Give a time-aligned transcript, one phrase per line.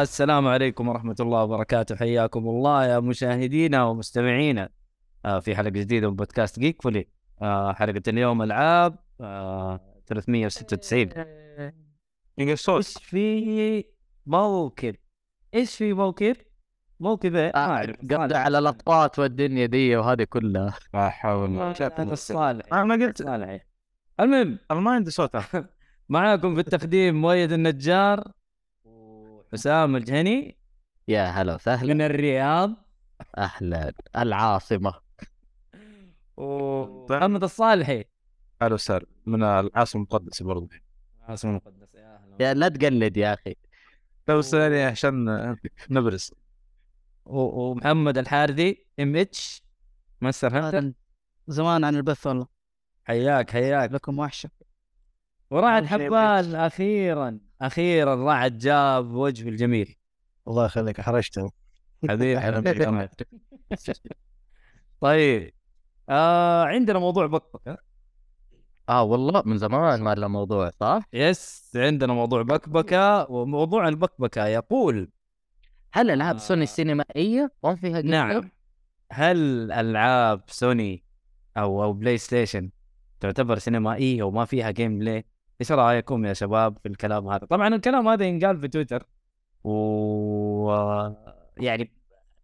[0.00, 1.96] السلام عليكم ورحمة الله وبركاته.
[1.96, 4.68] حياكم الله يا مشاهدينا ومستمعينا.
[5.24, 7.08] آه، في حلقة جديدة من بودكاست جيك فولي
[7.42, 11.08] آه، حلقة اليوم ألعاب آه، 396
[12.38, 13.84] إيش في
[14.26, 14.96] موكب
[15.54, 16.36] إيش في موكب؟
[17.00, 17.96] موكب إيه؟ ما أعرف.
[17.96, 20.74] قصده على الاطباط والدنيا دي وهذه كلها.
[20.94, 21.58] لا حول.
[21.58, 23.20] هذا الصالح أنا قلت
[24.20, 25.36] المهم أنا ما عندي صوت.
[26.08, 28.32] معاكم في التقديم مؤيد النجار.
[29.52, 30.56] وحسام الجهني.
[31.08, 31.94] يا هلا وسهلا.
[31.94, 32.74] من الرياض.
[33.38, 33.92] أهلا.
[34.16, 34.94] العاصمة.
[36.36, 38.04] ومحمد الصالحي.
[38.62, 39.06] أهلا وسهلا.
[39.26, 40.68] من العاصمة المقدسة برضه
[41.20, 43.54] عاصمة المقدسة يا أهلا يا لا تقلد يا أخي.
[44.28, 45.24] بس يعني عشان
[45.90, 46.32] نبرز
[47.24, 48.86] و- ومحمد الحارثي.
[49.00, 49.16] MH.
[49.16, 50.92] Mister Hunter
[51.48, 52.46] زمان عن البث والله.
[53.04, 53.92] حياك حياك.
[53.92, 54.50] لكم وحشة.
[55.50, 57.38] ورعد أول شيء حبال أخيرا.
[57.62, 59.96] أخيرا رعد جاب وجه الجميل
[60.48, 63.08] الله يخليك حبيبي حبيبي
[65.00, 65.54] طيب
[66.08, 67.78] آه عندنا موضوع بكبكه
[68.88, 75.10] آه والله من زمان ما له موضوع صح؟ يس عندنا موضوع بكبكة وموضوع البكبكة يقول
[75.92, 76.38] هل ألعاب آه.
[76.38, 78.50] سوني السينمائية ما فيها جيم نعم؟
[79.12, 81.04] هل ألعاب سوني
[81.56, 82.70] أو أو PlayStation
[83.20, 85.24] تعتبر سينمائية وما فيها gameplay؟
[85.62, 89.06] إيش رأيكم يا شباب في الكلام هذا؟ طبعا الكلام هذا ينقال في تويتر
[89.64, 90.70] و
[91.56, 91.92] يعني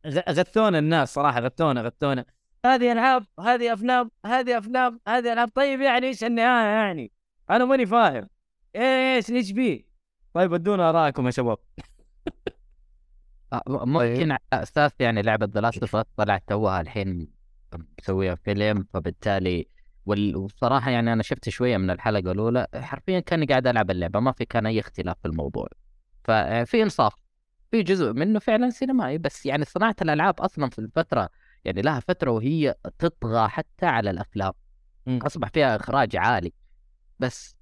[0.07, 2.25] غثونا الناس صراحة غثونا غثونا
[2.67, 7.13] هذه ألعاب هذه أفلام هذه أفلام هذه ألعاب طيب يعني إيش النهاية يعني؟
[7.51, 8.29] أنا ماني فاهم
[8.77, 9.85] إيش إيش بيه؟
[10.35, 11.59] طيب ادونا ارائكم يا شباب
[13.67, 15.85] م- ممكن على أساس يعني لعبة ذا لاست
[16.17, 17.29] طلعت توها الحين
[17.99, 19.69] مسويها فيلم فبالتالي
[20.09, 24.33] وال- والصراحه يعني أنا شفت شوية من الحلقة الأولى حرفيا كأني قاعد ألعب اللعبة ما
[24.33, 25.69] في كان أي اختلاف في الموضوع.
[26.25, 27.15] ففي إنصاف
[27.71, 31.29] في جزء منه فعلا سينمائي بس يعني صناعة الألعاب أصلا في الفترة
[31.65, 34.53] يعني لها فترة وهي تطغى حتى على الأفلام.
[35.07, 35.19] مم.
[35.23, 36.53] أصبح فيها إخراج عالي
[37.19, 37.57] بس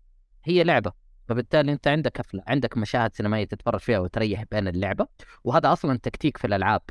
[0.45, 0.93] هي لعبة.
[1.29, 5.07] فبالتالي أنت عندك افلام عندك مشاهد سينمائية تتفرج فيها وتريح بين اللعبة.
[5.45, 6.83] وهذا أصلا تكتيك في الألعاب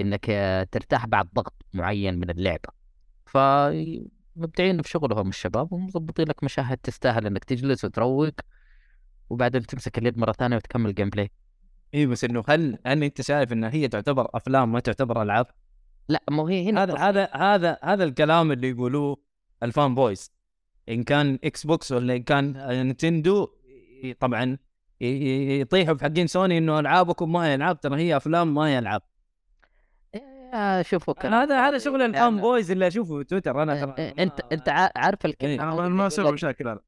[0.00, 0.26] إنك
[0.72, 2.80] ترتاح بعد ضغط معين من اللعبة.
[4.40, 8.32] فمبدعين بشغلهم الشباب ومظبطين لك مشاهد تستاهل إنك تجلس وتروق
[9.30, 11.30] وبعدين تمسك اليد مرة ثانية وتكمل gameplay
[11.94, 15.46] اي بس إنه هل هل أنت شايف انها هي تعتبر أفلام ما تعتبر ألعاب؟
[16.08, 19.16] لا مو هي هنا هذا هذا هذا هذا الكلام اللي يقولوه
[19.62, 20.32] ال fan boys.
[20.88, 23.48] إن كان Xbox ولا إن كان Nintendo
[24.04, 24.58] ي- طبعا
[25.00, 29.02] يطيحوا في حقين سوني إنه ألعابكم ما هي العاب ترى هي أفلام ما هي العاب
[30.82, 33.94] شوفوا كلام هذا هذا شغل ال fan يعني- boys اللي أشوفه في تويتر أنا ترى
[33.98, 36.80] آه، انت إنت عا- عارف الكلمة أنا ما أسوي مشاكل أنا.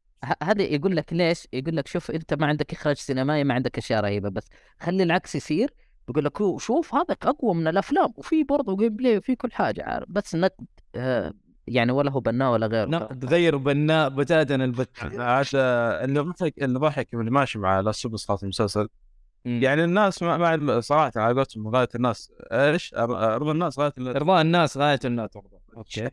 [0.43, 4.01] هذا يقول لك ليش؟ يقول لك شوف أنت ما عندك إخراج سينمائي ما عندك أشياء
[4.05, 4.49] رهيبة بس
[4.81, 5.71] خلي العكس يصير.
[6.09, 10.07] يقول لك شوف هذاك أقوى من الأفلام وفي برضه gameplay وفي كل حاجة عارف.
[10.09, 11.33] بس نقد آه
[11.67, 12.85] يعني ولا هو بناء ولا غيره.
[12.89, 14.91] لا تغير بناء بتاتا البت
[15.21, 18.89] عاد اللي ضحك اللي ضحك اللي ماشي مع Last of Us المسلسل.
[19.45, 22.33] يعني الناس ما, ما صراحة على قولتهم غاية الناس.
[22.53, 25.31] إيش؟ رضا الناس غاية ال- إرضاء الناس غاية الناس.
[25.31, 26.11] ترضى أوكي.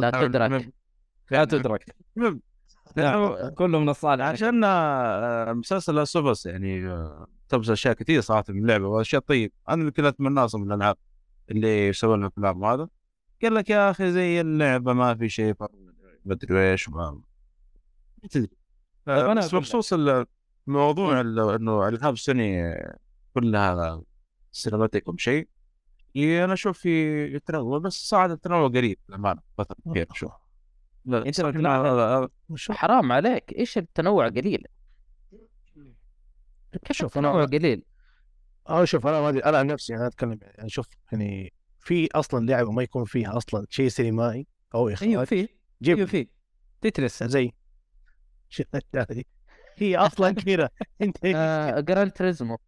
[0.00, 0.72] لا تدرك.
[1.30, 1.96] لا تدرك.
[2.16, 2.40] المهم،
[2.96, 4.24] لا، كله من الصالح.
[4.24, 9.80] عشان آه، مسلسل Us يعني آه، تبز أشياء كثير صراحة من اللعبة وأشياء طيب أنا
[9.80, 10.96] اللي كنت اتمنى من الألعاب
[11.50, 12.88] اللي يسوون افلام وهذا
[13.42, 15.54] قال لك يا أخي زي اللعبة ما في شيء.
[15.54, 15.70] فرق
[16.24, 17.10] مدري إيش ما
[18.22, 18.50] ما تدري.
[19.06, 19.26] طيب.
[19.60, 19.92] بخصوص
[20.68, 22.74] الموضوع ال- إنه ألعاب سوني
[23.34, 24.02] كلها
[24.52, 25.48] سينماتيك وشيء
[26.16, 30.32] إيه، أنا أشوف في تنوع بس صراحة التنوع قليل للأمانة فتره كثير أشوف
[31.04, 32.28] لا صراحة بتلاحظ- هذا- هذا-
[32.78, 33.52] حرام عليك.
[33.58, 34.64] إيش التنوع قليل؟
[36.72, 37.84] كيف شوف، التنوع قليل.
[38.68, 42.46] آه شوف أنا ما أدري أنا عن نفسي أنا أتكلم يعني شوف يعني في أصلا
[42.46, 45.48] لعبة ما يكون فيها أصلا شيء سينمائي أو إخراج أيوه في
[45.86, 46.28] أيوه في
[46.80, 47.22] تترس.
[47.22, 47.52] زي؟
[49.82, 50.68] هي أصلا كذا
[51.02, 52.58] أنت آه Gran Turismo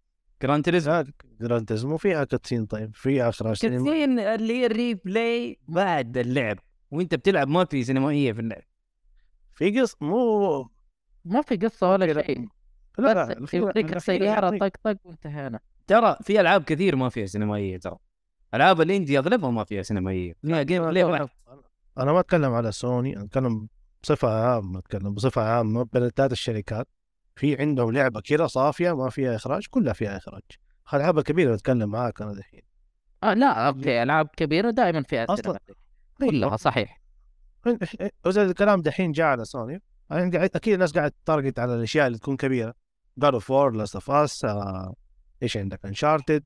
[0.43, 1.05] Gran Turismo
[1.41, 2.91] Gran Turismo فيها cutscene طيب.
[2.95, 6.59] فيها اخراج سينما cutscene اللي هي ال replay بعد اللعب.
[6.91, 8.63] وأنت بتلعب ما في سينمائية في اللعب.
[9.55, 10.69] في قص مو
[11.25, 12.23] ما في قصة ولا.
[12.23, 12.47] شيء.
[12.99, 15.61] لا يوديك في- السياره طق طق وانتهينا.
[15.87, 17.97] ترى في ألعاب كثير ما فيها سينمائية ترى.
[18.55, 20.35] ألعاب ال indie أغلبها ما فيها سينمائية.
[20.43, 21.29] فيها gameplay واحد.
[21.99, 23.69] أنا ما أتكلم على سوني أتكلم
[24.03, 26.89] بصفة عامة أتكلم بصفة عامة بين الثلاث الشركات.
[27.41, 30.43] في عندهم لعبة كده صافية ما فيها إخراج كلها فيها إخراج.
[30.93, 32.61] الالعاب الكبيره بتكلم معاك أنا دحين.
[33.23, 35.37] آه لا أوكي ألعاب كبيرة دائما فيها أصلاً.
[35.43, 35.77] cinematic
[36.19, 37.01] كلها صحيح.
[38.27, 42.19] وزي الكلام دحين جاء على سوني يعني قاعد أكيد الناس قاعد target على الأشياء اللي
[42.19, 42.75] تكون كبيرة.
[43.19, 44.47] God of War Last of Us
[45.43, 46.45] إيش عندك؟ Uncharted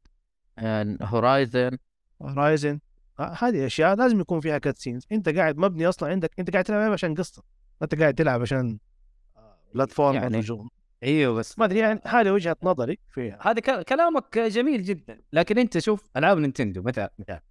[1.03, 1.79] Horizon
[2.23, 2.81] Horizon
[3.19, 7.15] هذه أشياء لازم يكون فيها cutscenes أنت قاعد مبني أصلا عندك أنت قاعد تلعب عشان
[7.15, 7.43] قصة.
[7.83, 8.79] أنت قاعد تلعب عشان
[9.75, 10.47] platform يعني- يعني
[11.05, 13.39] أيوه بس ما أدري يعني هذه وجهة نظري فيها.
[13.41, 15.21] هذا كلامك جميل جدا.
[15.33, 17.43] لكن أنت شوف ألعاب نينتندو مثلا مثلا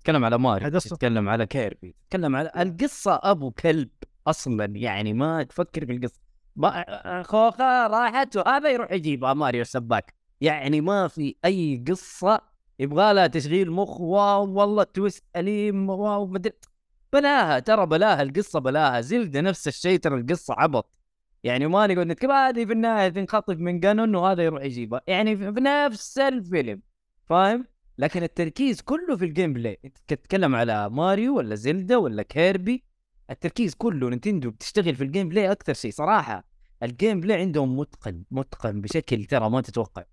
[0.00, 0.78] تتكلم على ماريو.
[0.78, 3.88] تتكلم على كيربي تتكلم على القصة أبو كلب
[4.26, 6.20] أصلا يعني ما تفكر في القصة.
[6.56, 10.14] ما خوخة راحت وهذا يروح يجيبها ماريو السباك.
[10.40, 12.40] يعني ما في أي قصة
[12.78, 16.52] يبغى لها تشغيل مخ واو والله twist أليم واو مدري
[17.12, 21.01] بلاها ترى بلاها القصة بلاها زلدة نفس الشيء ترى القصة عبط.
[21.44, 25.60] يعني ما نقول نتكلم هذه في النهاية تنخطف من قانون وهذا يروح يجيبها يعني في
[25.60, 26.82] نفس الفيلم
[27.28, 27.66] فاهم؟
[27.98, 32.84] لكن التركيز كله في ال gameplay أنت تتكلم على ماريو ولا زلدا ولا كيربي؟
[33.30, 35.90] التركيز كله نينتندو بتشتغل في ال gameplay أكثر شيء.
[35.90, 36.44] صراحة
[36.82, 40.04] ال gameplay عندهم متقن متقن بشكل ترى ما تتوقع.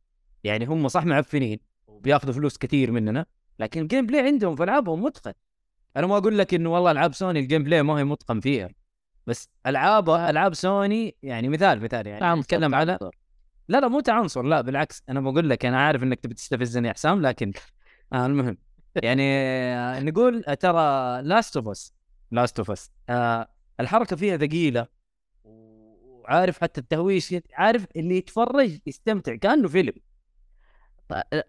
[0.43, 3.25] يعني هم صح معفنين وبياخذوا فلوس كثير مننا
[3.59, 5.33] لكن ال gameplay عندهم في ألعابهم متقن.
[5.97, 8.69] أنا ما أقول لك إنه والله ألعاب سوني ال gameplay ما هي متقن فيها.
[9.29, 12.99] بس ألعاب ألعاب سوني يعني مثال مثال يعني نتكلم على.
[13.67, 16.93] لا لا مو تعنصر لا بالعكس أنا بقول لك أنا عارف إنك تبي تستفزني يا
[16.93, 17.51] حسام لكن
[18.13, 18.57] آه المهم.
[18.95, 20.81] يعني آه، نقول ترى
[21.21, 21.93] Last of Us
[22.31, 22.91] Last of Us
[23.79, 24.87] الحركة فيها ثقيلة
[25.43, 29.93] وعارف حتى التهويش عارف اللي يتفرج يستمتع كأنه فيلم.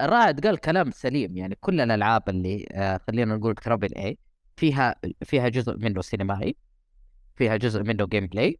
[0.02, 4.18] رائد قال كلام سليم يعني كل الألعاب اللي آه خلينا نقول triple A
[4.56, 4.94] فيها
[5.24, 6.56] فيها جزء منه سينمائي.
[7.40, 8.58] فيها جزء منه gameplay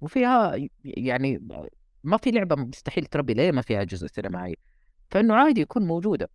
[0.00, 1.38] وفيها يعني
[2.04, 4.56] ما في لعبة مستحيل triple A ما فيها جزء سينمائي
[5.10, 6.30] فإنه عادي يكون موجودة.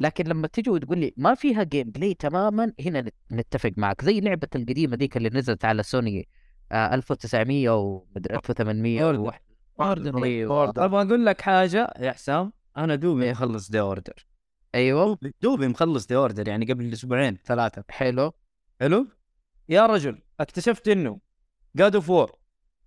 [0.00, 4.04] لكن لما تجي وتقول لي ما فيها gameplay تماما هنا نت- نتفق معك.
[4.04, 6.28] زي لعبة القديمة ذيك اللي نزلت على سوني
[6.72, 9.20] آه 1900 ومدري 1800 أوردر.
[9.20, 9.40] وواحد-
[9.80, 10.84] أوردر.
[10.84, 12.52] أبغى أقول لك حاجة يا حسام.
[12.76, 14.26] أنا دوبي مخلص The Order
[14.74, 15.18] أيوه.
[15.42, 17.84] دوبي مخلص The Order يعني قبل أسبوعين ثلاثة.
[17.88, 18.32] حلو.
[18.80, 19.06] حلو؟
[19.68, 20.22] يا رجل.
[20.40, 21.18] اكتشفت إنه
[21.76, 22.32] God of War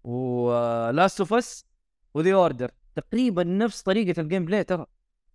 [0.04, 1.66] و Last of Us
[2.14, 4.86] و The Order تقريبا نفس طريقة ال gameplay ترى.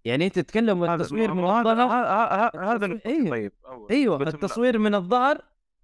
[0.05, 1.83] يعني أنت تتكلم هذا التصوير من الظهر
[2.75, 3.31] هذا أيوه.
[3.31, 3.53] طيب.
[3.91, 5.39] أيوه بس- التصوير من الظهر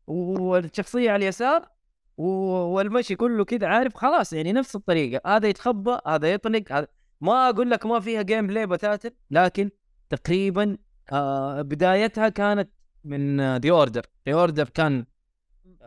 [0.06, 1.68] والشخصية على اليسار
[2.16, 5.36] والمشي كله كذا عارف؟ خلاص يعني نفس الطريقة.
[5.36, 6.86] هذا يتخبى هذا يطلق هذا
[7.20, 9.70] ما أقول لك ما فيها gameplay بتاتا لكن
[10.10, 10.76] تقريبا
[11.12, 12.70] آه بدايتها كانت
[13.04, 15.04] من The Order The Order كان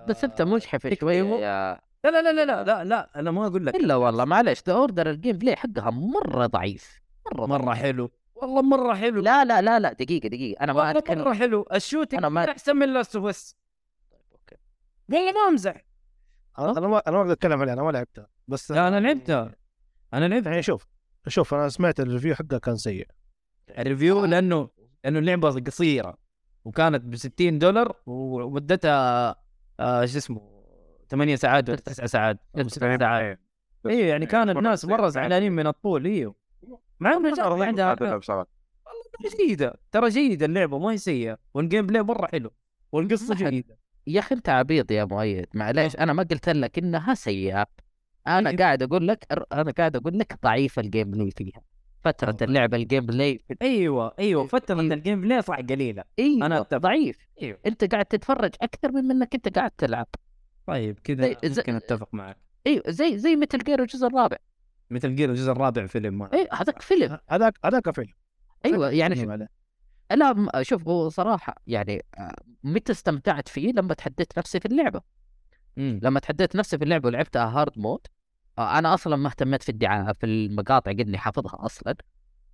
[0.07, 1.16] بس أنت مجحف شوي.
[1.18, 4.62] يا لا لا لا لا لا لا, لا أنا ما أقول لك إلا والله معلش
[4.68, 7.02] ذا اوردر الجيم بلاي حقها مرة ضعيف
[7.34, 9.22] مرة مرة حلو والله مرة حلو.
[9.22, 11.66] لا لا لا لا دقيقة دقيقة أنا ما أتكلم مرة حلو.
[11.74, 13.55] ال shooting أنا ما- أحسن من Last of Us
[15.10, 15.86] والله ما أمزح.
[16.60, 19.56] أنا ما أنا ما أقدر أتكلم عليها أنا ما لعبتها بس لا أنا لعبتها
[20.13, 20.88] أنا لعبت يعني شوف
[21.27, 23.08] شوف أنا سمعت ال review حقها كان سيء.
[23.77, 24.70] ال review لأنه
[25.03, 26.18] لأنه اللعبة قصيرة
[26.65, 29.36] وكانت ب 60 دولار ومدتها
[29.79, 30.41] آه شو اسمه
[31.10, 33.39] 8 ساعات ولا 9 ساعات أو 6 ساعات.
[33.86, 34.08] أيوه.
[34.08, 36.36] يعني كان الناس مرة زعلانين من الطول أيوه
[37.00, 37.29] مع إنه
[37.67, 37.86] عندها.
[37.89, 38.46] والله
[39.48, 39.74] جيدة.
[39.91, 41.38] ترى جيدة اللعبة ما هي سيئة.
[41.53, 42.51] وال gameplay مرة حلو.
[43.36, 43.77] حد- جيدة.
[44.08, 45.46] يا أخي أنت عبيط يا مؤيد.
[45.53, 47.65] معليش أنا ما قلت لك إنها سيئة.
[48.27, 48.58] أنا إيه.
[48.58, 51.62] قاعد أقول لك أنا قاعد أقول لك ضعيف ال gameplay فيها.
[52.05, 55.22] فترة اللعبه ال gameplay في أيوه أيوه فترة ال game.
[55.22, 56.03] play صح قليلة.
[56.19, 56.77] أيوه أنا أتفق.
[56.77, 57.17] ضعيف.
[57.41, 57.57] أيوه.
[57.65, 60.07] أنت قاعد تتفرج أكثر من إنك أنت قاعد تلعب.
[60.67, 62.38] طيب كذا زي- ممكن أتفق معك.
[62.67, 64.38] أيوه زي زي Metal Gear الجزء الرابع.
[64.89, 66.24] Metal Gear الجزء الرابع فيلم.
[66.24, 67.17] إيه هذاك فيلم.
[67.29, 68.13] هذاك هذاك فيلم.
[68.65, 69.29] أيوه يعني شوف.
[70.12, 75.01] لا شوف هو صراحة يعني آه، متى استمتعت فيه؟ لما تحديت نفسي في اللعبة.
[75.77, 76.00] مم.
[76.03, 78.09] لما تحديت نفسي في اللعبة ولعبتها hard mode آه،
[78.59, 81.95] أنا أصلا ما اهتميت في الدعاية في المقاطع قدني حافظها أصلا.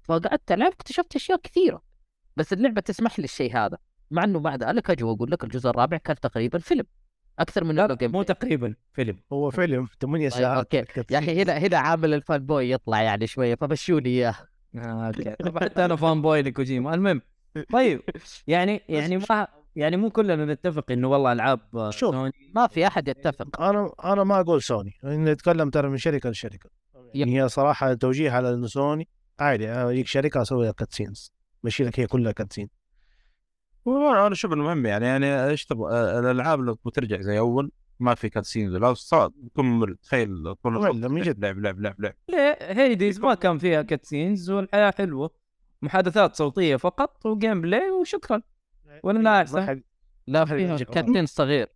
[0.03, 1.81] فقعدت العب اكتشفت أشياء كثيرة.
[2.37, 3.77] بس اللعبة تسمح لي الشيء هذا.
[4.11, 6.85] مع إنه بعد ذلك أجي وأقول لك الجزء الرابع كان تقريبا فيلم.
[7.39, 8.23] أكثر من لا مو.
[8.23, 9.19] تقريبا فيلم.
[9.33, 9.87] هو فيلم.
[10.01, 11.03] 8 طيب، ساعات okay.
[11.13, 14.35] يا أخي هنا هنا عامل ال fanboy يطلع يعني شوية فمشوا لي إياه.
[14.75, 15.35] آه، okay.
[15.59, 16.93] حتى أنا fanboy لكوجيما.
[16.93, 17.21] المهم
[17.73, 18.01] طيب
[18.47, 22.15] يعني يعني ما يعني مو كلنا نتفق إنه والله ألعاب آه، شوف.
[22.15, 23.61] سوني ما في أحد يتفق.
[23.61, 26.69] أنا أنا ما أقول سوني نتكلم ترى من شركة لشركة.
[27.13, 29.07] يعني هي صراحة توجيه على إنه سوني
[29.39, 32.69] عادي أنا يجيك شركة أسوي لك cutscenes مشي لك هي كلها cutscene
[33.85, 38.15] والله أنا أشوف المهم يعني يعني إيش تبغى؟ آه، الألعاب لو بترجع زي أول ما
[38.15, 41.45] في cutscene لا صعب بيكون ممل تخيل طول من جد.
[41.45, 45.31] لعب لعب لعب لعب ليه Hades ما كان فيها cutscenes والحياة حلوة.
[45.81, 48.41] محادثات صوتية فقط و gameplay وشكرا.
[49.03, 49.81] ولا لا احسن
[50.27, 51.67] لا فيها cutscene صغير.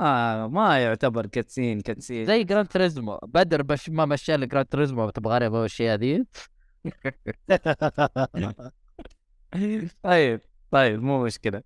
[0.00, 2.24] آه ما يعتبر cutscene cutscene.
[2.24, 6.24] زي Gran Turismo بدر بش ما مشى لي Gran Turismo تبغى أبغى الاشياء ذي
[10.02, 11.62] طيب طيب مو مشكلة.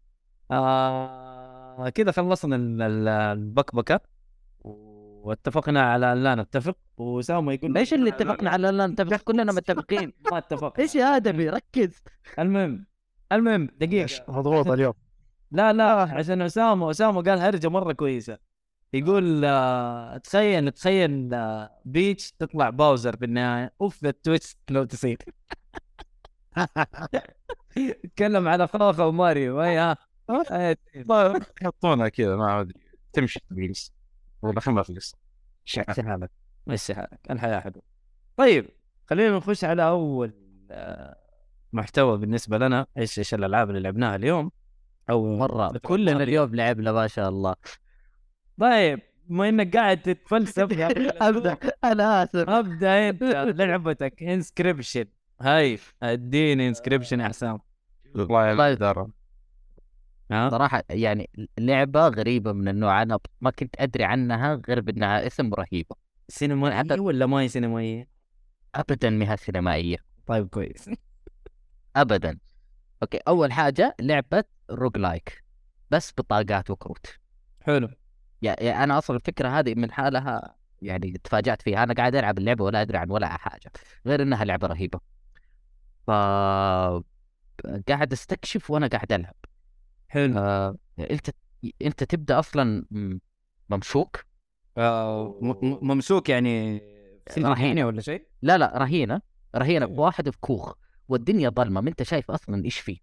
[0.51, 4.01] آه كذا خلصنا ال- ال- البكبكة.
[4.61, 6.77] واتفقنا على أن لا نتفق.
[6.97, 10.13] وسامو يقول إيش اللي اتفقنا على لا نتفق؟ كلنا متفقين.
[10.33, 12.03] ما اتفق إيش يا آدمي؟ ركز.
[12.39, 12.87] المهم
[13.33, 14.25] المهم دقيقة.
[14.29, 14.95] مضغوط اليوم.
[15.51, 18.39] لا لا عشان أسامة أسامة قال هرجة مرة كويسة.
[18.93, 25.19] يقول آه تخيل تخيل آه Peach تطلع Bowser في النهايه أوف ذا twist لو تصير
[28.17, 29.63] تكلم على خوخة وماريو.
[29.63, 29.97] اي ها
[31.63, 32.81] يحطونها كذا ما أدري.
[33.13, 33.93] تمشي بالقصة
[34.43, 35.19] ولا خلنا في القصة
[35.67, 36.31] مشي حالك.
[36.67, 37.21] مشي حالك.
[37.31, 37.83] الحياة حلوة.
[38.37, 38.69] طيب
[39.11, 40.33] خلينا نخش على أول
[40.71, 41.17] آه،
[41.73, 44.51] محتوى بالنسبة لنا إيش إيش الألعاب اللي لعبناها اليوم؟
[45.11, 47.55] أو مرة كلنا اليوم لعبنا ما شاء الله.
[48.61, 50.73] طيب بما إنك قاعد تتفلسف
[51.23, 51.57] أبدأ.
[51.85, 52.49] أنا آسف.
[52.49, 53.23] أبدأ أنت
[53.61, 54.23] لعبتك.
[54.23, 55.05] Inscryption
[55.41, 57.59] هاي اديني Inscryption يا حسام.
[58.17, 59.09] الله يدار
[60.31, 65.55] ها؟ صراحة يعني لعبة غريبة من النوع أنا ما كنت أدري عنها غير بأنها اسم
[65.55, 65.97] رهيبه
[66.29, 68.09] سينمائيه ولا ما هي سينمائية؟
[68.75, 69.97] ابدا ما هي سينمائية.
[70.27, 70.91] طيب كويس.
[71.97, 72.39] ابدا.
[73.03, 75.45] okay أول حاجة لعبة roguelike
[75.91, 77.07] بس بطاقات وكروت.
[77.61, 77.89] حلو.
[78.43, 81.83] يعني أنا أصلا الفكرة هذه من حالها يعني تفاجأت فيها.
[81.83, 83.73] أنا قاعد ألعب اللعبة ولا أدري عن ولا حاجة
[84.07, 85.01] غير إنها لعبة رهيبة.
[86.07, 86.11] ف
[87.89, 89.35] قاعد أستكشف وأنا قاعد ألعب.
[90.09, 90.39] حلو.
[90.39, 90.77] آه...
[90.99, 91.31] أنت
[91.83, 92.85] أنت تبدأ أصلا
[93.71, 94.25] ممشوك
[94.79, 95.39] آه،
[95.83, 96.83] ممسوك يعني
[97.39, 97.55] رهيب.
[97.55, 99.21] حيني ولا شيء؟ لا لا رهينة.
[99.57, 99.87] رهينة.
[99.87, 100.75] بواحد في كوخ
[101.09, 102.99] والدنيا ظلمة ما أنت شايف أصلا إيش فيه.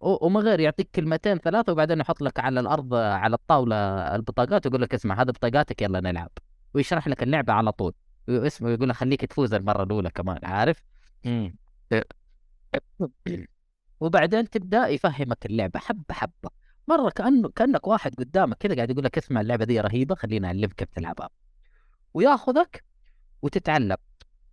[0.00, 3.76] وما غير يعطيك كلمتين ثلاثة وبعدين يحط لك على الأرض على الطاولة
[4.14, 6.30] البطاقات ويقول لك اسمع هذا بطاقاتك يلا نلعب.
[6.74, 7.92] ويشرح لك اللعبة على طول.
[8.28, 10.82] اسمه يقول لك خليك تفوز المرة الأولى كمان عارف؟
[14.00, 16.50] وبعدين تبدأ يفهمك اللعبة حبة حبة.
[16.88, 20.72] مرة كأنه كأنك واحد قدامك كذا قاعد يقول لك اسمع اللعبة دي رهيبة خليني أعلمك
[20.72, 21.28] كيف تلعبها
[22.14, 22.84] وياخذك
[23.42, 23.96] وتتعلم.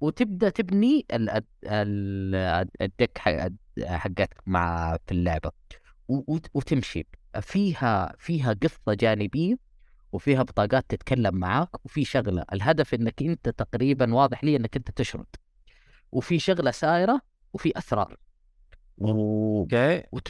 [0.01, 3.49] وتبدأ تبني ال- ال- ال- الدك حق-
[3.83, 5.51] حقتك مع في اللعبة.
[6.53, 7.07] وتمشي.
[7.41, 9.55] فيها فيها قصة جانبية
[10.11, 12.45] وفيها بطاقات تتكلم معاك وفي شغلة.
[12.53, 15.25] الهدف إنك أنت تقريبا واضح لي إنك أنت تشرد.
[16.11, 17.21] وفي شغلة سايره
[17.53, 18.17] وفي أسرار.
[19.01, 20.03] أوكي.
[20.11, 20.27] وت...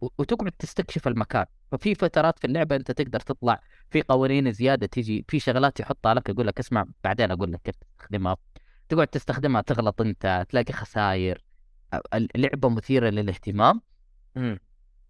[0.00, 1.46] وتقعد تستكشف المكان.
[1.72, 3.60] ففي فترات في اللعبة أنت تقدر تطلع.
[3.90, 7.74] في قوانين زيادة تيجي في شغلات يحطها لك يقول لك اسمع بعدين أقول لك كيف
[7.76, 8.36] تستخدمها
[8.88, 11.44] تقعد تستخدمها تغلط انت تلاقي خسائر
[12.14, 13.80] اللعبه مثيرة للاهتمام.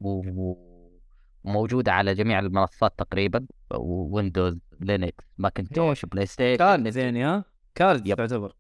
[0.01, 3.47] وموجودة على جميع المنصات تقريبا.
[3.75, 8.17] Windows Linux Macintosh PlayStation card زين ها card yep.
[8.17, 8.57] تعتبر.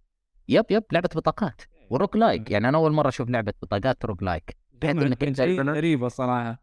[0.48, 1.62] yep yep لعبة بطاقات.
[1.90, 2.50] و roguelike.
[2.50, 4.56] يعني أنا أول مرة أشوف لعبة بطاقات roguelike.
[4.72, 6.62] بحيث إنك أنت غريبة صراحة.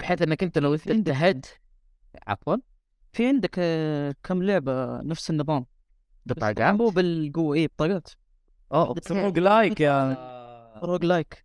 [0.00, 1.46] بحيث إنك أنت لو أنت هيد
[2.26, 2.56] عفوا.
[3.12, 5.66] في عندك آه، كم لعبة نفس النظام؟
[6.34, 8.08] بطاقات مو بالقوه اي بطاقات
[8.72, 10.16] اوه roguelike يا
[10.82, 11.44] roguelike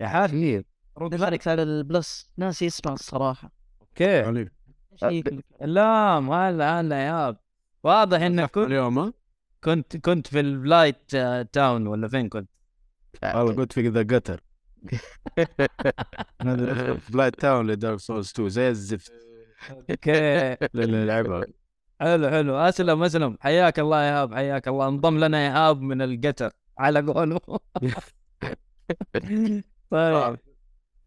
[0.00, 0.62] يا حاج.
[1.00, 2.32] نزلت على ال Plus.
[2.36, 3.52] ناسي اسمها الصراحة.
[3.82, 4.48] okay.
[4.96, 7.36] شيء لا ما لا لا يا
[7.84, 9.12] واضح إنك كنت اليوم ها؟
[9.64, 12.50] كنت كنت في ال Blight آه، Town ولا فين كنت؟
[13.24, 14.42] والله كنت في The Gutter
[16.42, 19.12] هذا Blighttown ل Dark Souls 2 زي الزفت.
[19.70, 20.12] okay.
[20.74, 21.46] اللي لعبها
[22.02, 22.56] حلو حلو.
[22.56, 23.36] أسلم أسلم.
[23.40, 24.88] حياك الله يا هاب حياك الله.
[24.88, 27.40] انضم لنا يا هاب من ال Gutter على قوله.
[29.90, 30.38] طيب.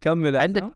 [0.00, 0.74] كمل يا عندك-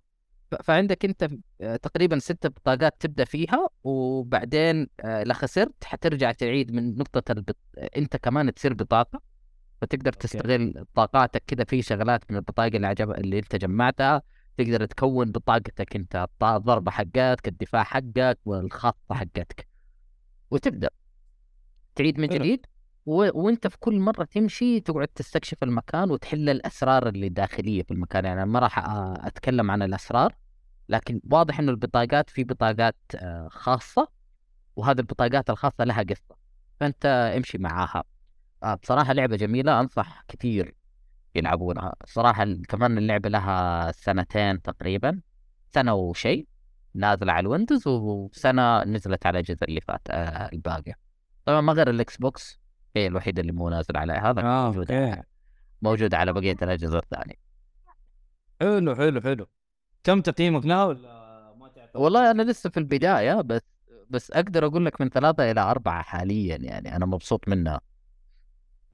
[0.65, 1.29] فعندك أنت
[1.61, 7.57] آه، تقريبا ست بطاقات تبدأ فيها وبعدين آه، لا خسرت حترجع تعيد من نقطة البط...
[7.97, 9.21] أنت كمان تصير بطاقة
[9.81, 11.43] فتقدر تستغل طاقاتك.
[11.47, 14.23] كذا في شغلات من البطاقة اللي عجب اللي أنت جمعتها.
[14.59, 19.70] تقدر تكون بطاقتك أنت الضربه حقتك الدفاع حقك والخاصه حقتك
[20.51, 20.89] وتبدأ.
[21.95, 22.27] تعيد من.
[22.27, 22.67] جديد
[23.07, 23.43] و...
[23.43, 28.25] وأنت في كل مرة تمشي تقعد تستكشف المكان وتحل الأسرار اللي داخلية في المكان.
[28.25, 28.79] يعني ما راح
[29.27, 30.35] أتكلم عن الأسرار
[30.89, 34.09] لكن واضح إنه البطاقات في بطاقات آه، خاصة
[34.77, 36.37] وهذه البطاقات الخاصة لها قصة.
[36.81, 38.05] فأنت امشي معاها.
[38.63, 40.75] آه، بصراحة لعبة جميلة أنصح كثير
[41.35, 41.95] يلعبونها.
[42.07, 45.21] صراحة ال- كمان اللعبة لها سنتين تقريبا
[45.75, 46.47] سنة وشيء.
[46.95, 50.95] نازلة على ال Windows وسنة نزلت على الاجهزه اللي فات آه، الباقية.
[51.45, 52.61] طبعا ما غير ال Xbox
[52.97, 55.17] هي الوحيدة اللي مو نازل عليها هذا آه موجود
[55.83, 57.35] موجود على بقية الأجهزة الثانية.
[58.61, 59.47] حلو حلو حلو.
[60.05, 63.63] كم تقييمك لها ولا ما تعرف والله أنا لسه في البداية بس
[64.11, 67.81] بس أقدر أقول لك من ثلاثة إلى أربعة حاليا يعني أنا مبسوط منها.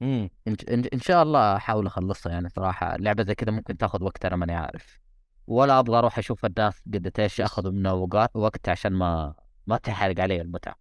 [0.01, 2.97] امم إن, إن, إن شاء الله أحاول أخلصها يعني صراحة.
[2.97, 4.99] لعبة زي كذا ممكن تاخذ وقت أنا ماني عارف.
[5.47, 9.33] ولا أبغى أروح أشوف الناس قد إيش ياخذوا منها وقت وقت عشان ما
[9.67, 10.75] ما تحرق علي المتعة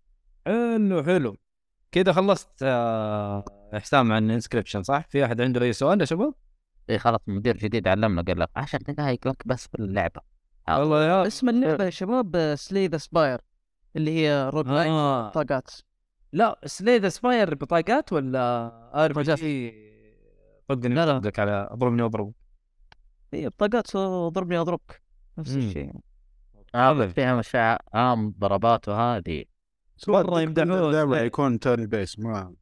[0.46, 1.37] حلو حلو
[1.92, 3.44] كذا خلصت آه،
[3.75, 6.35] حسام عن Inscryption صح؟ في أحد عنده أي سؤال يا شباب؟
[6.90, 10.20] اي خلاص مدير جديد علمنا قال لك 10 دقائق لك بس في اللعبة.
[10.68, 13.40] والله يا اسم اللعبه يا شباب Slay the Spire
[13.96, 15.28] اللي هي roguelike آه.
[15.30, 15.70] بطاقات
[16.32, 19.38] لا Slay the Spire بطاقات ولا RP بطاقات.
[19.38, 19.75] G
[20.68, 21.32] طقني لا، لا.
[21.38, 22.32] على أضربني واضرب
[23.35, 23.97] هي بطاقات
[24.33, 25.02] ضربني أضربك
[25.38, 25.59] نفس مم.
[25.59, 25.92] الشيء.
[26.75, 29.45] هذا فيها مشاعر آم ضربات وهذه.
[30.09, 32.54] مرة يمدحوه دائما يكون turn-based ما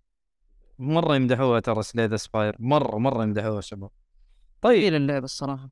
[0.78, 2.56] مرة يمدحوها ترى Slay the Spire.
[2.59, 3.90] مرة مرة يمدحوها شباب.
[4.62, 4.80] طيب.
[4.80, 5.71] جميل اللعبة الصراحة.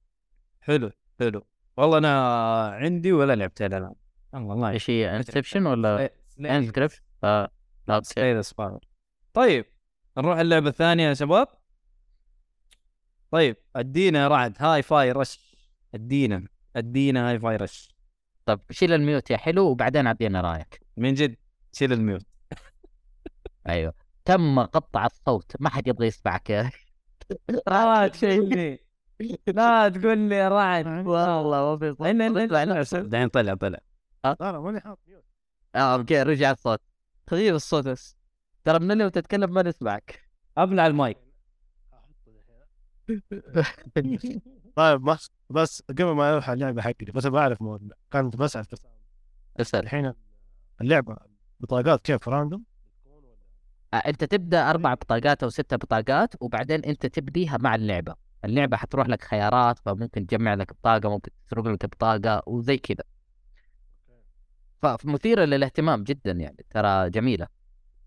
[0.60, 1.46] حلو حلو.
[1.76, 3.94] والله أنا عندي ولا لعبتها الآن.
[4.34, 7.50] الله الله إيش هي؟ Inception ولا Inscrypt آه.
[7.88, 8.00] لا.
[8.02, 8.78] Slay the Spire.
[9.32, 9.64] طيب
[10.18, 11.48] نروح اللعبة الثانية يا شباب.
[13.32, 15.56] طيب ادينا يا رعد Hi-Fi Rush
[15.94, 17.92] ادينا ادينا Hi-Fi Rush
[18.46, 20.80] طب شيل ال mute يا حلو وبعدين اعطينا رايك.
[20.96, 21.36] من جد
[21.72, 22.26] شيل ال mute.
[23.68, 23.94] أيوه.
[24.24, 26.50] تم قطع الصوت ما حد يبغى يسمعك.
[26.50, 26.70] يا
[27.68, 28.78] لا تقول لي
[29.46, 30.86] لا تقول لي يا رعد.
[31.06, 31.98] والله ما في صوت.
[32.48, 32.64] طلع.
[33.02, 33.54] بعدين طلع.
[33.54, 33.78] طلع
[34.24, 35.24] لا لا ماني حاط mute.
[35.74, 36.80] آه okay رجع الصوت.
[37.26, 38.16] تغيير الصوت بس.
[38.64, 40.30] ترى من اللي تتكلم ما نسمعك.
[40.58, 41.21] أبلع المايك.
[44.76, 48.66] طيب بس بس قبل ما أروح على اللعبة حقتي بس بعرف مو كانت بسال
[49.60, 49.82] اسأل.
[49.82, 50.12] الحين
[50.80, 51.16] اللعبة
[51.60, 52.64] بطاقات كيف random؟
[53.94, 58.14] آه، أنت تبدأ أربع بطاقات أو ستة بطاقات وبعدين أنت تبديها مع اللعبة.
[58.44, 63.04] اللعبة حتروح لك خيارات فممكن تجمع لك بطاقة ممكن تسرق لك بطاقة وزي كذا.
[64.82, 67.46] فمثيره للاهتمام جدا يعني ترى جميلة.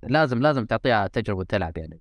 [0.04, 2.00] لازم لازم تعطيها تجربة تلعب يعني.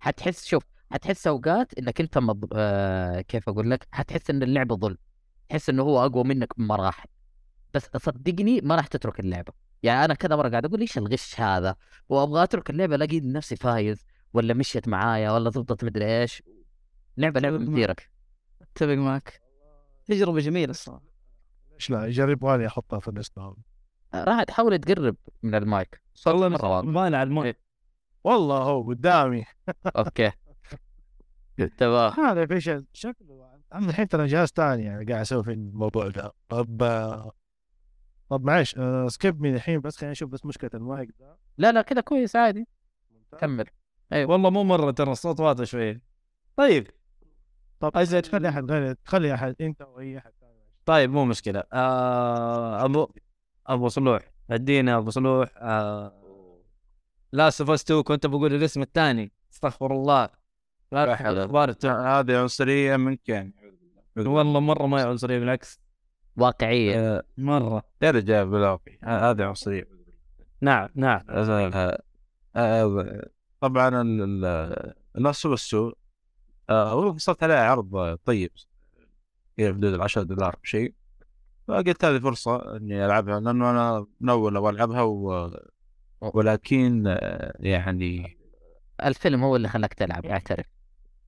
[0.00, 2.48] حتحس شوف حتحس أوقات إنك أنت مض...
[2.52, 4.96] آه كيف أقول لك؟ حتحس إن اللعبه ظلم
[5.48, 7.08] تحس إنه هو أقوى منك بمراحل.
[7.74, 9.52] بس صدقني ما راح تترك اللعبة.
[9.82, 11.76] يعني أنا كذا مرة قاعد أقول إيش الغش هذا؟
[12.08, 16.42] وأبغى أترك اللعبة ألاقي نفسي فايز ولا مشيت معايا ولا ضبطت مدري إيش.
[17.16, 17.96] لعبة لعبة مثيرة.
[18.62, 19.40] أتفق معك.
[20.06, 21.02] تجربة جميلة الصراحة.
[21.72, 23.56] ليش لا يجربوا لي أحطها في الليسته
[24.14, 26.00] راح تحاول تقرب من المايك.
[26.14, 26.88] صوت والله مرة واضح.
[26.88, 27.60] ما على المايك.
[28.24, 29.44] والله هو قدامي.
[29.96, 30.32] okay.
[31.78, 32.12] تمام.
[32.12, 36.32] هذا في شيء شكله أنا الحين ترى جهاز ثاني يعني قاعد أسوي في الموضوع ده.
[36.48, 37.32] طب آه،
[38.30, 41.36] طب معلش آه، skip من الحين بس خليني أشوف بس مشكلة المايك ده.
[41.58, 42.66] لا لا كذا كويس عادي.
[43.40, 43.64] كمل.
[44.12, 46.00] والله مو مرة ترى الصوت واضح شوية.
[46.56, 46.86] طيب.
[47.80, 48.22] طب أجل.
[48.22, 50.54] خلي احد غير خلي أحد أنت واي أحد ثاني
[50.86, 51.62] طيب مو مشكلة.
[51.72, 53.08] آه أبو
[53.66, 54.30] أبو صلوح.
[54.50, 55.48] ادينا أبو صلوح.
[55.56, 56.62] آه
[57.32, 59.32] لا سفستو كنت بقول الاسم الثاني.
[59.52, 60.28] استغفر الله.
[60.92, 63.54] لا الاخبار هذه عنصرية منك يعني
[64.16, 65.80] والله مرة ما هي عنصرية بالعكس.
[66.36, 66.98] واقعية.
[66.98, 67.82] آه مرة.
[68.02, 68.98] يا رجال بالعافية.
[69.02, 69.88] هذه عنصرية.
[70.60, 71.20] نعم نعم.
[72.56, 73.28] آه،
[73.60, 75.98] طبعا ال- ال- الناس السوق.
[76.70, 78.50] هو صرت عليه عرض طيب.
[79.56, 80.94] في حدود ال 10 دولار شيء.
[81.68, 85.50] فقلت هذه فرصة إني ألعبها لأنه أنا من أول ألعبها و...
[86.20, 88.38] ولكن آه، يعني
[89.04, 90.66] الفيلم هو اللي خلاك تلعب اعترف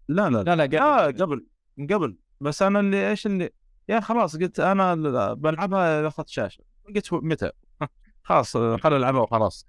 [0.08, 0.78] لا لا لا لا قبل.
[0.78, 1.46] آه قبل
[1.90, 2.18] قبل.
[2.40, 3.50] بس أنا اللي إيش اللي
[3.88, 4.94] يا خلاص قلت أنا
[5.34, 6.64] بلعبها اذا اخذت شاشة.
[6.94, 7.50] قلت متى؟
[8.22, 9.66] خلاص خل العبها وخلاص.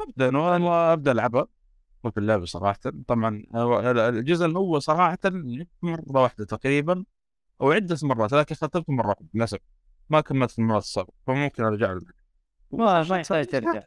[0.00, 1.46] ابدا أبدأ ألعبها.
[2.02, 3.42] في اللعبة صراحة طبعا
[4.08, 7.04] الجزء الأول صراحة لعبت مرة واحدة تقريبا
[7.60, 9.58] أو عدة مرات لكن ختمته مرة واحدة للأسف.
[10.10, 12.00] ما كملت المرات السابقه فممكن أرجع له
[12.72, 13.82] ما ما يحتاج ترجع.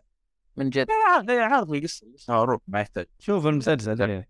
[0.57, 0.87] من جد.
[1.29, 3.05] يا عارف القصة قصة هروب ما يحتاج.
[3.19, 4.29] شوف المسلسل يعني.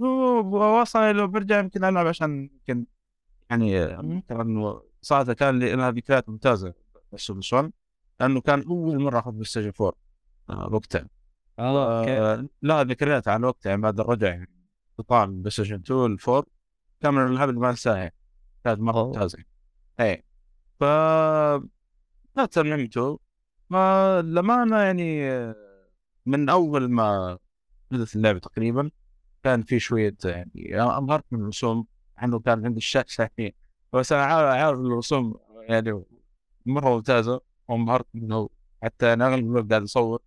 [0.00, 2.86] هو أصلا لو برجع يمكن ألعب عشان يمكن
[3.50, 4.24] يعني
[5.02, 6.74] صراحة كان لي لها ذكريات ممتازة.
[7.12, 7.72] بس 1
[8.20, 9.92] لأنه كان أول مرة أخذ PlayStation 4
[10.50, 11.08] آه، وقتها.
[11.58, 12.18] آه okay.
[12.20, 14.50] آه، لا ذكريات عن وقت يعني بعد الرجع يعني
[14.98, 16.46] قطاع من PlayStation 2 لل four
[17.00, 18.14] كان من الألعاب اللي ما أنساها يعني.
[18.64, 19.04] كانت مره.
[19.04, 19.38] ممتازة.
[20.00, 20.24] اي
[20.80, 20.84] ف
[22.36, 23.18] ما تممته
[23.70, 25.28] ما للأمانة يعني
[26.26, 27.38] من أول ما
[27.90, 28.90] بدات اللعبة تقريبا
[29.42, 33.54] كان في شوية يعني انبهرت من الرسوم عنه كان عندي الشاشه يعني
[33.92, 36.04] بس أنا عارف الرسوم يعني
[36.66, 38.48] مرة ممتازة وانبهرت منه
[38.82, 40.22] حتى أنا أغلب الوقت قاعد أصور.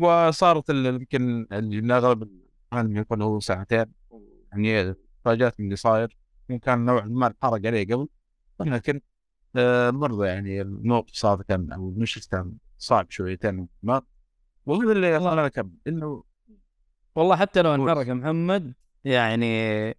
[0.00, 2.28] وصارت يمكن اللي أغلب
[2.72, 3.86] العالم يكون هو ساعتين
[4.52, 6.16] يعني فاجأت من اللي صاير
[6.50, 8.08] وكان نوعا ما انحرق عليه قبل.
[8.58, 9.00] ولكن
[9.56, 14.02] آه، برضه يعني الموقف صار كان أو المشهد كان صعب شويتين ما.
[14.66, 16.24] وهذا اللي خلاني اكمل إنه
[17.14, 17.74] والله حتى لو
[18.08, 19.90] يا محمد يعني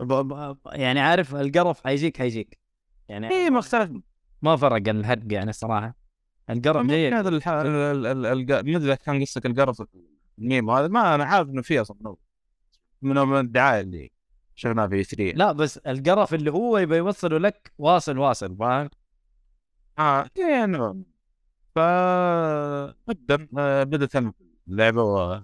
[0.00, 0.12] ب...
[0.12, 0.56] ب...
[0.66, 2.58] يعني عارف القرف حيجيك حيجيك.
[3.08, 3.90] يعني اي ما اختلف.
[4.42, 5.96] ما فرق الحرق يعني الصراحة.
[6.50, 7.12] القرف جيد.
[7.12, 7.48] هذا الح...
[7.48, 9.82] ال- ال- ال- الق- ما أدري كان قصدك القرف
[10.38, 12.16] الميم هذا ما أنا عارف إنه فيه أصلا
[13.02, 14.10] من الدعاية اللي
[14.54, 18.90] شفناها في 3 لا بس القرف اللي هو يبي يوصله لك واصل واصل فاهم؟
[19.98, 21.04] آه يعني
[21.74, 24.32] ف ابدا آه، بدأت أنا
[24.68, 25.40] اللعبة و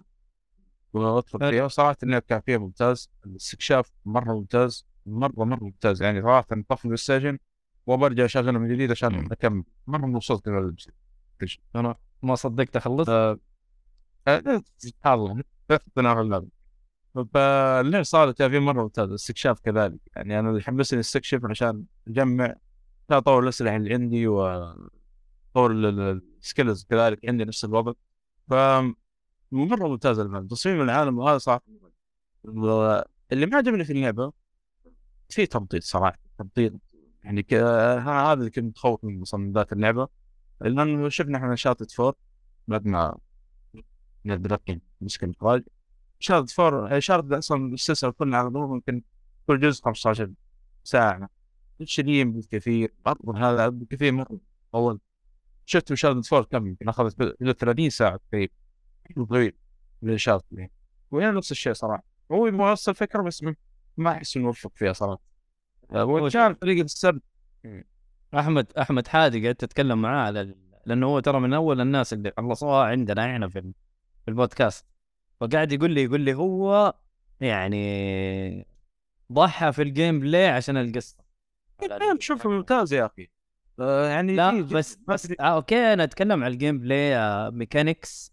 [0.93, 3.11] وادخل فيها وصراحة اللعب كان فيها ممتاز.
[3.27, 6.03] الاستكشاف مرة ممتاز مرة مرة ممتاز.
[6.03, 7.39] يعني صراحة طفل ستيشن
[7.87, 9.65] وبرجع أشغله من جديد عشان أكمل.
[9.87, 10.49] مرة مبسوط.
[11.77, 13.09] أنا ما صدقت أخلص.
[13.09, 13.39] آه،
[14.29, 15.43] آه، سبحان الله.
[15.71, 16.23] اقتناع
[17.35, 20.01] فاللعبه صارت كان فيه مرة ممتاز الاستكشاف كذلك.
[20.17, 22.55] يعني أنا اللي حمسني أستكشف عشان أجمع
[23.11, 24.27] اطور الأسلحة اللي عندي
[25.55, 27.93] واطور ال skills كذلك عندي نفس الوضع.
[28.49, 28.53] ف
[29.53, 31.61] مره ممتازة اللعبه تصميم العالم وهذا صح
[33.33, 34.33] اللي ما عجبني في اللعبة
[35.29, 36.19] في تمطيط صراحة.
[36.39, 36.73] تمطيط
[37.25, 37.47] يعني.
[38.01, 40.09] هذا اللي كنت متخوف من مصممات اللعبة.
[40.61, 42.15] لأنه شفنا إحنا Uncharted four
[42.69, 43.19] بعد ما
[44.25, 44.63] بدأت
[45.01, 45.63] مسك الاخراج
[46.19, 49.03] Uncharted four Uncharted أصلا السلسله كلها على ضوء ممكن
[49.47, 50.33] كل جزء 15
[50.85, 51.29] ساعة.
[51.83, 52.95] شديد بالكثير.
[53.05, 54.41] برضو هذا بالكثير مره
[54.75, 55.01] اول
[55.71, 58.53] شفت شارد فور كم يمكن؟ اخذت ب- 30 ساعة تقريبا.
[59.29, 59.53] طويل.
[60.03, 60.73] للشارد يعني
[61.11, 62.05] وهنا نفس الشيء صراحة.
[62.33, 63.45] هو يبغى نفس الفكرة بس
[63.97, 65.23] ما- أحس إنه موفق فيها صراحة.
[65.93, 67.21] آه، وكان طريقة السرد.
[68.35, 70.55] احمد أحمد حادي قاعد تتكلم معاه على.
[70.87, 73.75] لأنه هو ترى من أول الناس اللي خلصوها عندنا إحنا في ال-
[74.25, 74.87] في البودكاست.
[75.41, 76.95] فقاعد يقول لي يقول لي هو
[77.41, 78.67] يعني
[79.33, 81.17] ضحى في ال gameplay عشان القصة.
[82.19, 83.29] بشوفه ممتاز يا أخي.
[83.81, 85.31] يعني لا بس بس.
[85.41, 88.33] آه okay أنا أتكلم على ال gameplay آه mechanics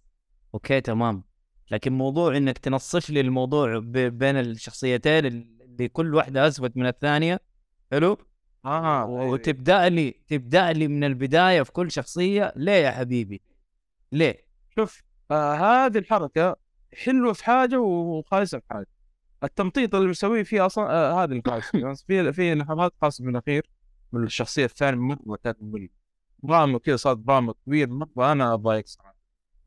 [0.54, 1.24] okay تمام.
[1.72, 3.80] لكن موضوع إنك تنصف لي الموضوع.
[4.10, 7.40] بين الشخصيتين اللي كل واحدة اثبت من الثانية
[7.92, 8.18] حلو؟
[8.66, 13.42] آه وتبدأ لي تبدأ لي من البداية في كل شخصية ليه يا حبيبي؟
[14.12, 15.54] ليه؟ شوف آه
[15.86, 16.56] هذه الحركة
[16.94, 18.88] حلوة في حاجة وخايسة في حاجة.
[19.44, 23.77] التمطيط اللي مسويه فيه أصلا آه هذه الخايسه في في لحظات خاصة من الأخير.
[24.12, 25.90] من الشخصية الثانية مره كانت ممل
[26.40, 29.16] برامج كذا صارت برامج كبير مره أنا ضايق صراحة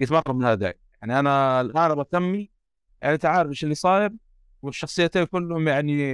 [0.00, 2.48] قلت مره من هذا يعني أنا الآن أبغى اكمل
[3.02, 4.12] يعني انت عارف إيش اللي صاير
[4.62, 6.12] والشخصيتين كلهم يعني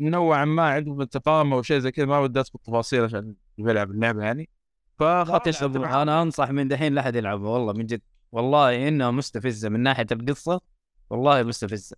[0.00, 4.22] نوعا ما عندهم التفاهم أو شيء زي كذا ما بدي أدخل تفاصيل عشان بيلعب اللعبة
[4.22, 4.48] يعني.
[4.98, 8.02] فاخذت أنا أنصح من دحين لا أحد يلعبها والله من جد.
[8.32, 10.60] والله إنها مستفزة من ناحية القصة
[11.10, 11.96] والله مستفزة.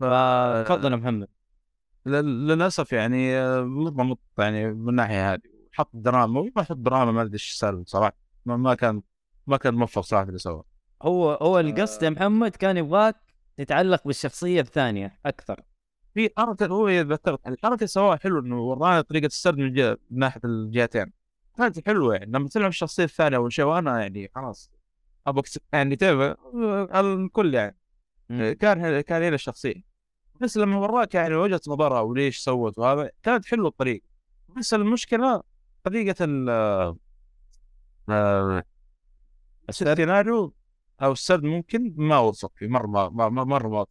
[0.00, 1.28] فتفضل يا محمد.
[2.06, 5.40] للأسف يعني آه، مره مط يعني من الناحيه هذه
[5.72, 8.16] حط دراما ما حط دراما ما أدري إيش السالفة صراحة.
[8.46, 9.02] ما, كان
[9.46, 10.64] ما كان موفق صراحة اللي سواه.
[11.02, 13.16] هو هو القصد يا محمد كان يبغاك
[13.56, 15.62] تتعلق بالشخصية الثانية أكثر.
[16.14, 19.74] في حركة هو ذكرت الحركة اللي سواها حلو إنه ورانا طريقة السرد من,
[20.10, 21.12] من ناحية الجهتين.
[21.56, 22.32] كانت حلوة يعني.
[22.32, 24.70] لما تلعب الشخصية الثانية أول شيء وأنا يعني خلاص
[25.26, 27.76] أبغى يعني تعرف آه، الكل يعني.
[28.30, 29.93] آه، كان كان هنا الشخصية.
[30.44, 34.04] بس لما وراك يعني وجهة نظرها وليش سوت وهذا كانت حلوة الطريقة
[34.56, 35.42] بس المشكلة
[35.84, 36.48] طريقة ال
[38.08, 38.64] آه،
[39.68, 40.54] السيناريو
[41.02, 43.88] أو السرد ممكن ما وفق فيه مرة ما مرة ما وفق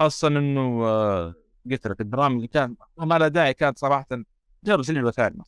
[0.00, 1.34] خاصة إنه آه،
[1.70, 4.06] قلت لك الدراما اللي كان ما لها داعي كانت صراحة.
[4.64, 5.42] جرس لعبه ثانية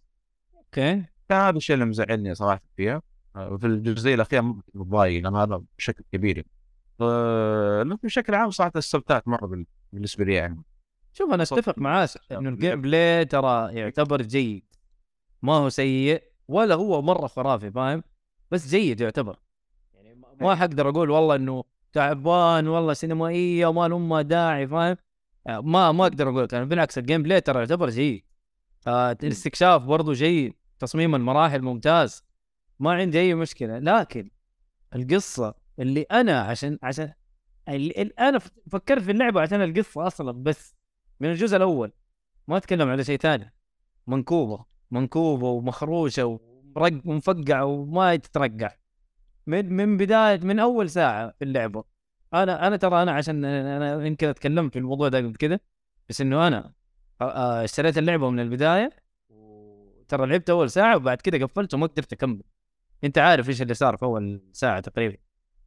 [0.57, 1.05] okay.
[1.29, 3.03] كان هذا الشيء اللي مزعلني صراحة فيها.
[3.37, 4.41] آه، وفي الجزئية الأخيرة
[4.75, 6.37] متضايق لأن هذا بشكل كبير.
[6.37, 6.49] يعني.
[7.01, 10.63] آه، لكن بشكل عام صراحة استمتعت مرة بال- بالنسبة لي يعني.
[11.13, 14.65] شوف أنا أتفق معاك إنه ال gameplay ترى يعتبر جيد.
[15.43, 18.03] ما هو سيء ولا هو مرة خرافي فاهم؟
[18.51, 19.37] بس جيد يعتبر.
[19.95, 24.97] يعني ما- حقدر أقول والله إنه تعبان والله سينمائية وما لهم داعي فاهم؟
[25.47, 26.55] آه، ما ما أقدر أقول لك.
[26.55, 28.25] أنا بالعكس ال gameplay ترى يعتبر جيد.
[28.87, 30.55] آه الاستكشاف برضو جيد.
[30.79, 32.25] تصميم المراحل ممتاز.
[32.81, 33.79] ما عندي أي مشكلة.
[33.79, 34.31] لكن
[34.95, 37.13] القصة اللي أنا عشان عشان
[37.69, 38.39] اللي أنا
[38.71, 40.75] فكرت في اللعبة عشان القصة أصلا بس
[41.21, 41.93] من الجزء الأول.
[42.49, 43.55] ما أتكلم على شيء ثاني.
[44.07, 46.39] منكوبة منكوبة ومخروشة
[46.77, 48.71] ومفقعة وما تترقع.
[49.47, 51.85] من من بداية من أول ساعة في اللعبة.
[52.35, 55.61] أنا أنا ترى أنا عشان أنا يمكن اتكلمت في الموضوع ده قبل كده
[56.09, 56.73] بس إنه أنا
[57.65, 58.91] اشتريت اللعبة من البداية
[59.29, 62.43] وترى لعبت أول ساعة وبعد كده قفلت وما قدرت أكمل.
[63.05, 65.17] أنت عارف إيش اللي صار في أول ساعة تقريبا؟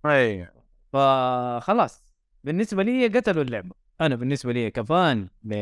[0.05, 0.47] اي
[0.93, 2.03] فخلاص
[2.43, 3.75] بالنسبة لي قتلوا اللعبة.
[4.01, 5.53] أنا بالنسبة لي كفاني ب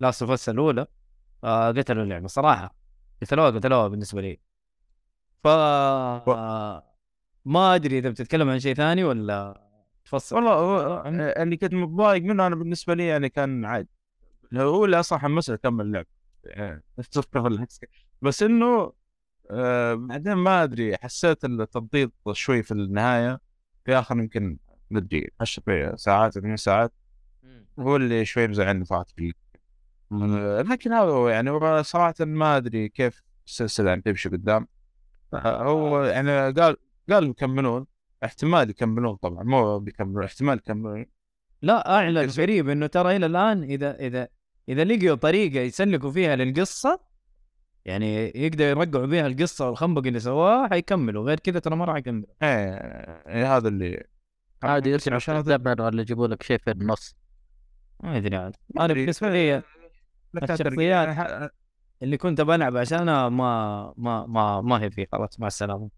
[0.00, 0.86] Last of الأولى
[1.44, 2.74] آه قتلوا اللعبة صراحة.
[3.22, 4.40] قتلوها قتلوها بالنسبة لي.
[5.44, 5.46] ف
[7.44, 9.66] ما أدري إذا بتتكلم عن شيء ثاني ولا
[10.04, 10.36] تفصل.
[10.36, 11.02] والله هو-
[11.42, 13.88] اللي كنت متضايق منه أنا بالنسبة لي يعني كان عادي
[14.54, 16.06] هو اللي أصلا حمسني أكمل اللعب
[16.44, 16.84] يعني
[18.22, 18.92] بس إنه
[19.50, 23.40] آه بعدين ما أدري حسيت التمطيط شوي في النهاية.
[23.84, 24.58] في آخر يمكن
[24.90, 26.92] ندري 10 ساعات 8 ساعات.
[27.78, 29.32] هو اللي شوي مزعلني صراحة فيه.
[30.12, 34.66] آه، لكن هذا هو يعني صراحة ما أدري كيف السلسلة يعني تمشي قدام.
[35.34, 36.76] آه، هو يعني قال
[37.10, 37.86] قال يكملون.
[38.24, 41.06] احتمال يكملون طبعا مو بيكملون احتمال يكملون.
[41.62, 44.28] لا أعلن قريب إنه ترى إلى الآن إذا إذا
[44.68, 47.09] إذا لقيوا طريقة يسلكوا فيها للقصة
[47.84, 51.24] يعني يقدروا يرجعوا بيها القصة والخنبق اللي سواه حيكملوا.
[51.24, 52.28] غير كذا ترى ما راح يكملوا.
[52.42, 54.04] إيه هذا اللي
[54.62, 57.16] عادي في هذا- الزمن ولا يجيبوا لك شيء في النص.
[58.02, 58.56] ما أدري عاد.
[58.80, 58.86] أنا.
[58.94, 59.62] بالنسبة لي
[60.36, 60.58] الشخصيات.
[60.58, 61.48] ترجع-
[62.02, 65.06] اللي كنت بلعب عشانها ما ما ما ما هي فيه.
[65.12, 65.90] خلاص مع السلامة.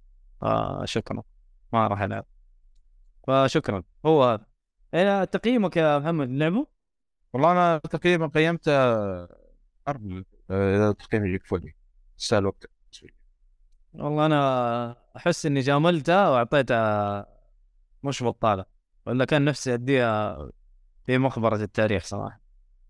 [0.42, 1.22] آه شكرا
[1.72, 2.24] ما راح ألعب.
[3.26, 3.82] فشكرا.
[4.06, 4.46] هو هذا.
[4.94, 6.28] إيه، تقييمك يا محمد.
[6.28, 6.66] اللعبه
[7.32, 8.72] والله أنا تقريبا قيمته
[9.88, 10.24] أربعة.
[10.52, 11.76] آه، اذا تقييمي يكفوني
[12.18, 12.70] تستاهل وقتك
[13.94, 17.26] والله أنا أحس إني جاملتها واعطيتها
[18.02, 18.64] مش بطالة
[19.06, 20.38] ولا كان نفسي اديها
[21.06, 22.40] في مخبرة التاريخ صراحة.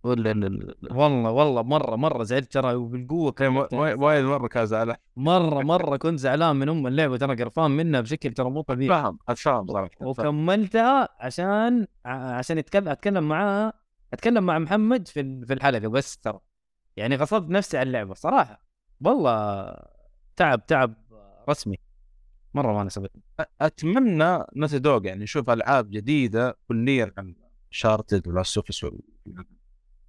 [0.05, 3.69] ولا ال- ال- والله والله مرة مرة زعلت ترى وبالقوة كنت-
[4.03, 4.97] وايد مرة كان زعلان.
[5.17, 9.03] مرة مرة كنت زعلان من أم اللعبة ترى قرفان منها بشكل ترى مو طبيعي.
[9.03, 9.67] فاهم أتفاهم.
[9.67, 13.73] صراحة وكملتها عشان عشان أتكلم أتكلم معاها
[14.13, 15.21] أتكلم مع محمد في
[15.53, 16.41] الحلقة بس ترى.
[16.97, 18.67] يعني غصبت نفسي على اللعبة صراحة.
[19.01, 19.75] والله
[20.37, 20.95] تعب تعب
[21.49, 21.77] رسمي.
[22.55, 23.23] مرة ما نسبتني
[23.61, 27.35] أتمنى Naughty Dog يعني نشوف ألعاب جديدة كليا عن
[27.71, 28.87] Uncharted ولا Last of Us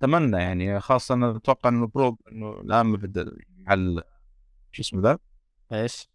[0.01, 3.13] أتمنى يعني خاصة أتوقع إنه المفروض إنه الآن
[3.67, 4.03] على
[4.71, 5.19] شو اسمه ذا؟
[5.71, 6.09] إيش؟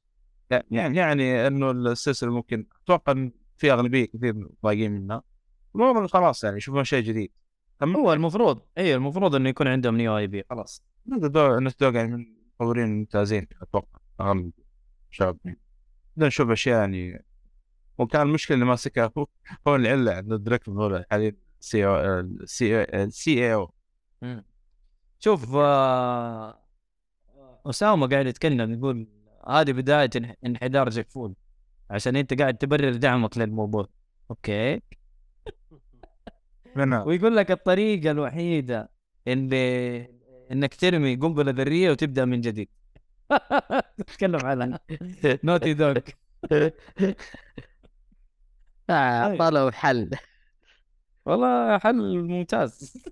[0.70, 5.22] يعني يعني إنه السلسلة ممكن أتوقع في أغلبية كثير ضايقين منها.
[5.74, 7.32] المهم خلاص يعني يشوفون شيء جديد.
[7.82, 10.44] هو المفروض إي المفروض إنه يكون عندهم new IP.
[10.50, 10.82] خلاص.
[11.06, 11.28] Naughty
[11.80, 12.26] Dog يعني من
[12.60, 13.98] المطورين الممتازين أتوقع.
[14.20, 14.50] اغلب
[15.10, 15.38] الشباب
[16.16, 17.24] بدنا نشوف أشياء يعني.
[17.98, 19.26] وكان المشكلة اللي ماسكها هو
[19.68, 21.96] هو العله عند ال director هو حاليا CO ال
[22.94, 23.72] CEO.
[25.18, 26.58] شوف آه،
[27.66, 29.06] اسامه قاعد يتكلم يقول
[29.48, 31.34] هذه بداية إنح- انحدار جاك فول.
[31.90, 33.88] عشان أنت قاعد تبرر دعمك للموضوع.
[34.30, 34.80] أوكي.
[36.76, 38.90] من ويقول لك الطريقة الوحيدة
[39.28, 40.08] اللي
[40.52, 42.68] إنك ترمي قنبلة ذرية وتبدأ من جديد.
[44.06, 44.78] تتكلم على
[45.44, 45.96] نوتي دوغ.
[48.90, 50.10] آه، طلعوا حل.
[51.26, 53.02] والله حل ممتاز.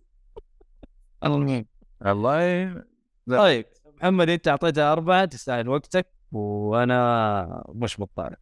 [1.25, 1.67] المهم.
[2.01, 2.85] والله.
[3.29, 8.37] طيب محمد أنت اعطيتها أربعة تستاهل وقتك وأنا مش بطال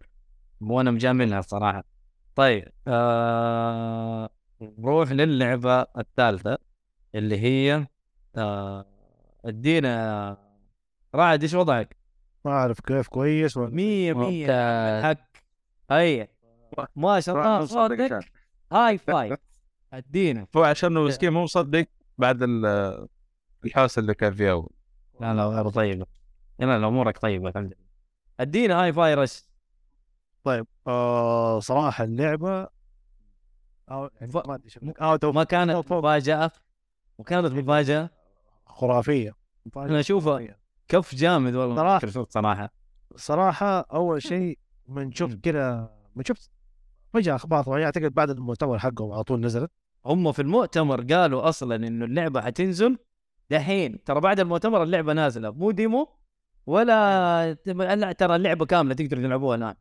[0.61, 1.85] وأنا مجاملها الصراحه
[2.35, 4.31] طيب آه...
[4.79, 6.59] نروح للعبة الثالثة
[7.15, 7.87] اللي هي
[8.37, 8.87] آه...
[9.45, 10.37] ادينا
[11.15, 11.97] رعد إيش وضعك؟
[12.45, 15.03] ما أعرف كيف كويس ولا مية مية.
[15.03, 15.19] حق.
[15.91, 16.29] هيا
[16.97, 18.19] ما شاء الله صوتك
[18.73, 19.39] هاي فايف
[19.93, 20.47] ادينا.
[20.57, 21.87] هو عشان مسكين مو مصدق
[22.19, 23.07] بعد ال-
[23.65, 24.71] الحوسة اللي كان فيها اول
[25.21, 26.07] لا لا غير طيبة
[26.59, 27.85] لا لا أمورك طيبة الحمد لله.
[28.41, 29.49] ادينا هاي فايرس.
[30.45, 32.69] طيب آه صراحة اللعبة
[33.91, 36.51] أو يعني ف- ما أدري out ما كانت مفاجأة.
[37.19, 38.11] وكانت مفاجأة.
[38.67, 39.35] خرافية.
[39.77, 40.57] أنا اشوفها
[40.89, 41.77] كف جامد والله.
[41.77, 41.91] صراحة.
[41.93, 42.71] مايكروسوفت صراحة.
[43.17, 46.51] صراحة أول شيء من شفت كذا من شفت
[47.13, 49.71] فجأة أخبار طبعا أعتقد بعد المؤتمر حقهم على طول نزلت.
[50.07, 52.99] هم في المؤتمر قالوا أصلا إنه اللعبة حتنزل
[53.51, 54.05] دحين.
[54.05, 55.51] ترى بعد المؤتمر اللعبة نازلة.
[55.51, 56.09] مو demo
[56.67, 57.55] ولا
[57.97, 59.75] لا ترى اللعبة كاملة تقدروا تلعبوها الآن.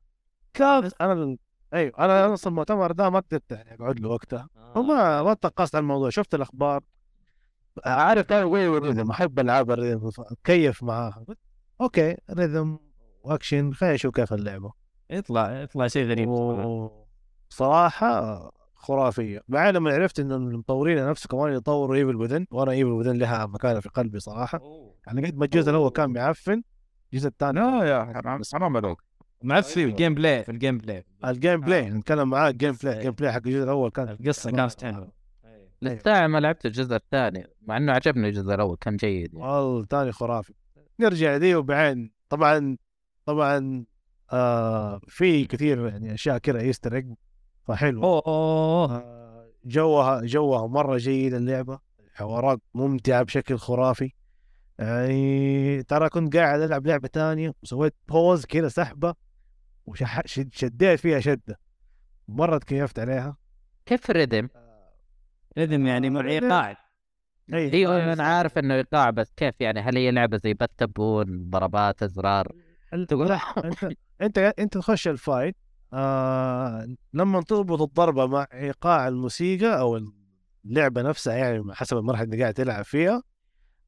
[0.54, 1.38] كاف أنا
[1.74, 4.50] أيوه أنا أصلا المؤتمر ده ما قدرت يعني أقعد له وقتها.
[4.76, 6.10] وما ما تقصت على الموضوع.
[6.10, 6.84] شفت الأخبار؟
[7.86, 11.26] عارف أنا وين ال rhythm؟ أحب العاب ال rhythm أتكيف معاها
[11.82, 12.80] أوكي rhythm
[13.24, 14.72] و action خلينا نشوف كيف اللعبة.
[15.10, 17.06] يطلع يطلع شيء غريب صراحة.
[17.50, 19.42] صراحة خرافية.
[19.48, 23.80] بعد لما عرفت انه المطورين نفسه كمان يطوروا Evil Within وأنا Evil Within لها مكانة
[23.80, 24.60] في قلبي صراحة.
[25.08, 26.64] يعني قد ما الجزء الأول كان معفن
[27.14, 28.98] الجزء الثاني لا يا حرام حرام عليك.
[29.44, 31.06] معفن في ال gameplay في ال gameplay.
[31.26, 35.12] ال gameplay نتكلم معاه ال gameplay ال gameplay حق الجزء الأول كان القصة كانت حلوة.
[35.82, 39.46] للساعة ما لعبت الجزء الثاني مع إنه عجبني الجزء الأول كان جيد يعني.
[39.46, 40.54] والله الثاني خرافي.
[41.00, 42.78] نرجع لدي وبعدين طبعا
[43.26, 43.86] طبعا
[44.34, 47.14] آه في كثير يعني أشياء كذا Easter egg
[47.68, 48.04] فحلو.
[48.04, 51.80] أوه أوه آه جوها جوها مرة جيد اللعبة
[52.12, 54.12] الحوارات ممتعة بشكل خرافي.
[54.80, 59.23] يعني ترى كنت قاعد ألعب لعبة ثانية وسويت pause كذا سحبة
[59.86, 61.60] وشديت فيها شدة
[62.28, 63.38] مره تكيفت عليها.
[63.86, 64.48] كيف ال rhythm؟
[65.58, 66.78] rhythm يعني مع ايقاع
[67.54, 72.48] أيوه أنا عارف إنه إيقاع بس كيف يعني؟ هل هي لعبة زي button ضربات أزرار؟
[73.08, 75.56] تقول؟ أنت أنت أنت تخش ال fight
[75.94, 80.00] آه لما تربط الضربة مع إيقاع الموسيقى أو
[80.66, 83.24] اللعبة نفسها يعني حسب المرحلة اللي قاعد تلعب فيها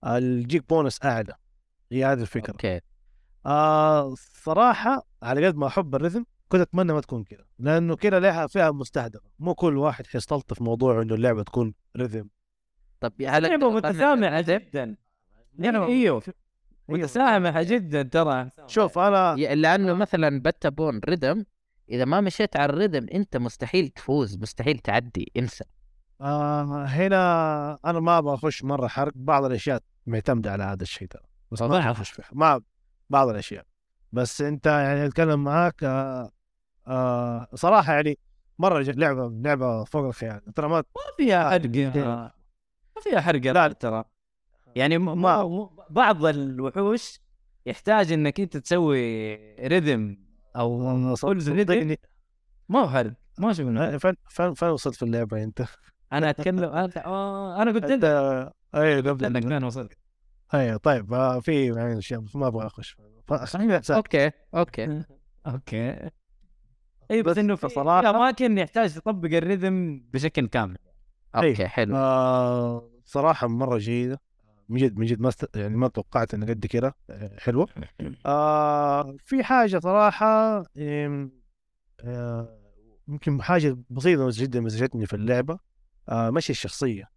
[0.03, 1.33] آه، يجيك بونس أعلى.
[1.91, 2.51] هي هذه الفكرة.
[2.51, 2.81] أوكي.
[3.45, 8.19] آه صراحة على قد ما أحب ال rhythm كنت أتمنى ما تكون كذا لأنه كذا
[8.19, 9.29] لها فئة مستهدفة.
[9.39, 12.27] مو كل واحد حيستلطف موضوع إنه اللعبة تكون rhythm.
[12.99, 14.95] طب هل لعبة متسامحة جدا.
[15.59, 16.23] يعني إيوه
[16.89, 18.49] متسامحة جدا ترى.
[18.67, 21.45] شوف أنا لأنه مثلا button rhythm
[21.89, 25.63] إذا ما مشيت على الريدم أنت مستحيل تفوز مستحيل تعدي انسى.
[26.21, 31.23] آه هنا أنا ما أبغى اخش مرة حرق بعض الأشياء معتمدة على هذا الشيء ترى
[31.51, 31.91] بس ما.
[31.91, 32.25] اخش فيها.
[32.33, 32.61] ما
[33.09, 33.65] بعض الأشياء.
[34.11, 36.31] بس أنت يعني أتكلم معاك آه
[36.87, 38.19] آه صراحة يعني
[38.59, 40.53] مرة لعبة لعبة فوق الخيال.
[40.55, 40.83] ترى ما ما
[41.17, 41.65] فيها حرق
[42.95, 44.03] ما فيها حرق لا ترى.
[44.75, 47.19] يعني ما بعض الوحوش
[47.65, 49.35] يحتاج إنك أنت تسوي
[49.67, 50.17] rhythm
[50.55, 51.99] أو full rhythm صدقني
[52.69, 55.65] ما هو حرق ما شفنا فين فين فين وصلت في اللعبة أنت؟
[56.13, 58.79] أنا أتكلم أنا آه، أنا قلت أنت لك.
[58.81, 59.97] اي انك قبل وين وصلت.
[60.53, 62.97] اي طيب آه في يعني اشياء ما أبغى أخش.
[63.95, 65.03] أوكي أوكي.
[65.47, 66.09] أوكي.
[67.11, 70.77] أي بس بس إنه في صراحة- في أماكن يحتاج تطبق ال rhythm بشكل كامل.
[71.35, 71.95] أوكي حلو.
[71.95, 74.21] آه صراحة مرة جيدة.
[74.69, 75.49] من جد من جد ما است...
[75.55, 76.95] يعني ما توقعت انها قد كده.
[77.09, 77.67] آه، حلوة.
[78.25, 81.31] آه في حاجة صراحة يم-
[82.01, 82.59] آه
[83.07, 85.59] يمكن حاجة بسيطة جدا مزعجتني في اللعبة.
[86.09, 87.09] آه مشي الشخصية.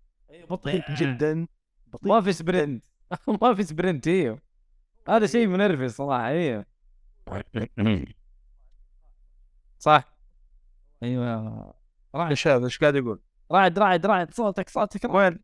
[0.51, 0.83] بطيء.
[0.95, 1.47] جدا
[1.87, 2.13] بطيء.
[2.13, 2.85] ما في sprint.
[3.43, 4.39] ما في sprint أيوه
[5.09, 6.65] هذا شيء منرفز صراحة أيوه
[9.79, 10.19] صح.
[11.03, 11.75] أيوه.
[12.15, 13.21] رعد إيش هذا؟ إيش قاعد يقول؟
[13.53, 15.15] رعد رعد رعد صوتك صوتك رعد.
[15.15, 15.41] وين؟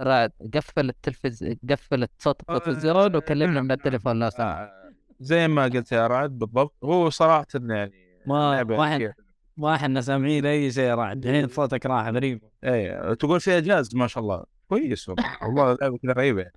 [0.00, 5.92] رعد قفل التلفز قفل صوت التلفزيون وكلمنا من التليفون لا سمح آه، زي ما قلت
[5.92, 6.84] يا رعد بالضبط.
[6.84, 7.92] هو صراحة يعني
[8.26, 8.84] ما ما.
[8.94, 9.14] إحنا
[9.56, 12.42] ما إحنا سامعين أي شيء رعد الحين صوتك راح غريب.
[12.64, 13.14] إيه.
[13.14, 14.44] تقول فيها جاز ما شاء الله.
[14.72, 15.24] كويس والله.
[15.42, 16.50] والله لعبه كذا غريبة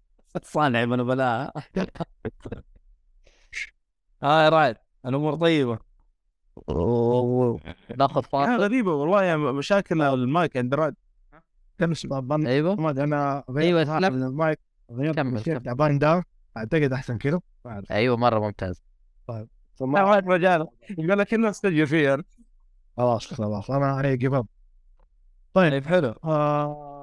[0.44, 1.54] صانع من بلاها
[4.24, 5.80] ها يا رعد الأمور طيبة.
[7.98, 8.62] ناخذ آه فاصل.
[8.62, 10.96] غريبة والله يعني مشاكل المايك عند رعد.
[11.80, 12.76] كان طبعا أيوه.
[12.76, 14.24] محمد أنا اسلم.
[14.24, 14.60] المايك
[14.92, 15.64] غيرت كمل، الشيء كمل.
[15.64, 16.24] تعبان ده
[16.58, 17.92] أعتقد أحسن كده ما أعرف.
[17.92, 18.84] أيوه مرة ممتاز.
[19.76, 20.68] فما- رعد رجال.
[20.98, 22.18] قال لك إنه استجر فيها.
[22.98, 23.72] خلاص خلاص.
[23.72, 24.46] أنا علي طيب.
[25.54, 26.16] طيب حلو.
[26.24, 26.95] آه...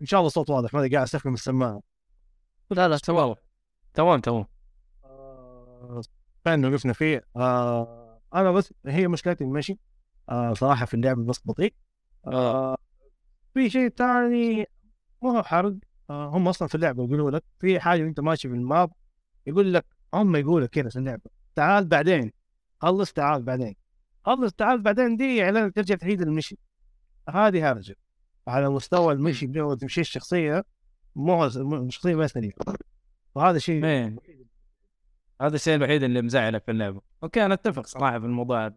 [0.00, 1.82] إن شاء الله الصوت واضح ماني قاعد استخدم السماعة.
[2.70, 3.34] لا لا تمام.
[3.94, 4.46] تمام تمام.
[5.04, 6.00] آه...
[6.44, 7.24] فين وقفنا فيه.
[7.36, 8.20] آه...
[8.34, 9.78] أنا بس هي مشكلتي المشي
[10.28, 10.52] آه...
[10.54, 11.74] صراحة في اللعبه بس بطيء.
[12.26, 12.76] آه...
[13.54, 14.66] في شيء ثاني
[15.22, 15.74] ما هو حرق.
[16.10, 16.28] آه...
[16.28, 18.90] هم أصلا في اللعبة يقولوا لك في حاجة انت ماشي في الماب
[19.46, 22.32] يقول لك هم يقولوا كذا في اللعبة تعال بعدين
[22.80, 23.76] خلص تعال بعدين.
[24.24, 26.58] خلص تعال بعدين دي إعلان ترجع تعيد المشي.
[27.28, 27.96] هذه هرجة.
[28.46, 30.64] على مستوى المشي اللي هو تمشي الشخصية
[31.16, 32.54] مو الشخصية ما سريعه
[33.34, 34.16] وهذا شيء إيه
[35.40, 37.00] هذا الشيء الوحيد اللي مزعلك في اللعبة.
[37.22, 38.76] أوكي أنا أتفق صراحة في الموضوع هذا.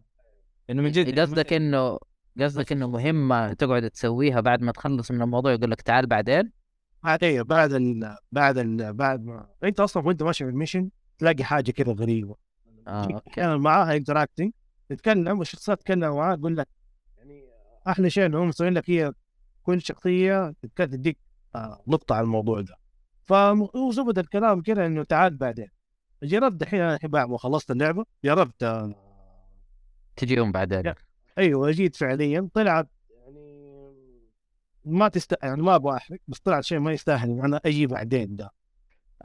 [0.70, 1.98] إنه من جد قصدك انه
[2.40, 6.52] قصدك إنه مهمة تقعد تسويها بعد ما تخلص من الموضوع يقول لك تعال بعدين؟
[7.22, 11.44] أيوه بعد ال بعد ال بعد ما أنت أصلا وأنت ماشي في ال mission تلاقي
[11.44, 12.36] حاجة كذا غريبة.
[12.88, 13.30] آه أوكي.
[13.30, 14.52] كان معاها interacting
[14.88, 16.68] تتكلم والشخصيات تتكلم معاه تقول لك
[17.18, 17.44] يعني
[17.88, 19.12] أحلى شيء إنهم مسويين لك هي
[19.62, 21.18] كل شخصية تديك
[21.54, 22.76] آه، نقطة على الموضوع ده.
[23.24, 25.68] فزبد الكلام كذا إنه تعال بعدين.
[26.22, 28.92] جربت دحين أنا الحين بعد ما خلصت اللعبة جربت
[30.16, 30.94] تجيهم بعدين.
[31.38, 33.70] أيوه جيت فعليا طلعت يعني
[34.84, 38.36] ما تست يعني ما أبغى أحرق بس طلعت شيء ما يستاهل إن أنا أجي بعدين
[38.36, 38.50] ده.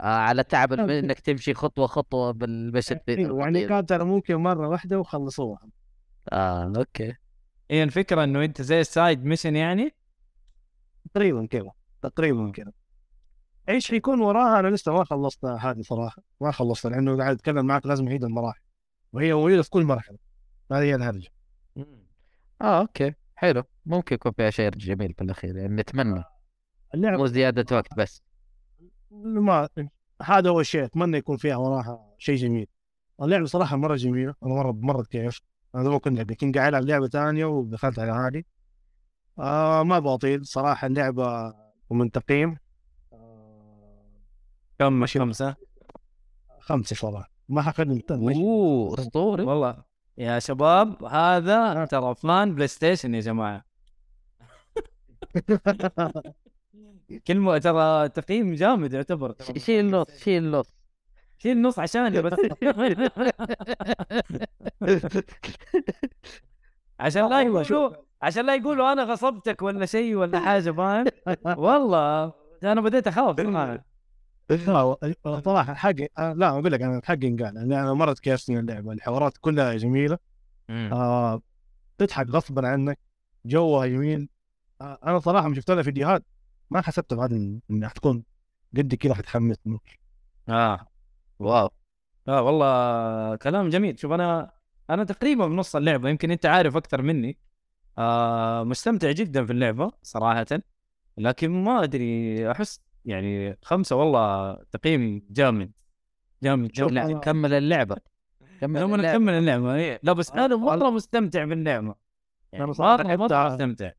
[0.00, 4.98] آه على تعب إنك تمشي خطوة خطوة بالمشي أيوه يعني كانت ترى ممكن مرة واحدة
[5.00, 5.68] وخلصوها.
[6.32, 7.14] آه أوكي.
[7.70, 9.94] هي الفكرة إنه أنت زي ال side mission يعني؟
[11.14, 11.70] تقريبا كذا
[12.02, 12.72] تقريبا كذا.
[13.68, 17.86] إيش حيكون وراها؟ أنا لسه ما خلصت هذه صراحة ما خلصت لأنه قاعد أتكلم معك
[17.86, 18.60] لازم أعيد المراحل.
[19.12, 20.18] وهي موجودة في كل مرحلة.
[20.72, 21.28] هذه هي الهرجة.
[22.62, 23.14] آه أوكي.
[23.34, 23.62] حلو.
[23.86, 26.24] ممكن يكون فيها شيء جميل في الأخير يعني نتمنى.
[26.94, 28.22] اللعبه مو زيادة وقت بس.
[29.10, 29.68] ما
[30.22, 32.66] هذا هو الشيء أتمنى يكون فيها وراها شيء جميل.
[33.22, 35.40] اللعبه صراحة مرة جميله أنا مرة مرة كيف.
[35.74, 38.42] أنا ما كنت كنت قاعد ألعب لعبة ثانية ودخلت على هذه.
[39.38, 41.54] آه ما بطول صراحة اللعبة
[41.90, 42.56] ومن تقييم
[43.12, 44.04] آه
[44.78, 45.56] كم من خمسة؟
[46.60, 49.42] خمسة صراحة ما حقدم أوه أسطوري.
[49.44, 49.84] والله
[50.18, 53.64] يا شباب هذا ترى fan بلاي ستيشن يا جماعة.
[57.26, 60.74] كلمه ترى تقييم جامد يعتبر شيل النص شيل النص
[61.38, 62.32] شيل النص عشاني بس.
[67.00, 67.90] عشان لا يقولوا
[68.22, 71.06] عشان لا يقولوا أنا غصبتك ولا شيء ولا حاجة فاهم؟
[71.44, 72.32] والله.
[72.62, 73.36] أنا بديت أخاف
[74.50, 77.58] صراحة صراحة حقي آه لا أقول لك أنا حقي انقال.
[77.58, 80.18] أنا مرة تكيفتني اللعبة الحوارات كلها جميلة.
[80.70, 81.42] آه
[81.98, 82.98] تضحك غصبا عنك
[83.46, 84.28] جوها جميل.
[84.80, 86.24] آه أنا صراحة شفت لها فيديوهات
[86.70, 88.24] ما حسبت بعد انها حتكون
[88.76, 89.56] قد كذا حتحمس
[90.48, 90.86] آه.
[91.38, 91.70] واو.
[92.28, 93.98] آه والله كلام جميل.
[93.98, 94.55] شوف أنا
[94.90, 97.38] أنا تقريبا بنص اللعبة يمكن أنت عارف أكثر مني.
[97.98, 100.46] آه مستمتع جدا في اللعبة صراحة.
[101.18, 105.72] لكن ما أدري أحس يعني خمسة والله تقييم جامد.
[106.42, 107.20] جامد جامد.
[107.20, 107.96] كمل اللعبة.
[108.60, 109.14] كمل لما اللعبة.
[109.18, 110.00] نكمل اللعبة إيه.
[110.02, 111.94] لا بس أنا مره مستمتع باللعبة.
[112.52, 113.90] يعني مره مره مستمتع.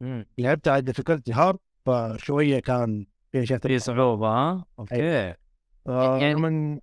[0.00, 0.26] مم.
[0.38, 5.34] لعبتها على difficulty hard فشوية كان في اشياء في صعوبة ها؟ أوكي.
[5.86, 6.80] آه يعني- لما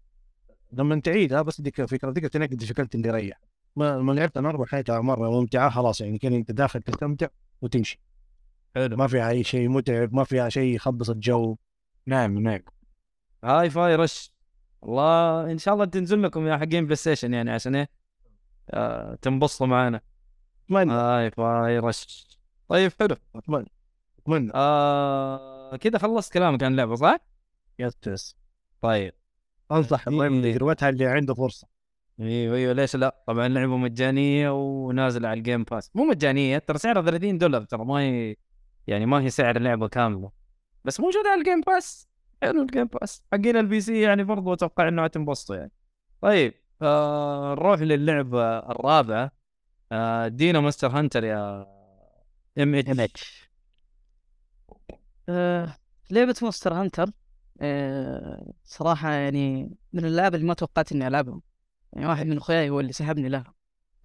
[0.72, 3.40] لما تعيدها بس ديك فكرة ديك تنقي ال difficulty اللي يريح.
[3.76, 7.28] ما لما لعبت أنا أربع حياتها مرة ممتعه خلاص يعني كان أنت داخل تستمتع
[7.62, 8.00] وتمشي.
[8.76, 8.98] حلو.
[8.98, 11.58] ما فيها أي شيء متعب ما فيها شيء يخبص الجو.
[12.06, 12.62] نعم نعم.
[13.44, 14.32] Hi-Fi Rush.
[14.82, 17.90] والله إن شاء الله تنزل لكم يا حقين بلاي ستيشن يعني عشان إيه؟
[18.70, 20.02] آه تنبسطوا معنا.
[20.66, 20.94] أتمنى.
[20.94, 22.28] Hi-Fi Rush.
[22.68, 23.16] طيب حلو.
[23.36, 23.72] أتمنى.
[24.20, 24.52] أتمنى.
[24.56, 27.18] آه كذا خلصت كلامك عن اللعبة صح؟
[27.80, 28.36] yes.
[28.82, 29.14] طيب.
[29.72, 30.08] أنصح.
[30.08, 31.68] الضيف تجربتها اللي عنده فرصة.
[32.20, 36.78] أيوه أيوه ليش لا؟ طبعا اللعبه مجانية ونازله على ال Game Pass مو مجانية ترى
[36.78, 38.36] سعرها 30 دولار ترى ما هي
[38.88, 40.32] يعني ما هي سعر اللعبة كاملة.
[40.86, 42.08] بس موجوده على ال Game Pass
[42.42, 45.72] حلو ال Game Pass حقين ال PC يعني برضو أتوقع إنه حتنبسطوا يعني.
[46.22, 49.32] طيب آه نروح للعبة الرابعة.
[49.92, 51.68] آه دينا Monster Hunter يا
[52.58, 53.50] M H.
[55.30, 55.76] آه
[56.12, 57.10] لعبة Monster Hunter.
[58.64, 61.42] صراحة يعني من الألعاب اللي ما توقعت إني ألعبها.
[61.94, 63.54] يعني واحد من أخوياي هو اللي سحبني لها.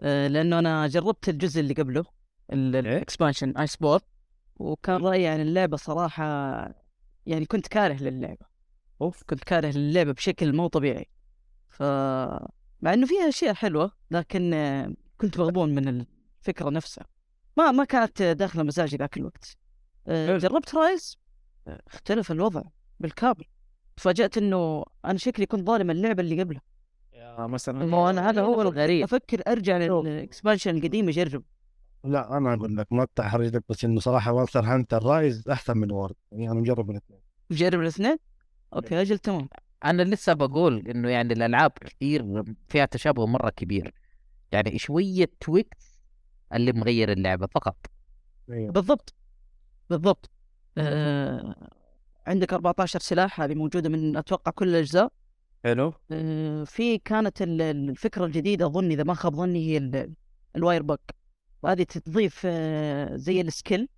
[0.01, 2.05] آه لأنه أنا جربت الجزء اللي قبله
[2.53, 4.01] ال expansion Iceborne
[4.57, 6.24] وكان رأيي عن اللعبة صراحة
[7.26, 8.46] يعني كنت كاره للعبة.
[9.01, 9.22] أوف.
[9.22, 11.07] كنت كاره للعبة بشكل مو طبيعي.
[11.68, 11.82] ف
[12.82, 16.07] مع إنه فيها أشياء حلوة لكن آه كنت مغبون من
[16.40, 17.07] الفكرة نفسها.
[17.57, 19.57] ما ما كانت داخلة مزاجي ذاك الوقت.
[20.07, 20.38] آه،.
[20.38, 21.18] جربت Rise
[21.68, 22.62] آه، اختلف الوضع.
[23.01, 23.44] بالكامل
[23.96, 26.62] تفاجأت إنه أنا شكلي كنت ظالم اللعبة اللي قبلها
[27.12, 29.05] يا ماستر ما أنا هذا هو الغريب.
[29.05, 31.42] أفكر أرجع لل expansion القديم اجرب
[32.05, 35.92] لا أنا أقول لك ما تحرج لك بس إنه صراحة Monster Hunter Rise أحسن من
[35.93, 37.20] World يعني أنا مجرب الاثنين.
[37.51, 38.16] جرب الاثنين؟
[38.74, 39.48] أوكي أجل تمام.
[39.84, 43.94] أنا لسه بقول إنه يعني الألعاب كثير فيها تشابه مرة كبير.
[44.53, 46.01] يعني شوية tweaks
[46.55, 47.76] اللي مغير اللعبة فقط.
[48.51, 48.72] أيوه.
[48.72, 49.14] بالضبط.
[49.90, 50.30] بالضبط.
[50.78, 51.68] آه
[52.31, 55.12] عندك 14 سلاح هذه موجودة من أتوقع كل الأجزاء.
[55.64, 55.93] حلو.
[56.12, 60.12] آه، في كانت ال- ال- الفكرة الجديدة اظن إذا ما خاب ظني هي ال-
[60.57, 61.01] ال wirebug
[61.62, 63.88] وهذه تضيف آه، زي ال skill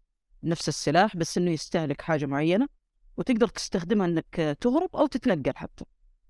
[0.44, 2.68] نفس السلاح بس إنه يستهلك حاجة معينة
[3.16, 5.84] وتقدر تستخدمها إنك تهرب أو تتنقل حتى.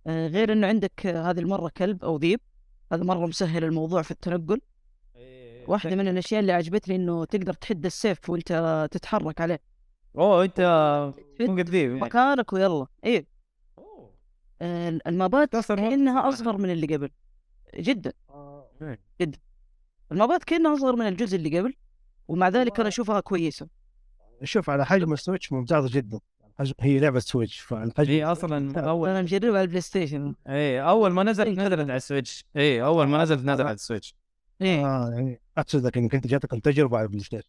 [0.06, 2.40] آه، غير إنه عندك هذه المرة كلب أو ذيب.
[2.92, 4.60] هذا مرة مسهل الموضوع في التنقل.
[5.68, 9.60] واحدة من الأشياء اللي عجبتني إنه تقدر تحد السيف وأنت تتحرك عليه.
[10.18, 10.60] أوه أنت
[11.40, 11.90] قديم.
[11.90, 12.00] يعني.
[12.00, 12.86] مكانك ويلا.
[13.04, 13.26] إيه.
[14.62, 17.10] آه، المابات كأنها أصغر من اللي قبل.
[17.76, 18.12] جدا.
[19.20, 19.38] جدا.
[20.12, 21.74] ال map ات كأنها أصغر من الجزء اللي قبل
[22.28, 23.68] ومع ذلك أنا أشوفها كويسة.
[24.44, 26.20] شوف على حجم ال Switch ممتازة جدا.
[26.80, 31.22] هي لعبة Switch فالحجم هي أصلا أول أنا مجربها على ال PlayStation اي أول ما
[31.22, 32.44] نزلت نزلت على ال Switch.
[32.56, 34.14] اي أول ما نزلت نزلت على ال Switch.
[34.62, 34.86] إيه.
[34.86, 37.48] آه يعني أقصد لك إنك أنت جاتك التجربة على ال PlayStation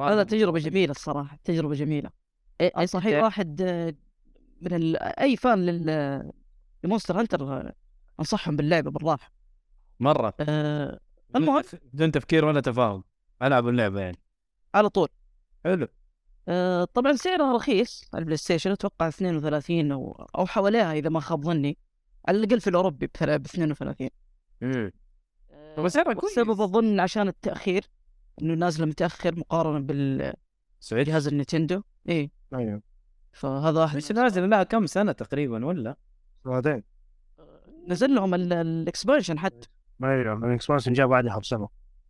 [0.00, 2.10] هذا تجربة جميلة الصراحة تجربة جميلة.
[2.60, 3.62] أي صحيح واحد
[4.60, 4.96] من ال...
[4.96, 6.32] أي fan لل
[6.84, 7.72] ل Monster Hunter
[8.20, 9.32] أنصحهم باللعبة بالراحة.
[10.00, 10.34] مرة.
[10.40, 11.00] أه...
[11.36, 13.04] المهم بدون تفكير ولا تفاهم
[13.42, 14.18] ألعب اللعبة يعني.
[14.74, 15.08] على طول.
[15.64, 15.88] حلو.
[16.48, 16.84] أه...
[16.84, 21.78] طبعا سعرها رخيص على ال PlayStation أتوقع 32 أو أو حواليها إذا ما خاب ظني.
[22.28, 24.08] على الأقل في الأوروبي ب 32
[24.62, 24.92] امم
[25.76, 26.38] طب سعرها كويس.
[26.38, 27.84] السبب اظن عشان التأخير
[28.42, 30.34] إنه نازله متاخر مقارنة بالجهاز
[30.80, 31.82] سعودي ال Nintendo.
[32.08, 32.30] إيه.
[32.54, 32.82] أيوه.
[33.32, 35.96] فهذا واحد مش نازل لها كم سنة تقريبا ولا؟
[36.44, 36.82] بعدين
[37.88, 39.68] نزل لهم ال- ال expansion حتى.
[40.04, 41.68] أيوه ال expansion جاء بعدها بسنة.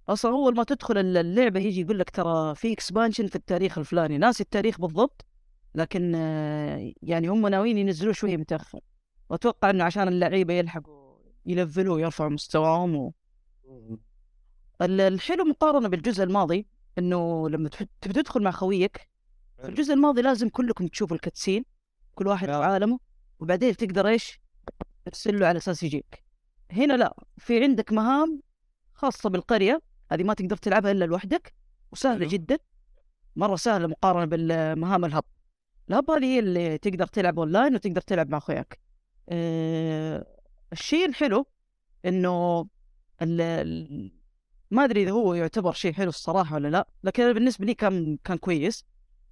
[0.08, 4.18] أصلا أول ما تدخل ال- اللعبة يجي يقول لك ترى في expansion في التاريخ الفلاني.
[4.18, 5.24] ناسي التاريخ بالضبط
[5.74, 8.80] لكن آه، يعني هم ناويين ينزلوه شوية متأخر.
[9.30, 11.16] وأتوقع إنه عشان اللعيبة يلحقوا
[11.46, 13.12] يلفلوا ويرفعوا مستواهم
[14.82, 16.66] الحلو مقارنة بالجزء الماضي
[16.98, 17.68] إنه لما
[18.00, 19.08] تبي تدخل مع خويك
[19.62, 21.64] في الجزء الماضي لازم كلكم تشوفوا الكاتسين
[22.14, 22.62] كل واحد في نعم.
[22.62, 22.98] عالمه
[23.40, 24.40] وبعدين تقدر إيش؟
[25.04, 26.24] ترسل له على أساس يجيك.
[26.70, 28.42] هنا لا في عندك مهام
[28.94, 29.80] خاصة بالقرية
[30.12, 31.54] هذه ما تقدر تلعبها إلا لوحدك
[31.92, 32.28] وسهلة.
[32.28, 32.58] جدا
[33.36, 35.24] مرة سهلة مقارنة بالمهام الهب.
[35.90, 38.80] الهب هذه هي اللي تقدر تلعب أونلاين وتقدر تلعب مع أخوياك.
[39.28, 40.26] أه
[40.72, 41.46] الشيء الحلو
[42.04, 42.66] إنه
[44.74, 48.38] ما أدري إذا هو يعتبر شيء حلو الصراحة ولا لا لكن بالنسبة لي كان كان
[48.38, 48.84] كويس.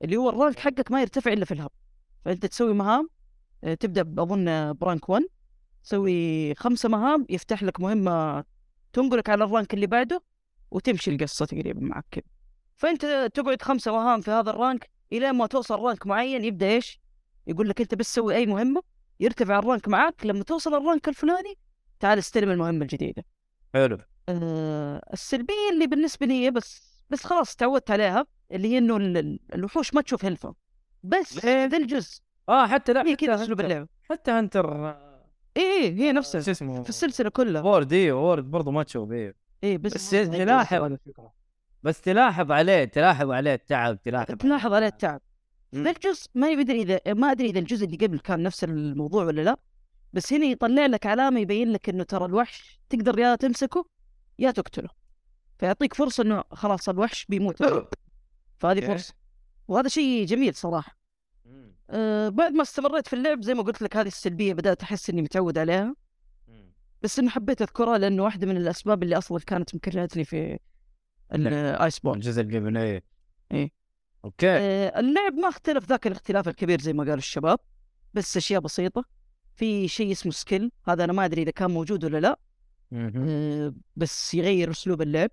[0.03, 1.71] اللي هو ال rank حقك ما يرتفع إلا في ال hub.
[2.25, 3.09] فأنت تسوي مهام
[3.65, 5.23] آه، تبدأ أظن ب rank 1
[5.85, 8.45] تسوي خمسة مهام يفتح لك مهمة
[8.93, 10.23] تنقلك على ال rank اللي بعده
[10.71, 12.25] وتمشي القصة تقريبا معك كذا.
[12.77, 17.01] فأنت تقعد خمسة مهام في هذا ال rank إلى ما توصل rank معين يبدأ إيش؟
[17.47, 18.83] يقول لك أنت بس سوي أي مهمة
[19.21, 20.27] يرتفع ال rank معك.
[20.27, 21.55] لما توصل ال rank الفلاني
[22.01, 23.25] تعال استلم المهمة الجديدة.
[23.75, 23.99] حلو.
[24.29, 29.41] آه السلبية اللي بالنسبة لي بس بس خلاص تعودت عليها اللي هي إنه ال- ال-
[29.55, 30.55] الوحوش ما تشوف health هم
[31.03, 32.21] بس ذا الجزء.
[32.49, 35.25] آه حتى لا هي كذا حتى أسلوب اللعبة حتى Hunter آه،
[35.57, 37.63] إيه إيه هي نفسها شو اسمه؟ في السلسلة كلها.
[37.63, 39.35] World إيه World برضه ما تشوف إيه.
[39.65, 40.97] إيه بس بس تلاحظ
[41.83, 45.21] بس تلاحظ عليه تلاحظ عليه التعب تلاحظ تلاحظ عليه التعب.
[45.75, 49.41] ذا الجزء ما يدري إذا ما أدري إذا الجزء اللي قبل كان نفس الموضوع ولا
[49.41, 49.57] لا
[50.13, 53.85] بس هنا يطلع لك علامة يبين لك إنه ترى الوحش تقدر يا تمسكه
[54.39, 54.89] يا تقتله
[55.59, 57.63] فيعطيك فرصة إنه خلاص الوحش بيموت.
[58.59, 58.87] فهذه.
[58.87, 59.15] فرصة.
[59.69, 60.99] وهذا شيء جميل صراحة.
[61.91, 65.23] أه بعد ما استمريت في اللعب زي ما قلت لك هذه السلبية بدأت أحس إني
[65.23, 65.95] متعود عليها.
[67.03, 70.59] بس إنه حبيت أذكرها لأنه واحدة من الأسباب اللي أصلا كانت مكرهتني في
[71.33, 73.05] ال icebone الجزء اللي قبل إيه.
[73.53, 73.71] إيه.
[74.25, 74.49] أوكي.
[74.49, 77.59] آه، اللعب ما اختلف ذاك الاختلاف الكبير زي ما قالوا الشباب
[78.15, 79.05] بس أشياء بسيطة.
[79.55, 82.39] في شيء اسمه skill هذا أنا ما أدري إذا كان موجود ولا لا.
[82.93, 85.31] آه، بس يغير أسلوب اللعب.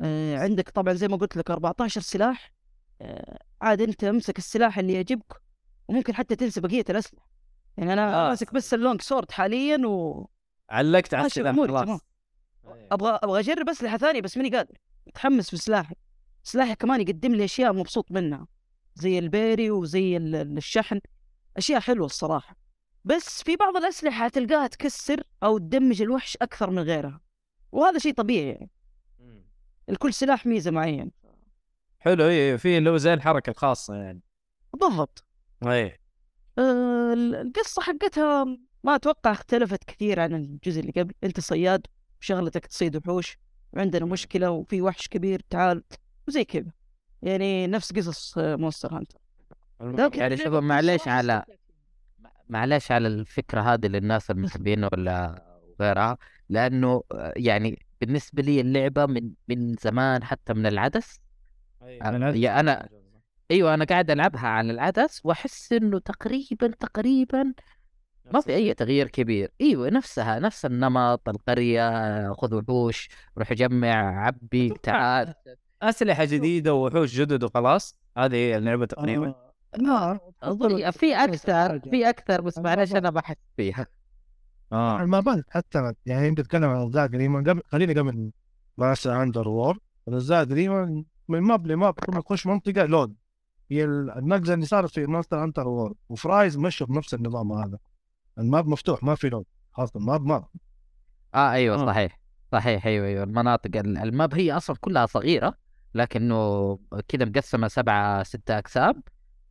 [0.00, 2.52] آه، عندك طبعا زي ما قلت لك 14 سلاح.
[3.00, 5.42] آه، عاد أنت أمسك السلاح اللي يعجبك
[5.88, 7.30] وممكن حتى تنسى بقية الأسلحة.
[7.76, 8.28] يعني أنا آه.
[8.28, 10.26] ماسك بس ال long sword حاليا و
[10.70, 11.54] علقت على السلاح.
[11.84, 12.00] خلاص.
[12.92, 14.74] أبغى أبغى أجرب أسلحة ثانية بس ماني قادر.
[15.06, 15.94] متحمس بسلاحي
[16.42, 16.74] سلاحي.
[16.74, 18.46] كمان يقدم لي أشياء مبسوط منها
[18.94, 21.00] زي البيري وزي ال- ال- الشحن.
[21.56, 22.56] أشياء حلوة الصراحة.
[23.06, 27.20] بس في بعض الأسلحة تلقاها تكسر أو تدمج الوحش أكثر من غيرها
[27.72, 28.70] وهذا شيء طبيعي يعني.
[29.88, 31.10] الكل سلاح ميزة معين.
[31.98, 34.20] حلو إيه في اللي هو زي الحركة الخاصة يعني.
[34.72, 35.24] بالضبط.
[35.66, 36.00] إيه.
[36.58, 38.44] آه، ال- القصة حقتها
[38.84, 41.14] ما أتوقع اختلفت كثير عن الجزء اللي قبل.
[41.24, 41.86] أنت صياد
[42.20, 43.38] وشغلتك تصيد وحوش
[43.72, 45.82] وعندنا مشكلة وفي وحش كبير تعال
[46.28, 46.70] وزي كذا.
[47.22, 49.18] يعني نفس قصص Monster Hunter.
[50.18, 51.44] يعني شوف معليش على.
[52.48, 55.44] معلش على الفكرة هذه للناس المحبين ولا
[55.80, 56.18] غيرها
[56.48, 61.20] لأنه آه، يعني بالنسبة لي اللعبة من من زمان حتى من العدس
[62.36, 62.88] يا أنا
[63.50, 67.52] أيوة أنا قاعد ألعبها على العدس وأحس إنه تقريبا تقريبا
[68.32, 69.52] ما في أي تغيير كبير.
[69.60, 75.34] أيوة نفسها نفس النمط القرية خذ وحوش روح جمع عبي تعال.
[75.82, 79.45] أسلحة جديدة ووحوش جدد وخلاص هذه هي اللعبة تقريبا.
[79.76, 83.86] لا أظن في أكثر في أكثر بس معلش أنا بحس فيها.
[84.72, 88.30] آه المابات حتى يعني أنت تتكلم عن اجزاء قديمه قبل خلينا قبل
[88.78, 93.14] ما اندر وور الاجزاء قديمه من ماب لماب كل ما تخش منطقة لون
[93.70, 97.78] هي النقزه اللي صارت في مونستر هانتر وور وفرايز مشوا بنفس النظام هذا.
[98.38, 100.44] الماب مفتوح ما في لون خلاص الماب ماب
[101.34, 101.86] آه أيوه آه.
[101.86, 102.20] صحيح.
[102.52, 103.24] صحيح أيوه أيوه.
[103.24, 105.54] المناطق ال- الماب هي أصلا كلها صغيرة
[105.94, 109.02] لكنه كذا مقسمة سبعة ستة أقسام.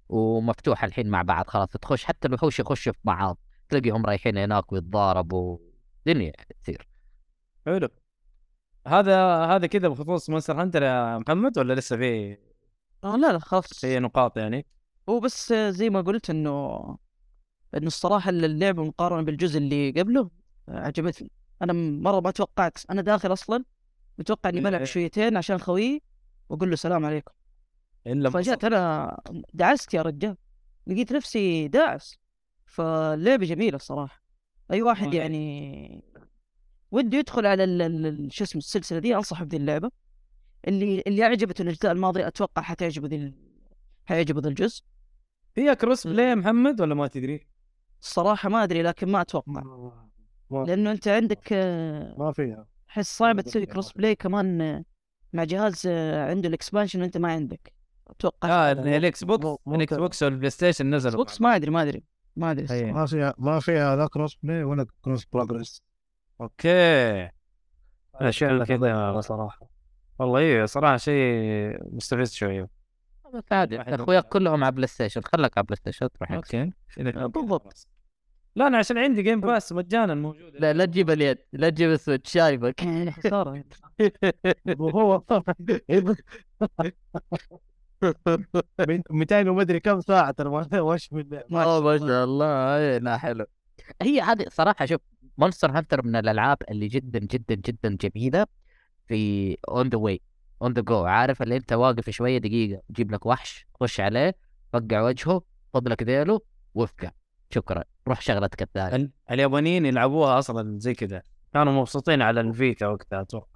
[0.10, 3.38] ومفتوحه الحين مع بعض خلاص تخش حتى الوحوش يخشوا في بعض
[3.70, 5.58] تلاقيهم رايحين هناك ويتضاربوا
[6.06, 6.32] دنيا
[6.64, 6.88] تصير.
[7.66, 7.90] حلو.
[8.88, 12.38] هذا هذا كذا بخصوص Monster Hunter يا محمد ولا لسه في؟
[13.04, 13.74] آه لا لا خلاص.
[13.74, 14.66] في نقاط يعني.
[15.10, 16.80] هو بس زي ما قلت إنه
[17.74, 20.30] لأنه الصراحة اللعبه مقارنة بالجزء اللي قبله
[20.68, 21.32] عجبتني.
[21.62, 23.64] أنا مرة ما توقعت أنا داخل أصلا
[24.18, 24.86] متوقع إني بلعب إيه.
[24.86, 26.02] شويتين عشان خويي
[26.50, 27.32] وأقول له السلام عليكم.
[28.08, 29.18] الا فجأت أنا
[29.54, 30.38] دعست يا رجال
[30.88, 32.18] لقيت نفسي داعس
[32.66, 34.24] فاللعبه جميله الصراحة.
[34.72, 35.20] أي واحد والله.
[35.20, 36.04] يعني
[36.92, 39.92] وده يدخل على ال- ال- ال- شو اسمه السلسلة دي انصحه بذي اللعبة.
[40.68, 43.34] اللي اللي عجبته الاجزاء الماضيه أتوقع حتعجبه ذي ال-
[44.06, 44.84] حيعجبه ذا الجزء.
[45.56, 47.48] فيها cross-play محمد ولا ما تدري؟
[48.02, 49.64] الصراحة ما أدري لكن ما أتوقع.
[50.50, 52.68] ما, لأنه أنت عندك آه، ما فيها.
[52.90, 53.66] احس صعب تسوي.
[53.66, 54.86] cross-play كمان آه،
[55.34, 57.74] مع جهاز آه، عنده ال expansion وأنت ما عندك.
[58.08, 60.24] أتوقع آه ال Xbox ال Xbox.
[60.24, 62.04] وال PlayStation نزلوا box ما أدري ما أدري
[62.36, 62.92] ما أدري أي.
[62.92, 65.84] ما فيها ما فيها لا cross play ولا cross progress
[66.42, 67.30] okay.
[68.16, 69.68] اشياء كذا صراحة.
[70.20, 72.70] والله إيه صراحة شيء مستفز شوية.
[73.34, 76.72] بس عادي أخوياك كلهم على PlayStation خلك على PlayStation تروح okay.
[76.98, 77.88] بالضبط.
[78.56, 80.54] لا أنا عشان عندي Game Pass مجانا موجود.
[80.56, 82.84] لا لا تجيب اليد لا تجيب ال Switch شايفك.
[82.84, 83.64] يعني خساره
[84.80, 85.24] وهو
[89.10, 92.46] 200 ومدري كم ساعة ترى ما- وش من ما شاء الله.
[92.78, 93.46] اي لا حلو.
[94.02, 95.02] هي هذه صراحة شوف
[95.38, 98.46] Monster Hunter من الألعاب اللي جدا جدا جدا جميلة
[99.08, 100.22] في on the way
[100.62, 104.36] on the go عارف اللي أنت واقف شوية دقيقة تجيب لك وحش خش عليه
[104.74, 105.42] فقع وجهه
[105.74, 106.40] خذ لك ذيله
[106.76, 107.12] وفقع
[107.50, 107.84] شكرا.
[108.08, 108.96] روح شغلتك الثانية.
[108.96, 111.22] ال- اليابانيين يلعبوها أصلا زي كذا.
[111.54, 113.55] كانوا مبسوطين على الفيتا وقتها أتوقع.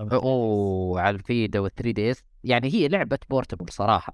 [0.00, 2.22] أوه على الفيتا وال 3DS.
[2.44, 4.12] يعني هي لعبة portable صراحة.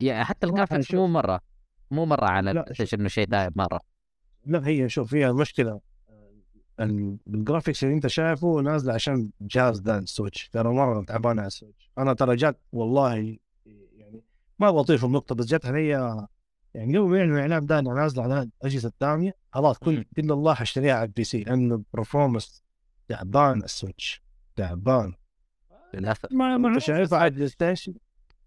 [0.00, 0.94] يعني حتى ال graphics.
[0.94, 1.40] مو مرة
[1.90, 2.50] مو مرة على
[2.94, 3.80] إنه شيء دايم مرة.
[4.46, 5.80] لا هي شوف فيها مشكله
[6.80, 10.48] ال- ال graphics اللي أنت شايفه نازلة عشان جهاز ذا ال Switch.
[10.48, 11.90] ترى مرة تعبان على ال Switch.
[11.98, 13.38] أنا ترى جات والله
[13.96, 14.22] يعني
[14.58, 15.88] ما في النقطة بس جت علي
[16.74, 20.94] يعني قبل ما يعلنوا إعلان ده نازلة على الأجهزة الثانية خلاص كل كل الله حاشتريها
[20.94, 22.62] على ال PC لأنه ال performance
[23.08, 24.22] تعبان ال Switch
[24.56, 25.14] تعبان.
[25.94, 26.32] للأسف.
[26.32, 27.94] ما انت شايفها على ال PlayStation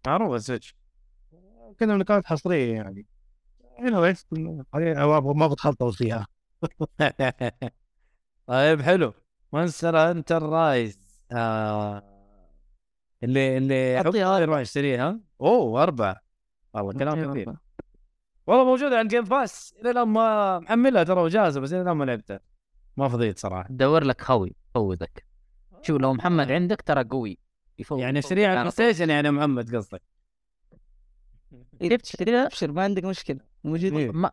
[0.08, 0.76] معروف ال Switch.
[1.78, 3.06] كذا انه كانت حصرية يعني.
[3.80, 6.28] ما ما بتخلطوا فيها.
[8.48, 9.14] طيب حلو.
[9.54, 12.04] Monster Hunter Rise آه.
[13.24, 16.22] اللي اللي أعطيها حب يروح يشتريها أوه أربعة.
[16.74, 17.56] والله كلام كثير.
[18.48, 21.96] والله موجودة على ال Game Pass إلى الآن ما محملها ترى وجاهزة بس إلى الآن
[21.96, 22.40] ما لعبتها.
[23.00, 23.68] ما فضيت صراحة.
[23.70, 25.26] دور لك خوي يفوزك
[25.82, 27.38] شوف لو محمد عندك ترى قوي.
[27.80, 30.02] يفوز يعني اشتريها على ال PlayStation يعني محمد قصدك.
[31.82, 33.40] بتشتريها أبشر ما عندك مشكلة.
[33.64, 33.94] موجود.
[33.94, 34.30] م-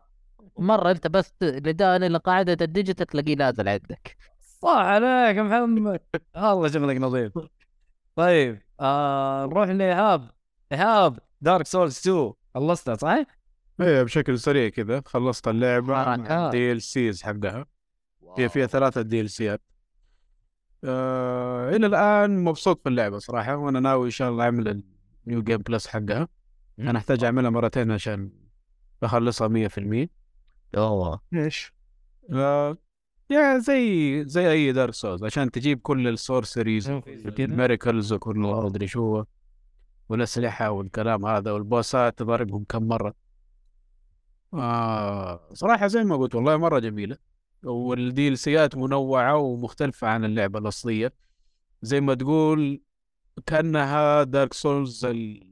[0.57, 4.17] مرة أنت بس لدان إلى قاعدة ال digital تلاقيه نازل عندك.
[4.61, 5.99] صح عليك يا محمد.
[6.35, 7.33] والله شغلك نظيف.
[8.15, 10.31] طيب آه نروح لإيهاب.
[10.71, 13.17] إيهاب Dark Souls 2 خلصتها صح؟
[13.81, 15.01] إيه بشكل سريع كذا.
[15.05, 16.13] خلصت اللعبة.
[16.15, 17.65] ال DLCs حقها.
[18.37, 19.61] هي فيها ثلاثة DLC ات
[20.83, 24.83] آه إلى الآن مبسوط في اللعبة صراحة وأنا ناوي إن شاء الله أعمل
[25.27, 26.27] ال new game plus حقها.
[26.79, 28.31] أنا أحتاج أعملها مرتين عشان
[29.03, 30.09] اخلصها 100%
[30.77, 31.21] أوه.
[31.33, 31.73] إيش؟
[32.33, 32.77] آه
[33.29, 36.89] يا زي زي أي Dark Souls عشان تجيب كل ال sorceries
[37.39, 39.23] ال miracles وكل ما أدري شو
[40.09, 43.13] والأسلحة والكلام هذا وال boss ات تضربهم كم مرة.
[44.53, 47.17] آه صراحة زي ما قلت والله مرة جميلة.
[47.63, 51.13] وال DLC ات منوعة ومختلفة عن اللعبة الأصلية.
[51.81, 52.81] زي ما تقول
[53.45, 55.47] كأنها Dark Souls اللي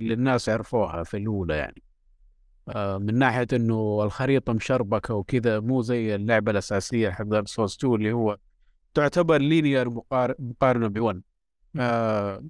[0.00, 1.82] الناس عرفوها في الأولى يعني.
[2.68, 7.94] آه من ناحية إنه الخريطة مشربكة وكذا مو زي اللعبة الأساسية حق Dark Souls 2
[7.94, 8.38] اللي هو
[8.94, 10.34] تعتبر linear مقار...
[10.38, 11.22] مقارنة ب 1
[11.76, 12.44] آه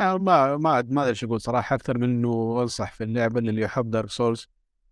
[0.00, 3.62] آه، ما ما ما أدري إيش أقول صراحة أكثر من إنه أنصح في اللعبة اللي
[3.62, 4.48] يحب Dark Souls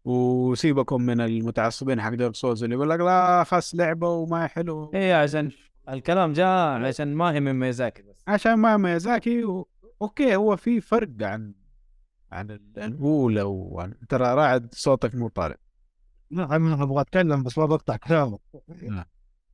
[0.06, 4.90] وسيبكم من المتعصبين حق Dark Souls اللي يقول لك لا خاص لعبة وما هي حلو
[4.94, 5.50] إيه عشان
[5.88, 8.24] الكلام جاء عشان ما هي من ميازاكي بس.
[8.28, 9.68] عشان ما ميازاكي و...
[10.02, 11.54] أوكي هو في فرق عن
[12.32, 15.56] عن ال- الاولى وعن ترى راعد صوتك مو طالع
[16.30, 18.40] لا أنا أبغى أتكلم بس ما بقطع كلامك.
[18.82, 19.06] لا.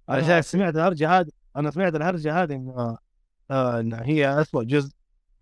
[0.09, 2.93] أنا سمعت الهرجة هذه أنا سمعت الهرجة هذه ان
[3.51, 4.93] آه، هي اسوء جزء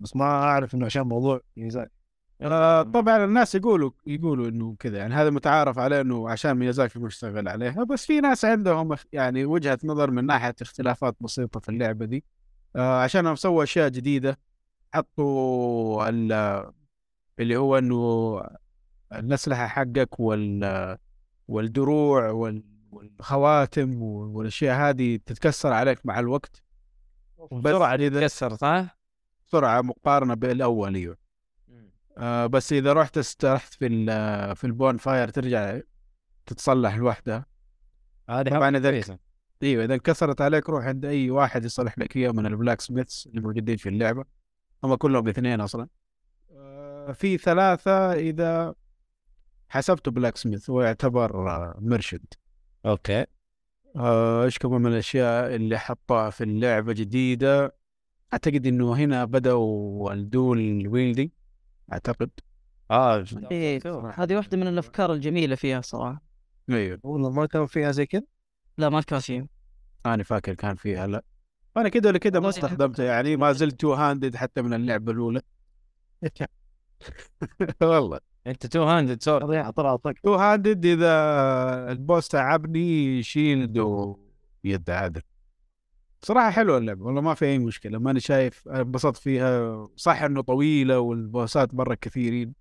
[0.00, 1.90] بس ما أعرف إنه عشان موضوع ميزاكي.
[2.42, 7.48] آه طبعا الناس يقولوا يقولوا إنه كذا يعني هذا متعارف عليه إنه عشان ميازاكي مشتغل
[7.48, 12.24] عليها بس في ناس عندهم يعني وجهة نظر من ناحية اختلافات بسيطة في اللعبة دي.
[12.76, 14.38] آه عشانهم سووا أشياء جديدة
[14.94, 16.72] حطوا ال-
[17.38, 18.42] اللي هو إنه
[19.12, 20.96] الاسلحة حقك وال
[21.48, 26.62] والدروع وال- والخواتم والأشياء هذه تتكسر عليك مع الوقت.
[27.52, 28.98] بسرعة تتكسر صح؟
[29.46, 31.16] بسرعة مقارنة بالأول أيوه.
[32.20, 35.80] آه بس إذا رحت استرحت في ال- في البون فاير ترجع
[36.46, 37.46] تتصلح لوحدها
[38.30, 39.18] هذه طبعاً كويسة.
[39.62, 43.40] إيوه إذا انكسرت عليك روح عند أي واحد يصلح لك اياها من البلاك سميثs اللي
[43.40, 44.24] موجودين في اللعبة.
[44.84, 45.88] هم كلهم اثنين أصلا.
[46.52, 48.74] آه، في ثلاثة إذا
[49.68, 52.24] حسبته blacksmith هو يعتبر آه، مرشد.
[52.86, 53.26] okay.
[53.96, 57.76] آه، إيش كمان من الأشياء اللي حطها في اللعبة جديدة؟
[58.32, 61.32] أعتقد إنه هنا بدأوا ال dual wield ي
[61.92, 62.30] أعتقد.
[62.90, 63.80] آه إيه،
[64.14, 66.22] هذه واحدة من الأفكار الجميلة فيها صراحة.
[66.70, 67.00] أيوه.
[67.02, 68.22] والله ما كان فيها زي كذا؟
[68.78, 69.46] لا ما كان فيها.
[70.06, 71.22] أنا فاكر كان فيها لا.
[71.76, 75.40] أنا كده ولا كده ما استخدمته يعني ما زلت two handed حتى من اللعبة الأولى.
[77.82, 78.20] والله.
[78.46, 80.12] أنت two handed sorry طق.
[80.22, 81.12] two handed إذا
[81.92, 85.22] ال boss تعبني shield ويد عادل.
[86.22, 90.98] صراحة حلوة اللعبة والله ما في أي مشكلة ماني شايف انبسطت فيها صح إنه طويلة
[91.00, 92.54] وال boss ات مرة كثيرين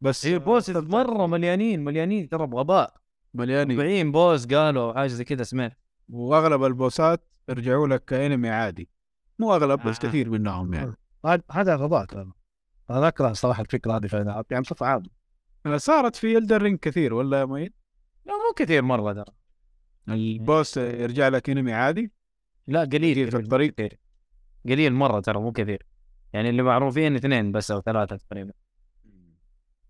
[0.00, 2.94] بس هي boss مرة مليانين مليانين ترى بغباء.
[3.34, 3.80] مليانين.
[3.80, 8.48] 40 boss قالوا حاجة زي كذا سمعت وأغلب ال boss ات رجعوا لك ك enemy
[8.48, 8.88] عادي
[9.38, 10.08] مو أغلب بس آه.
[10.08, 10.94] كثير منهم يعني.
[11.26, 12.06] هذا- هذا غباء
[12.90, 15.08] أنا أكره صراحة الفكرة هذه في الالعاب يعني بصفة عامة.
[15.76, 17.72] صارت في Elden Ring كثير ولا يا مؤيد؟
[18.26, 19.34] لا مو كثير مرة ترى.
[20.08, 22.12] ال boss يرجع لك enemy عادي؟
[22.66, 23.98] لا قليل في الطريق كثير
[24.64, 25.86] قليل مرة ترى مو كثير.
[26.32, 28.52] يعني اللي معروفين اثنين بس أو ثلاثة تقريبا.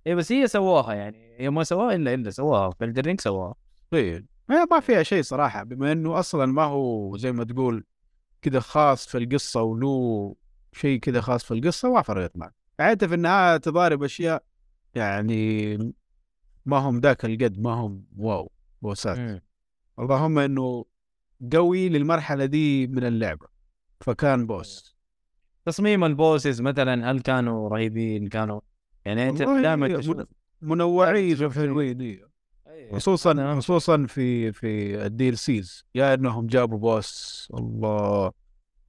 [0.07, 1.37] اي بس هي سووها يعني.
[1.39, 3.55] هي ما سووها إلا إلا سووها في الدرينك سووها
[3.91, 4.27] طيب.
[4.51, 5.63] هي ما فيها شيء صراحة.
[5.63, 7.85] بما إنه أصلا ما هو زي ما تقول
[8.43, 10.35] كذا خاص في القصة وله
[10.73, 12.55] شيء كذا خاص في القصة ما فرقت معك.
[12.81, 14.45] عادة في النهاية تضارب أشياء
[14.95, 15.77] يعني
[16.67, 18.51] ما هم ذاك القد ما هم واو
[18.83, 19.43] بوسات.
[19.99, 20.85] اللهم إنه
[21.53, 23.47] قوي للمرحلة دي من اللعبة.
[24.01, 24.97] فكان boss.
[25.67, 28.61] تصميم ال bosses مثلا هل كانوا رهيبين؟ كانوا
[29.05, 30.17] يعني أنت دائما تشوف
[30.63, 32.29] منوعين شوف حلوين إيه.
[32.67, 32.99] أيوة.
[32.99, 38.33] خصوصا خصوصا في في ال DLCs يا إنهم جابوا boss الله.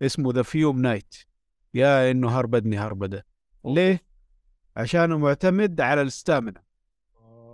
[0.02, 1.16] اسمه the Fume Knight
[1.74, 3.26] يا إنه هربدني هربدة.
[3.66, 4.02] ليه؟
[4.78, 6.64] عشانه معتمد على ال stamina.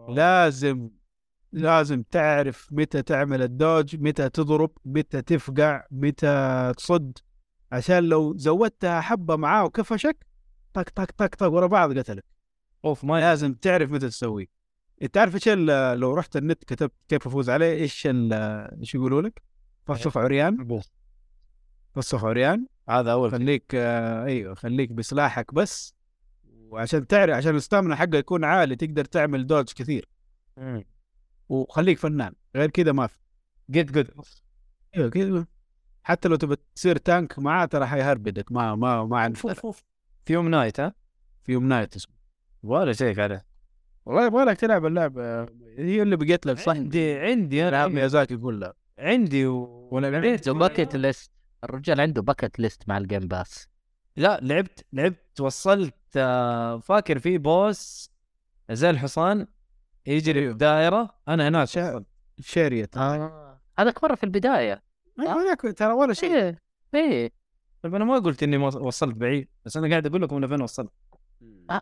[0.09, 0.89] لازم
[1.53, 7.17] لازم تعرف متى تعمل الدوج متى تضرب متى تفقع متى تصد.
[7.71, 10.25] عشان لو زودتها حبة معاه وكفشك
[10.73, 12.25] طق طق طق طق ورا بعض قتلك.
[12.85, 14.47] أوف ما لازم تعرف متى تسويه.
[15.01, 15.49] إنت عارف إيش
[15.99, 19.41] لو رحت النت كتبت كيف أفوز عليه إيش إيش يقولوا لك؟
[19.85, 20.79] فصف عريان.
[21.95, 22.67] فصف عريان.
[22.89, 25.95] هذا أول خليك آه أيوه خليك بسلاحك بس.
[26.43, 30.09] وعشان تعرف عشان الستامنا حقه يكون عالي تقدر تعمل دوج كثير.
[31.53, 33.19] وخليك فنان غير كذا ما في.
[33.71, 34.07] git gud
[34.97, 35.45] أيوه كذا
[36.03, 39.39] حتى لو تبى تصير tank معاه ترى حيهربدك ما ما ما عندك
[40.25, 40.93] Fume Knight ها؟
[41.43, 42.15] Fume Knight اسمه.
[42.63, 43.45] ولا شيء عليه.
[44.05, 45.43] والله يبغى لك تلعب اللعبه
[45.77, 49.87] هي اللي بقيت لك صح؟ عندي عندي أنا ميازاكي كلها عندي و...
[49.91, 51.31] ولا لعبت عنده bucket list
[51.63, 53.67] الرجال عنده bucket list مع ال Game Pass
[54.15, 58.11] لا لعبت لعبت وصلت آه، فاكر في boss
[58.71, 59.47] زي الحصان؟
[60.05, 60.51] يجري أيوه.
[60.51, 62.03] في دائره أنا هناك شا-.
[62.39, 63.59] شاريت آه.
[63.79, 64.83] هذاك مرة في البداية.
[65.19, 66.35] أيوة هذاك ترى ولا شيء.
[66.35, 66.59] إيه
[66.95, 67.31] إيه.
[67.83, 70.91] طيب أنا ما قلت إني وصلت بعيد بس أنا قاعد أقول لكم من فين وصلت.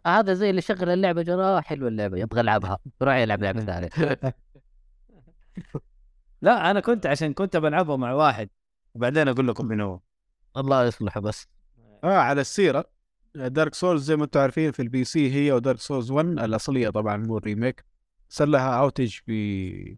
[0.08, 2.78] هذا زي اللي شغل اللعبة آه حلوة اللعبة يبغى يلعبها.
[3.02, 3.90] يروح يلعب لعبة ثانية؟
[6.42, 8.50] لا أنا كنت عشان كنت بلعبها مع واحد
[8.96, 10.00] وبعدين أقول لكم من هو.
[10.58, 11.48] الله يصلحه بس.
[12.04, 12.86] آه على السيرة.
[13.36, 16.90] Dark Souls زي ما أنتم عارفين في ال PC هي و Dark Souls 1 الأصلية
[16.90, 17.86] طبعا مو ال remake.
[18.32, 19.98] صار لها outage في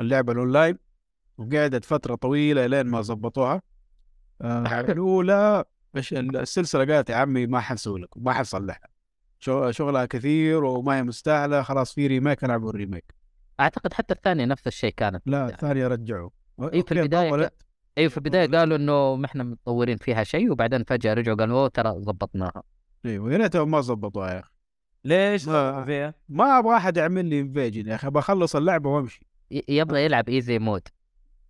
[0.00, 0.78] اللعبة الأونلاين
[1.38, 3.62] وقعدت فترة طويلة لين ما ظبطوها.
[4.42, 5.64] آه الأولى
[5.96, 8.88] إيش السلسلة قالت يا عمي ما حنسوي لكم ما حنصلحها.
[9.70, 13.14] شغلها كثير وما هي مستاهلة خلاص في remake ألعبوا ال remake
[13.60, 15.22] أعتقد حتى الثانية نفس الشيء كانت.
[15.26, 16.30] لا الثانية رجعوا.
[16.62, 17.54] أي في البداية طولت.
[17.98, 21.90] أيوه في البداية قالوا إنه ما إحنا مطورين فيها شيء وبعدين فجأة رجعوا قالوا ترى
[21.90, 22.62] ظبطناها.
[23.06, 24.53] أيوه يا ريتهم ما ظبطوها يا أخي.
[25.04, 29.26] ليش ما- ما أبغى أحد يعمل لي invasion يا أخي بخلص اللعبة وأمشي.
[29.50, 30.82] يبغى يلعب easy mode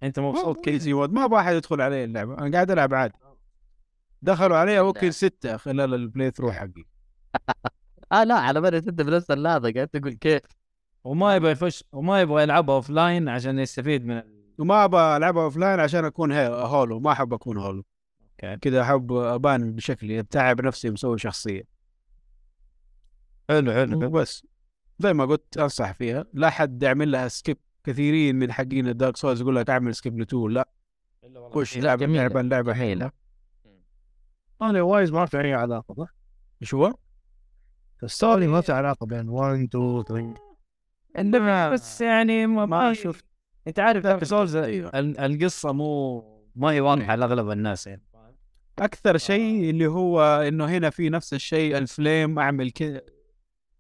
[0.03, 2.39] أنت مبسوط كذا easy mode ما أبغى أحد يدخل علي اللعبة.
[2.39, 3.15] أنا قاعد ألعب عادي.
[4.23, 6.85] دخلوا علي ممكن ستة خلال ال playthrough حقي.
[8.13, 10.41] آه لا على بالي انت بنفس اللحظه قاعد تقول كيف؟
[11.05, 14.55] وما يبغى يفش وما يبغى يلعبها offline عشان يستفيد من ال...
[14.59, 17.01] وما أبغى العبها offline عشان أكون هي- hollow.
[17.01, 17.85] ما أحب أكون hollow.
[18.45, 18.57] okay.
[18.57, 21.74] كذا أحب أبان بشكلي أتعب نفسي مسوي شخصية.
[23.51, 24.07] حلو حلو.
[24.07, 24.47] وبس
[24.99, 26.25] زي ما قلت أنصح فيها.
[26.33, 30.19] لا حد يعمل لها skip كثيرين من حقين ال Dark Souls يقول لك أعمل skip
[30.19, 30.49] ل two.
[30.49, 30.69] لا.
[31.51, 32.23] خش لا، لعب جميلة.
[32.43, 32.75] لعبة جميلة.
[32.75, 33.13] حلوة
[34.63, 35.95] أنا wise ما في أي علاقة.
[35.95, 36.15] صح؟
[36.63, 36.95] إيش هو؟
[38.03, 40.35] ال story ما في علاقة بين 1 2 3
[41.19, 43.25] انما بس يعني ما, ما شفت.
[43.67, 46.21] أنت عارف Dark Souls ال- القصة مو
[46.57, 48.03] ما هي واضحة لأغلب الناس يعني.
[48.79, 53.05] أكثر شيء اللي هو إنه هنا في نفس الشيء ال flame أعمل كده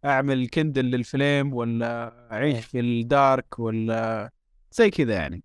[0.04, 4.30] أعمل kindle لل flame ولا أعيش في ال dark ولا
[4.72, 5.42] زي كذا يعني.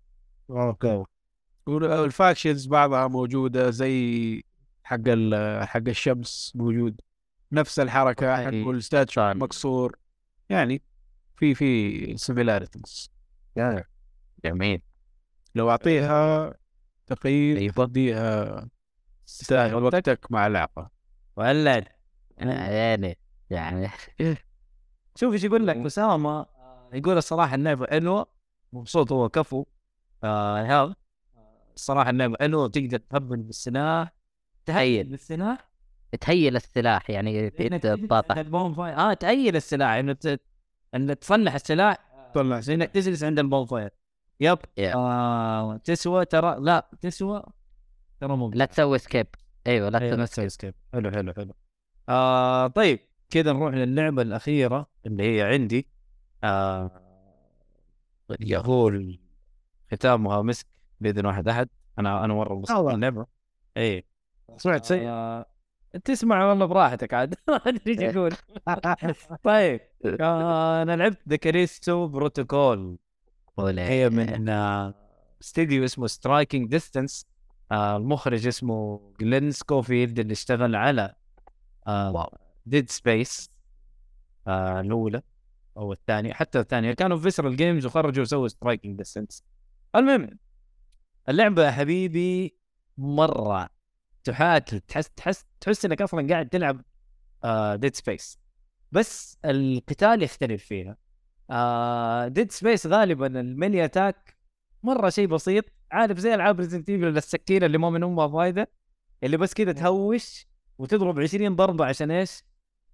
[0.50, 1.04] okay.
[1.66, 4.44] وال factions بعضها موجودة زي
[4.84, 5.08] حق
[5.62, 7.00] حق الشمس موجود.
[7.52, 8.62] نفس الحركة حق أي.
[8.70, 9.42] ال statue فاهم.
[9.42, 9.96] مكسور
[10.48, 10.82] يعني
[11.36, 13.10] في في similarities
[14.44, 14.82] جميل.
[15.54, 16.54] لو أعطيها
[17.06, 18.68] تقييم أيوه أديها
[19.26, 20.88] تستاهل وقتك مع لعبه
[21.36, 21.84] ولا
[22.36, 23.18] يعني
[23.50, 23.96] يعني.
[25.20, 26.46] شوف إيش يقول لك أسامة
[26.92, 28.26] يقول الصراحة اللعبه حلوة
[28.72, 29.64] مبسوط هو كفو.
[30.24, 30.94] آه هذا.
[31.74, 34.12] الصراحة اللعبه حلوة تقدر تهيل بالسلاح.
[34.66, 35.70] تهيل بالسلاح.
[36.20, 37.52] تهيل السلاح يعني
[38.30, 39.90] ال bonfire آه تهيل السلاح.
[39.90, 40.40] إنه ت...
[40.94, 41.98] إنه تصلح السلاح.
[42.38, 43.90] زي إنك تجلس عند ال bonfire
[44.40, 44.58] yep.
[44.76, 44.94] yeah.
[44.94, 47.42] آه تسوى ترى لا تسوى
[48.20, 49.26] ترى مو لا تسوي skip
[49.66, 51.54] أيوه لا أيوة، تسوي skip حلو حلو حلو.
[52.08, 53.09] آه طيب.
[53.30, 55.86] كذا نروح للعبة الأخيرة اللي هي عندي.
[56.44, 56.90] آه
[58.40, 59.20] يقول
[59.92, 60.66] ختامها مسك
[61.00, 61.68] بإذن واحد أحد.
[61.98, 62.94] أنا أنا مرة انبسطت.
[62.94, 63.26] اللعبة.
[63.76, 64.04] إيه
[64.56, 65.46] سمعت شيء؟ آه
[66.04, 67.34] تسمع والله براحتك عاد.
[67.48, 68.32] ما أدري إيش يقول.
[69.42, 69.80] طيب
[70.20, 72.98] آه أنا لعبت The Callisto Protocol
[73.58, 74.94] هي من آه،
[75.42, 77.26] استديو اسمه Striking Distance
[77.72, 81.14] المخرج اسمه Glen Schofield اللي اشتغل على
[81.86, 82.49] wow.
[82.66, 83.50] Dead Space
[84.48, 85.22] الأولى
[85.76, 86.92] أو الثانية حتى الثانية.
[86.92, 89.44] كانوا في Visceral Games وخرجوا وسووا Striking Distance
[89.96, 90.38] المهم
[91.28, 92.56] اللعبة يا حبيبي
[92.98, 93.68] مرة.
[94.24, 96.82] تحاتل تحس تحس تحس إنك أصلا قاعد تلعب
[97.80, 98.38] Dead Space
[98.92, 100.96] بس القتال يختلف فيها.
[102.28, 104.36] Dead Space غالبا ال melee attack
[104.82, 105.64] مرة شيء بسيط.
[105.92, 108.70] عارف زي ألعاب Resident Evil السكينة اللي ما من أمها فايدة؟
[109.22, 110.46] اللي بس كذا تهوش
[110.78, 112.42] وتضرب 20 ضربة عشان إيش؟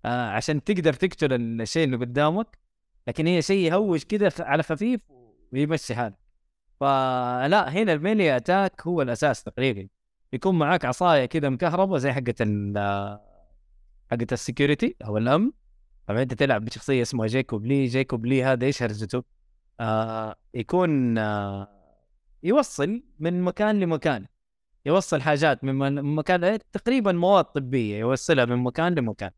[0.06, 2.58] آه عشان تقدر تقتل الشيء اللي قدامك
[3.08, 5.00] لكن هي شيء يهوش كذا على خفيف
[5.52, 6.16] ويمشي حالك.
[6.80, 9.88] فلا هنا ال melee attack هو الأساس تقريبا.
[10.32, 12.34] يكون معاك عصاية كذا مكهربة زي حقة
[14.10, 15.50] حقة ال security أو الأمن.
[16.06, 17.86] طبعا أنت تلعب بشخصية اسمها Jacob Lee.
[17.86, 19.24] Jacob Lee هذا إيش هرجته؟
[19.80, 21.68] آه يكون آه
[22.42, 24.26] يوصل من مكان لمكان.
[24.86, 29.30] يوصل حاجات من مكان تقريبا مواد طبية يوصلها من مكان لمكان.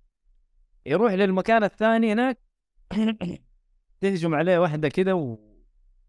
[0.86, 2.38] يروح للمكان الثاني هناك
[4.00, 5.38] تهجم عليه واحدة كذا و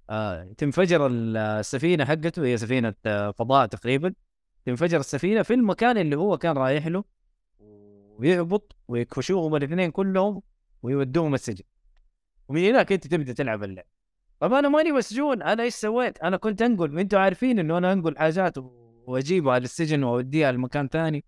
[0.10, 4.14] آه تنفجر ال- السفينة حقته هي سفينة آه، فضاء تقريبا.
[4.66, 7.04] تنفجر السفينة في المكان اللي هو كان رايح له
[8.20, 10.42] ويهبط ويكفشوهم الاثنين كلهم
[10.84, 11.64] ويودوهم السجن.
[12.48, 13.86] ومن هناك انت تبدأ تلعب اللعب.
[14.40, 17.00] طب أنا ماني مسجون أنا إيش سويت؟ أنا كنت أنقل.
[17.00, 21.26] أنتوا عارفين إنه أنا أنقل حاجات وأجيبها للسجن وأوديها لمكان ثاني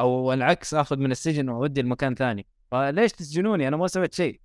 [0.00, 2.46] أو العكس آخذ من السجن وأودي لمكان ثاني.
[2.70, 4.40] فليش تسجنوني؟ أنا ما سويت شيء.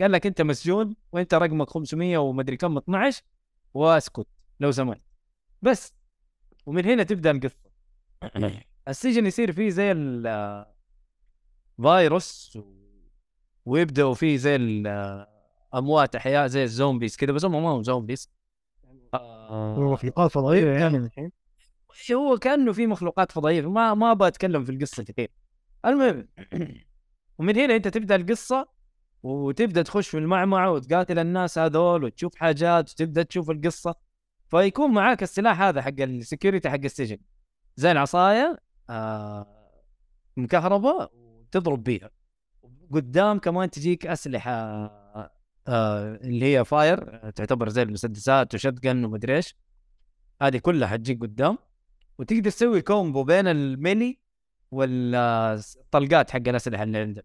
[0.00, 3.22] قال لك أنت مسجون وأنت رقمك 500 ومدري كم 12
[3.74, 4.26] وأسكت
[4.60, 5.00] لو سمحت.
[5.62, 5.94] بس.
[6.66, 7.56] ومن هنا تبدأ القصة.
[8.88, 10.66] السجن يصير فيه زي ال-
[11.82, 12.74] فيروس و-
[13.66, 15.26] ويبداوا فيه زي ال-
[15.74, 18.30] أموات أحياء زي ال zombies كذا بس هم ما هم zombies.
[19.14, 20.96] آه، مخلوقات فضائية يعني.
[20.96, 21.32] الحين
[22.12, 23.70] هو كأنه في مخلوقات فضائية.
[23.70, 25.30] ما ما أبغى أتكلم في القصة كثير.
[25.86, 26.28] المهم.
[27.40, 28.68] ومن هنا أنت تبدأ القصة
[29.22, 33.94] وتبدأ تخش في المعمعة وتقاتل الناس هذول وتشوف حاجات وتبدأ تشوف القصة.
[34.48, 37.18] فيكون معاك السلاح هذا حق ال security حق السجن.
[37.76, 38.58] زي العصايه
[38.90, 39.46] آه
[40.36, 42.10] مكهربة وتضرب بيها.
[42.92, 45.30] قدام كمان تجيك أسلحة آه
[46.16, 49.56] اللي هي fire تعتبر زي المسدسات و shotgun ومدري إيش.
[50.42, 51.58] هذه كلها حتجيك قدام.
[52.18, 54.18] وتقدر تسوي combo بين ال melee
[54.70, 57.24] والطلقات حق الاسلحه اللي عندك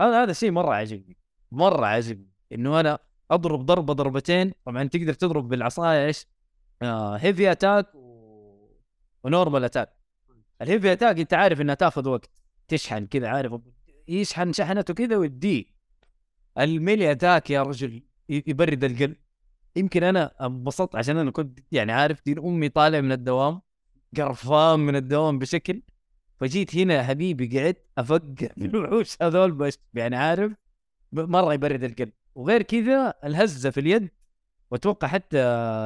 [0.00, 1.16] هذا هذا الشيء مرة عجبني
[1.52, 2.98] مرة عجبني إنه أنا
[3.30, 6.26] أضرب ضربة ضربتين طبعا تقدر تضرب بالعصاية إيش؟
[6.82, 7.86] heavy attack.
[9.24, 9.88] و normal attack
[10.62, 12.30] ال heavy attack أنت عارف إنها تاخذ وقت
[12.68, 13.60] تشحن كذا عارف
[14.08, 15.64] يشحن شحنته كذا ويديه
[16.58, 19.16] ال melee attack يا رجل يبرد القلب
[19.76, 23.60] يمكن أنا انبسطت عشان أنا كنت يعني عارف دين أمي طالع من الدوام
[24.16, 25.82] قرفان من الدوام بشكل
[26.40, 30.52] فجيت هنا يا حبيبي قعدت افقع في الوحوش هذول بس يعني عارف؟
[31.12, 32.12] مرة يبرد القلب.
[32.34, 34.10] وغير كذا الهزة في اليد
[34.70, 35.38] وأتوقع حتى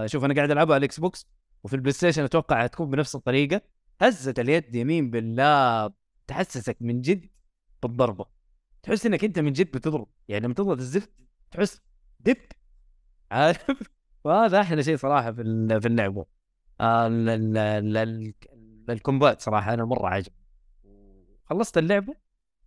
[0.06, 1.26] شوف أنا قاعد ألعبها على ال Xbox
[1.64, 3.60] وفي ال PlayStation أتوقع حتكون بنفس الطريقة.
[4.02, 5.90] هزة اليد يمين بالله
[6.26, 7.28] تحسسك من جد
[7.82, 8.26] بالضربة.
[8.82, 10.06] تحس إنك أنت من جد بتضرب.
[10.28, 11.10] يعني لما تضغط الزفت
[11.50, 11.80] تحس
[12.20, 12.36] دب.
[13.30, 13.90] عارف؟
[14.24, 15.42] وهذا أحلى شيء صراحة في
[15.80, 16.26] في اللعبة.
[16.80, 18.34] آه، ال- ال- ال- ال-
[18.90, 20.32] ال combat صراحة أنا مرة عجب
[21.50, 22.14] خلصت اللعبة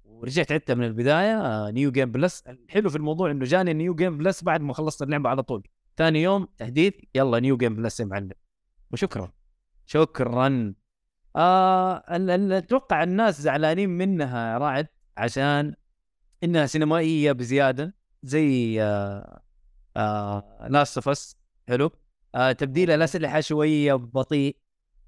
[0.06, 4.44] ورجعت عدتها من البداية new game plus الحلو في الموضوع إنه جاني new game plus
[4.44, 5.68] بعد ما خلصت اللعبة على طول.
[5.98, 8.32] ثاني يوم تحديث يلا new game plus يا معلم.
[8.92, 9.32] وشكرا.
[9.86, 10.74] شكرا.
[11.36, 12.04] آه
[12.58, 15.76] أتوقع الناس زعلانين منها رعد عشان
[16.44, 19.42] إنها سينمائية بزيادة زي آه
[19.98, 21.92] آه Last of Us حلو.
[22.36, 24.58] آه تبديل الاسلحه شوية بطيء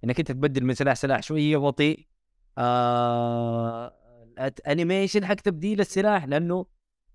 [0.03, 2.07] إنك أنت تبدل من سلاح سلاح شوية بطيء.
[2.57, 3.93] آه
[4.67, 6.65] animation حق تبديل السلاح لأنه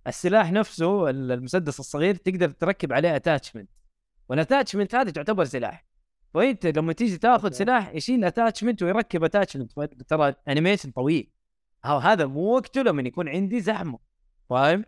[0.07, 3.71] السلاح نفسه ال- المسدس الصغير تقدر تركب عليه attachment
[4.29, 5.87] وال attachment هذه تعتبر سلاح.
[6.35, 9.73] فأنت لما تيجي تاخذ سلاح يشيل attachment ويركب attachment
[10.09, 11.31] ترى animation طويل.
[11.85, 13.99] هذا مو وقته لما يكون عندي زحمة.
[14.51, 14.85] فاهم؟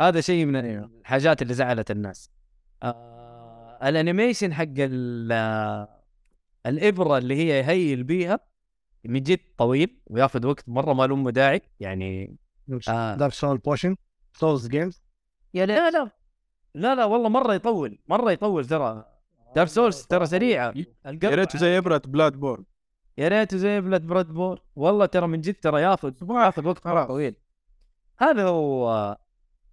[0.00, 2.30] هذا شيء من الحاجات اللي زعلت الناس.
[2.82, 4.64] آه ال animation حق
[5.32, 6.02] آه،
[6.66, 8.40] الإبرة اللي هي يهيل بيها
[9.04, 12.36] من جد طويل وياخذ وقت مرة ما له أم داعي يعني
[12.88, 13.14] آه.
[13.14, 13.96] Dark Souls potion
[14.32, 15.02] Souls games؟
[15.54, 16.10] يا لا لا.
[16.74, 19.04] لا لا والله مرة يطول مرة يطول ترى.
[19.56, 20.74] Dark Souls ترى سريعه
[21.04, 22.64] يا ريت زي إبرة Bloodborne.
[23.18, 27.08] يا ريته زي بلاد Bloodborne والله ترى من جد ترى ياخذ ياخذ وقت خلاص.
[27.08, 27.34] طويل.
[28.18, 28.90] هذا هو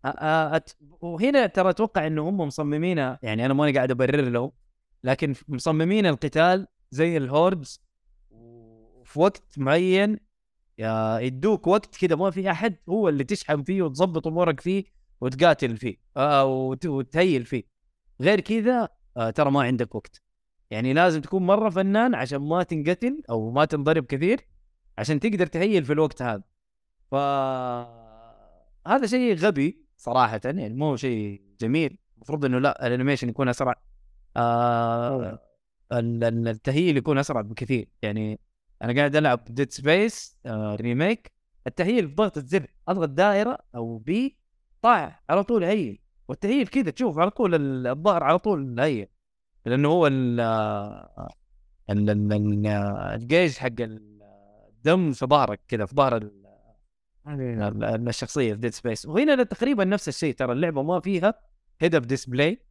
[0.05, 0.69] آه، آه، أت...
[1.01, 4.51] وهنا ترى أتوقع إنه هم مصممينها يعني أنا ماني قاعد أبرر له
[5.03, 7.88] لكن مصممين القتال زي ال hordes.
[9.09, 10.19] وفي وقت معين
[11.21, 14.83] يدوك وقت كذا ما في أحد هو اللي تشحن فيه وتظبط أمورك فيه
[15.21, 16.85] وتقاتل فيه آه وت...
[16.85, 17.63] وتهيل فيه.
[18.21, 20.21] غير كذا آه ترى ما عندك وقت.
[20.71, 24.41] يعني لازم تكون مرة فنان عشان ما تنقتل أو ما تنضرب كثير
[24.97, 26.43] عشان تقدر تهيل في الوقت هذا.
[27.11, 27.15] ف
[28.87, 31.97] هذا شيء غبي صراحة يعني مو شيء جميل.
[32.15, 33.81] المفروض إنه لا الأنيميشن يكون أسرع
[34.37, 35.39] آه
[35.91, 37.87] ال- ال- التهيل يكون أسرع بكثير.
[38.01, 38.39] يعني
[38.81, 41.31] أنا قاعد ألعب Dead Space آه remake
[41.67, 44.37] التهيل بضغط الزر أضغط دائرة أو بي
[44.81, 49.07] طاع على طول heal والتهيل كذا تشوف على طول ال- الظهر على طول heal
[49.65, 50.39] لأنه هو ال
[51.89, 52.67] ال- ال- ال-
[53.21, 59.83] الجيج حق الدم في ظهرك كذا في ظهر ال- الشخصية في Dead Space وهنا تقريبا
[59.85, 61.33] نفس الشيء ترى اللعبة ما فيها
[61.81, 62.61] head up display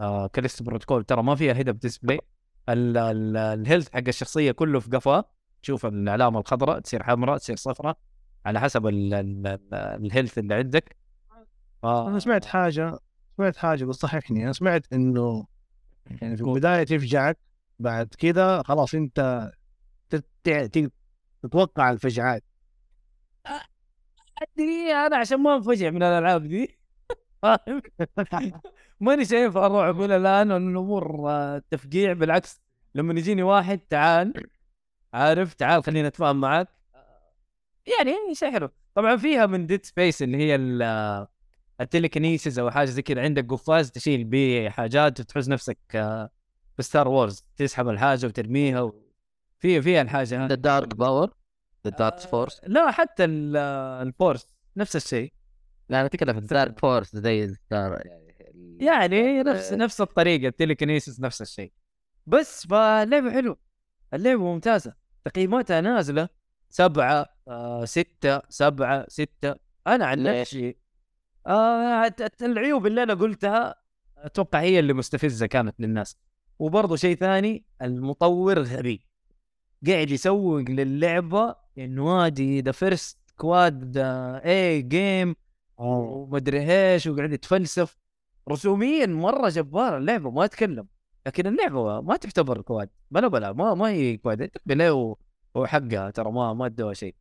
[0.00, 2.20] آه Callisto Protocol ترى ما فيها head up display
[2.68, 5.24] ال health حق الشخصية كله في قفاه.
[5.62, 7.98] تشوف العلامه الخضراء تصير حمراء تصير صفراء
[8.46, 10.96] على حسب ال- ال- ال- ال health اللي عندك.
[11.84, 12.98] آه أنا سمعت حاجة
[13.36, 15.46] سمعت حاجة بس صححني أنا سمعت إنه
[16.10, 17.38] يعني في البداية تفجعك
[17.78, 19.50] بعد كذا خلاص أنت
[21.42, 22.44] تتوقع الفجعات.
[24.42, 26.78] أدري أنا عشان ما انفجع من الألعاب دي.
[27.42, 27.82] فاهم؟
[29.00, 32.60] ماني شايف أروح أقول الان ان الأمور آه، تفقيع بالعكس
[32.94, 34.32] لما يجيني واحد تعال.
[35.12, 36.68] عارف؟ تعال خلينا نتفاهم معك
[37.98, 38.70] يعني شيء حلو.
[38.94, 41.28] طبعا فيها من Dead Space اللي هي آه،
[41.80, 43.22] ال telekinesis أو حاجة زي كذا.
[43.22, 46.30] عندك قفاز تشيل بيه حاجات وتحس نفسك آه،
[46.76, 49.02] في Star Wars تسحب الحاجة وترميها و...
[49.58, 51.30] في فيها الحاجة هذه the dark power
[51.86, 54.46] the dark force لا حتى ال- آه، ال force
[54.76, 55.32] نفس الشيء.
[55.88, 58.02] لا أنا أتكلم في ال dark force زي ال Star
[58.80, 61.72] يعني نفس نفس الطريقة ال telekinesis نفس الشيء.
[62.26, 63.56] بس فاللعبه حلوة.
[64.14, 65.01] اللعبة ممتازة.
[65.24, 66.28] تقييماتها نازلة.
[66.70, 69.54] سبعة آه ستة سبعة ستة.
[69.86, 70.76] أنا عن؟ نفسي
[71.46, 73.74] آه العيوب اللي أنا قلتها
[74.18, 76.16] أتوقع هي اللي مستفزة كانت للناس.
[76.58, 79.06] وبرضه شيء ثاني المطور غبي.
[79.86, 83.94] قاعد يسوق للعبة إنه هذه the first quad
[84.44, 85.36] A game
[85.76, 87.98] ومدري إيش وقاعد يتفلسف.
[88.50, 90.86] رسوميا مرة جبارة اللعبة ما أتكلم.
[91.26, 95.14] لكن اللعبة ما تعتبر quad بلا بلا ما ما هي quad بلا
[95.54, 97.14] وحقها ترى ما ما ادوها شيء.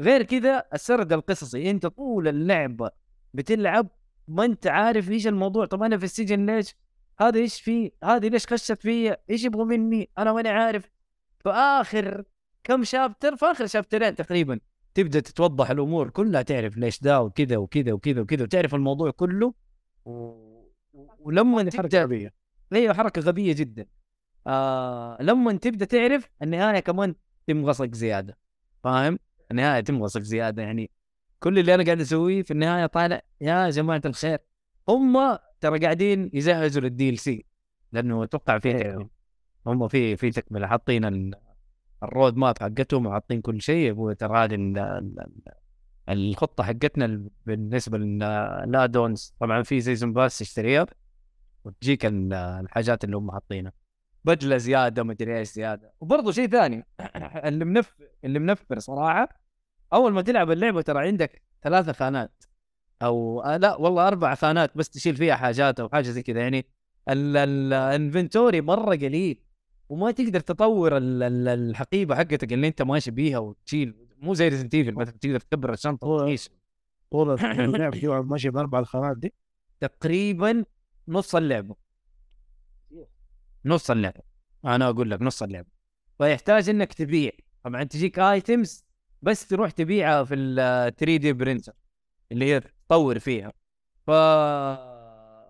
[0.00, 2.90] غير كذا السرد القصصي انت طول اللعبه
[3.34, 3.88] بتلعب
[4.28, 5.66] ما انت عارف إيش الموضوع.
[5.66, 6.76] طب أنا في السجن ليش؟
[7.20, 10.90] هذا إيش فيه هذه ليش خشت فيا؟ إيش يبغوا مني؟ أنا ماني عارف.
[11.38, 12.24] في آخر
[12.64, 14.60] كم شابتر في آخر شابترين تقريبا
[14.94, 19.54] تبدأ تتوضح الأمور كلها تعرف ليش دا وكذا وكذا وكذا وكذا وتعرف الموضوع كله.
[20.04, 20.46] و...
[21.18, 22.30] ولما تبدأ
[22.72, 23.86] هي حركة غبية جدا.
[24.46, 27.14] آه لما تبدأ تعرف النهايه كمان
[27.46, 28.38] تمغصك زيادة.
[28.84, 29.18] فاهم؟
[29.50, 30.62] النهايه تمغصك زيادة.
[30.62, 30.90] يعني
[31.40, 34.38] كل اللي أنا قاعد أسويه في النهاية طالع يا جماعة الخير.
[34.88, 37.44] هم ترى قاعدين يجهزوا لل DLC
[37.92, 39.08] لأنه أتوقع في تكملة.
[39.66, 40.66] هم في في تكملة.
[40.66, 41.34] حاطين ال-
[42.02, 44.12] ال road map حقتهم وحاطين كل شيء.
[44.12, 45.52] ترى هذه ال- ال- ال-
[46.08, 49.34] الخطة حقتنا ال- بالنسبة لل add-ons.
[49.40, 50.86] طبعا في season pass تشتريها
[51.66, 53.72] وتجيك ال- الحاجات اللي هم حاطينها.
[54.24, 55.92] بدلة زيادة مدري إيش زيادة.
[56.00, 56.86] وبرضه شيء ثاني
[57.48, 57.94] اللي منفر
[58.24, 59.28] اللي منفر صراحة
[59.92, 62.44] أول ما تلعب اللعبة ترى عندك ثلاثة خانات
[63.02, 66.40] أو آه لا والله أربع خانات بس تشيل فيها حاجات أو حاجة زي كذا.
[66.40, 66.66] يعني
[67.08, 69.40] ال inventory مرة قليل
[69.88, 73.94] وما تقدر تطور ال- ال- الحقيبة حقتك اللي أنت ماشي بيها وتشيل.
[74.18, 76.50] مو زي Resident Evil مثلا تقدر تكبر الشنطة وتعيش.
[77.10, 79.34] طول اللعبة دي ماشي بأربع الخانات دي.
[79.80, 80.64] تقريبا
[81.08, 81.76] نص اللعبة.
[83.64, 84.20] نص اللعبة.
[84.64, 85.68] أنا أقول لك نص اللعبة.
[86.18, 87.30] فيحتاج إنك تبيع.
[87.64, 88.84] طبعا تجيك items
[89.22, 90.56] بس تروح تبيعها في ال
[90.96, 91.72] 3D printer
[92.32, 93.52] اللي هي تطور فيها.
[94.06, 94.10] ف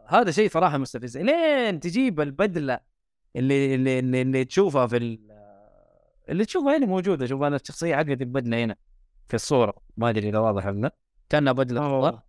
[0.09, 1.18] هذا شيء صراحة مستفز.
[1.18, 2.80] لين تجيب البدلة
[3.36, 5.20] اللي اللي اللي, اللي تشوفها في ال...
[6.28, 7.26] اللي تشوفها هنا موجودة.
[7.26, 8.76] شوف أنا الشخصية حقتي البدلة هنا
[9.28, 9.74] في الصورة.
[9.96, 10.96] ما أدري إذا واضح ولا لا.
[11.28, 12.26] كأنها بدلة فضاء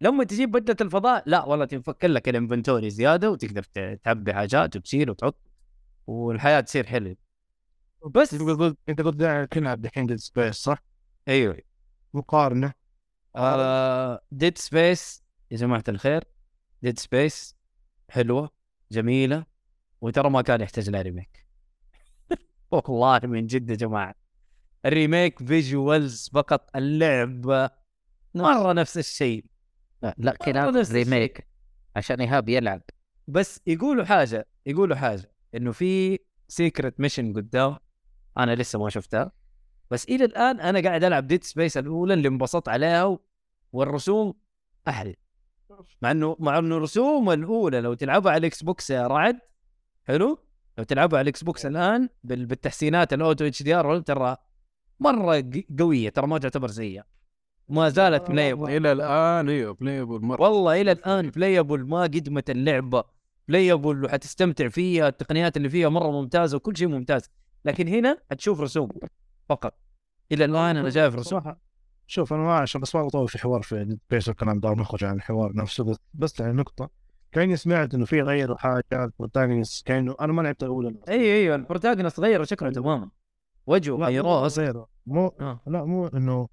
[0.00, 3.62] لما تجيب بدلة الفضاء لا والله تنفك لك ال inventory زيادة وتقدر
[4.04, 5.38] تعبي حاجات وتشيل وتحط
[6.06, 7.16] والحياة تصير حلوة.
[8.06, 9.20] بس أنت قلت أنت قلت
[9.52, 10.82] تلعب دحين Dead Space صح؟
[11.28, 11.58] أيوه.
[12.14, 12.72] مقارنة.
[14.32, 16.24] Dead Space يا جماعة الخير
[16.82, 17.56] Dead Space
[18.10, 18.50] حلوة
[18.92, 19.46] جميلة
[20.00, 21.46] وترى ما كان يحتاج لها remake
[22.70, 24.14] والله من جد يا جماعة.
[24.86, 27.70] ال remake visuals فقط اللعبة
[28.34, 29.44] مرة نفس الشيء.
[30.02, 30.32] لا, لا.
[30.92, 31.46] remake
[31.96, 32.82] عشان إيهاب يلعب.
[33.28, 37.76] بس يقولوا حاجة يقولوا حاجة إنه في secret mission قدام
[38.38, 39.32] أنا لسه ما شفتها.
[39.90, 43.18] بس إلى الآن أنا قاعد ألعب Dead Space الأولى اللي انبسطت عليها
[43.72, 44.34] والرسوم
[44.88, 45.14] أحلى
[46.02, 49.38] مع إنه مع إنه الرسوم الأولى لو تلعبها على ال Xbox يا رعد
[50.04, 50.38] حلو؟
[50.78, 54.36] لو تلعبها على ال Xbox الآن بال- بالتحسينات ال auto HDR ترى
[55.00, 57.04] مرة قوية ترى ما تعتبر سيئه
[57.68, 60.42] ما زالت playable إلى الآن إيوه playable مرة.
[60.42, 63.04] والله إلى الآن playable ما قدمت اللعبة.
[63.48, 67.30] playable وحتستمتع فيها التقنيات اللي فيها مرة ممتازة وكل شيء ممتاز.
[67.64, 68.88] لكن هنا حتشوف رسوم
[69.48, 69.74] فقط.
[70.32, 71.54] إلى الآن أنا شايف رسوم.
[72.06, 75.04] شوف أنا ما عشان بس ما بطول في حوار في Dead Space والكلام ده نخرج
[75.04, 75.84] عن الحوار نفسه.
[75.84, 76.90] بس, بس يعني نقطة
[77.32, 80.94] كأني سمعت إنه في غيروا حاجات protagonist كأنه أنا ما لعبت الأولى.
[81.08, 83.10] إي أيوه ال protagonist غيروا شكله تماما.
[83.66, 84.88] وجهه غيروه غيره.
[85.06, 85.60] مو آه.
[85.66, 86.48] لا مو إنه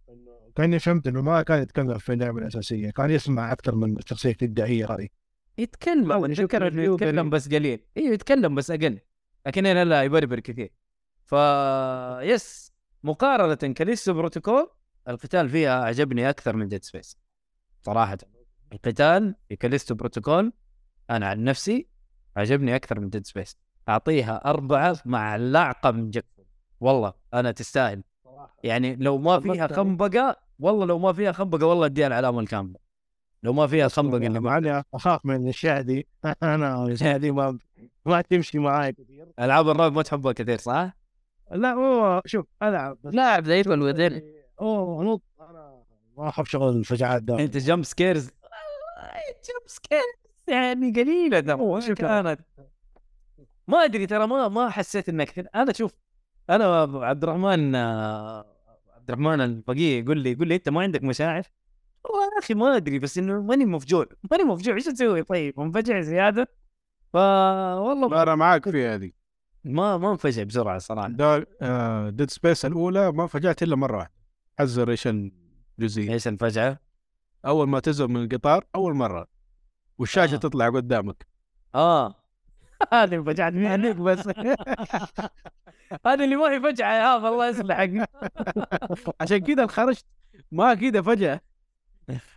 [0.56, 4.86] كاني فهمت إنه ما كان يتكلم في اللعبة الأساسية كان يسمع أكثر من الشخصية الإبداعية
[4.91, 5.08] هذه.
[5.58, 7.30] يتكلم اتذكر إنه يتكلم.
[7.30, 7.80] بس قليل.
[7.97, 8.99] أيوه يتكلم بس أقل.
[9.47, 10.74] لكن هنا لا يبربر كثير.
[11.26, 11.36] ف
[12.22, 12.74] yes
[13.04, 14.70] مقارنة Callisto Protocol
[15.08, 17.18] القتال فيها عجبني أكثر من Dead Space
[17.82, 18.18] صراحة
[18.74, 20.53] القتال في Callisto Protocol
[21.10, 21.88] أنا عن نفسي
[22.38, 23.57] عجبني أكثر من Dead Space
[23.89, 26.43] أعطيها أربعة مع لعقة من جكفو
[26.80, 28.04] والله أنا تستاهل.
[28.64, 29.68] يعني لو ما فيها.
[29.68, 32.84] خنبقة والله لو ما فيها خنبقة والله أديها العلامه الكامله
[33.43, 36.08] لو ما فيها خنبقة اللي مع اني أخاف من الأشياء دي.
[36.43, 37.58] أنا الاشياء دي ما
[38.06, 40.93] ما تمشي معي كثير ألعاب الرعب ما تحبها كثير صح؟
[41.51, 44.22] لا هو شوف ألعب بس لاعب زي Evil Within
[44.62, 45.22] أوه نط.
[45.39, 45.84] أنا
[46.18, 47.39] ما أحب شغل الفجعات ده.
[47.39, 48.30] أنت jump scares
[49.26, 50.03] jump scares
[50.47, 52.39] يعني قليلة شوف كانت؟
[53.68, 55.47] ما أدري ترى ما ما حسيت انك كثير.
[55.56, 55.91] أنا شوف
[56.49, 58.53] أنا عبد الرحمن آه،
[59.04, 61.43] عبد الرحمن الفقيه يقول لي يقول لي أنت ما عندك مشاعر؟
[62.06, 66.01] والله يا أخي ما أدري بس إنه ماني مفجوع ماني مفجوع إيش أسوي؟ طيب منفجع
[66.01, 66.47] زيادة؟
[67.14, 69.12] ف والله أنا معاك في هذه.
[69.64, 71.07] ما ما انفجع بسرعة صراحة.
[71.07, 74.14] دا آه Dead Space الأولى ما فجعت إلا مرة واحدة.
[74.60, 76.14] حزر إيش الجزئية.
[76.14, 76.80] إيش الفجعة؟
[77.45, 79.27] أول ما تزر من القطار أول مرة.
[79.98, 80.36] والشاشة.
[80.36, 80.38] آه.
[80.38, 81.27] تطلع قدامك.
[81.76, 82.23] آه.
[82.93, 84.27] هذه انفجعت عليك بس.
[86.05, 88.10] هذا اللي ما هي فجعة يا هذا الله يصلحك.
[89.22, 90.05] عشان كذا خرجت.
[90.51, 91.41] ما كذا فجاه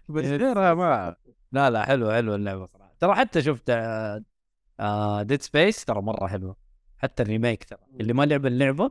[0.08, 1.16] بس غيرها ما
[1.52, 2.94] لا لا حلو حلو اللعبة صراحة.
[3.00, 3.70] ترى حتى شفت
[4.80, 6.56] آه Dead Space ترى مرة حلوة.
[6.98, 7.78] حتى ال remake ترى.
[8.00, 8.90] اللي ما لعب اللعبة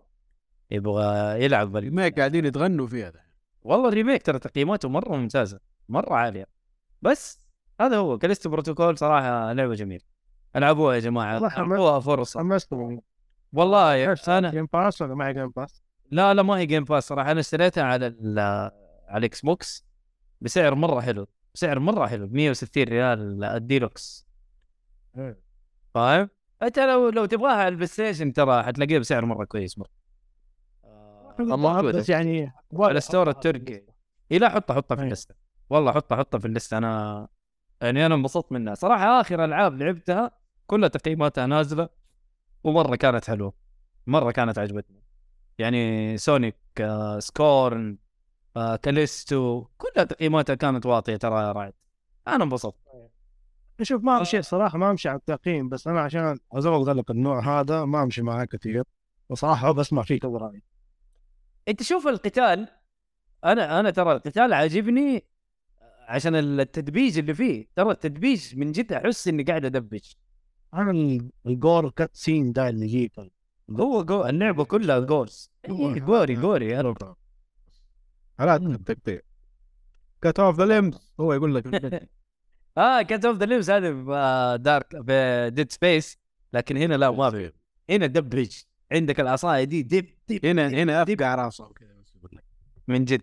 [0.72, 1.03] يبغى
[1.44, 3.26] يلعب ال remake قاعدين يتغنوا فيها ده.
[3.61, 5.60] والله ال remake ترى تقييماته مرة ممتازة
[5.90, 6.45] مرة عالية.
[7.02, 7.40] بس
[7.82, 8.18] هذا هو.
[8.18, 10.15] Callisto Protocol صراحة لعبة جميلة.
[10.56, 11.44] ألعبوها يا جماعة.
[11.48, 12.40] اعطوها فرصة.
[12.40, 13.03] حمستني
[13.53, 17.07] والله يا أنا Game Pass ولا معي Game Pass؟ لا لا ما هي Game Pass
[17.07, 17.32] صراحة.
[17.32, 18.40] أنا اشتريتها على ال-
[19.07, 19.86] على ال Xbox
[20.41, 21.27] بسعر مرة حلو.
[21.53, 22.27] بسعر مرة حلو.
[22.27, 24.27] ب 160 ريال الديلوكس
[25.18, 25.40] إيه.
[25.94, 26.30] فاهم؟
[26.64, 29.90] أنت لو لو تبغاها على ال PlayStation ترى حتلاقيها بسعر مرة كويس مره
[31.40, 31.98] موجودة.
[31.99, 33.84] بس يعني على store التركي.
[34.32, 35.07] إي لا حطها حطها في أيوة.
[35.07, 35.36] اللسته
[35.69, 37.27] والله حطها حطها في اللسته أنا
[37.82, 38.73] يعني أنا انبسطت منها.
[38.76, 40.32] صراحة آخر ألعاب لعبتها
[40.68, 41.90] كلها تقييماتها نازلة
[42.64, 43.54] ومرة كانت حلوة
[44.08, 45.04] مرة كانت عجبتني.
[45.58, 47.98] يعني Sonic آه، Scorn
[48.58, 51.74] آه كاليستو كلها تقييماتها كانت واطية ترى يا رعد.
[52.28, 52.76] أنا انبسطت.
[53.82, 57.86] شوف ما امشي صراحة ما أمشي على التقييم بس أنا عشان أزود لك النوع هذا
[57.86, 58.84] ما أمشي معاه كثير.
[59.30, 60.62] وصراحة بسمع فيه كذا راي
[61.68, 62.68] أنت شوف القتال.
[63.46, 65.26] أنا أنا ترى القتال عاجبني
[66.08, 67.68] عشان التدبيج اللي فيه.
[67.76, 70.04] ترى التدبيج من جد أحس إني قاعد أدبج.
[70.76, 73.11] أنا ال- ال gore cut scene ده اللي يجيك
[73.72, 77.14] هو جو اللعبة كلها gores إيه، gory gory أنا-
[78.39, 79.19] حالات التقطيع
[80.22, 81.64] cut off the limbs هو يقول لك.
[82.77, 86.18] آه cut off the limbs هذا في دارك في Dead Space
[86.53, 87.52] لكن هنا لا ما في.
[87.89, 88.56] هنا دبج.
[88.91, 91.73] عندك العصايه دي دب دب هنا هنا أفقع راسه.
[91.73, 91.95] كذا
[92.88, 93.22] من جد.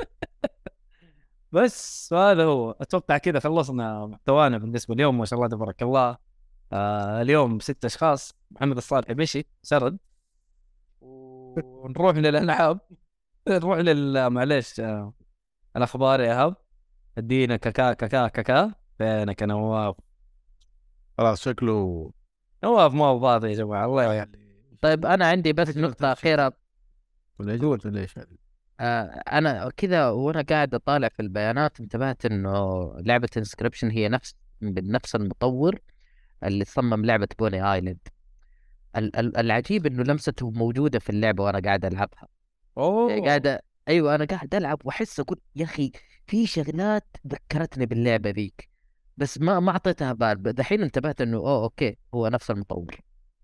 [1.52, 2.70] بس هذا هو.
[2.70, 6.16] أتوقع كذا خلصنا محتوانا بالنسبة اليوم ما شاء الله تبارك الله.
[6.72, 9.98] آه اليوم ست أشخاص محمد الصالح مشي سرد.
[11.00, 12.80] ونروح للألعاب.
[13.48, 15.12] نروح لل معليش آه
[15.76, 16.56] الأخبار يا هب
[17.18, 18.74] ادينا كاكا كاكا كاكا.
[18.98, 19.96] فينك يا نواف؟
[21.18, 22.10] خلاص شكله
[22.64, 24.46] نواف ما هو فاضي يا جماعة الله يعني
[24.80, 26.52] طيب أنا عندي بس نقطة أخيرة.
[27.38, 28.36] ولا ولا إيش هذا؟
[28.80, 34.90] آه، أنا كذا وأنا قاعد أطالع في البيانات انتبهت إنه لعبة انسكريبشن هي نفس من
[34.90, 35.78] نفس المطور.
[36.44, 38.08] اللي صمم لعبة Pony Island.
[38.96, 42.28] ال- ال- العجيب إنه لمسته موجودة في اللعبة وأنا قاعد ألعبها.
[42.78, 43.24] أوه.
[43.26, 43.58] قاعد
[43.88, 45.92] أيوه أنا قاعد ألعب وأحس أقول يا أخي
[46.26, 48.68] في شغلات ذكرتني باللعبة ذيك
[49.16, 52.96] بس ما ما أعطيتها بال دحين انتبهت إنه أوه okay هو نفس المطور.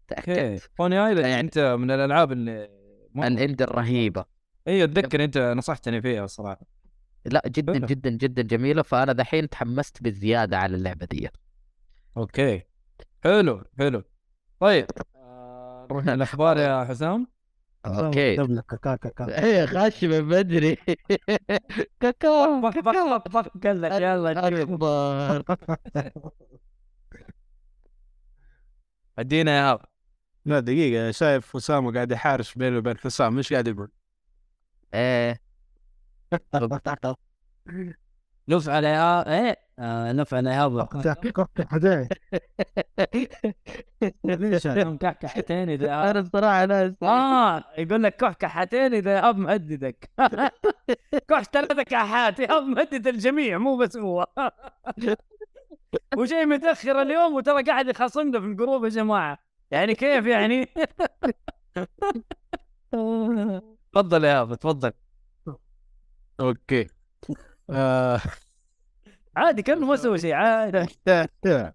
[0.08, 2.68] تاكدت Pony Island يعني- أنت من الألعاب اللي
[3.16, 4.24] ال indie الرهيبة.
[4.68, 6.66] أيوه اتذكر أنت نصحتني فيها الصراحه
[7.24, 7.78] لا جدا.
[7.78, 11.28] جدا جدا جميلة فأنا دحين تحمست بالزياده على اللعبة دي
[12.16, 12.62] أوكي.
[13.24, 14.02] حلو حلو.
[14.60, 14.86] طيب
[15.16, 17.26] آه، نروح للاخبار يا حسام.
[17.86, 18.36] أوكي.
[18.36, 19.44] كاكا كاكا.
[19.44, 20.76] إيه خاش من بدري.
[22.00, 22.60] كاكا.
[22.60, 24.60] بق بق بق بق قال لك يلا نشوف.
[24.60, 25.42] أكبر.
[29.18, 29.80] ادينا يا هاب.
[30.44, 33.34] لا دقيقة شايف أسامة قاعد يحارش بينه وبين حسام.
[33.34, 33.90] مش قاعد يقول؟
[34.94, 35.40] إيه.
[38.48, 42.08] نفعل يا إيه؟ هاب كاكا حدين
[44.24, 50.10] ليش كحكحتين إذا أنا الصراحه أنا آه يقول لك كحكحتين إذا أب مهددك
[51.28, 54.26] كح ثلاثة كحات يا أب مهدد الجميع مو بس هو.
[56.16, 59.38] وجاي متأخر اليوم وترى قاعد يخاصمنا في الجروب يا جماعة.
[59.70, 60.68] يعني كيف يعني؟
[63.92, 64.92] تفضل يا تفضل.
[66.40, 66.86] okay.
[67.70, 68.20] آه.
[69.36, 70.86] عادي كأنه ما سوى شيء عادي.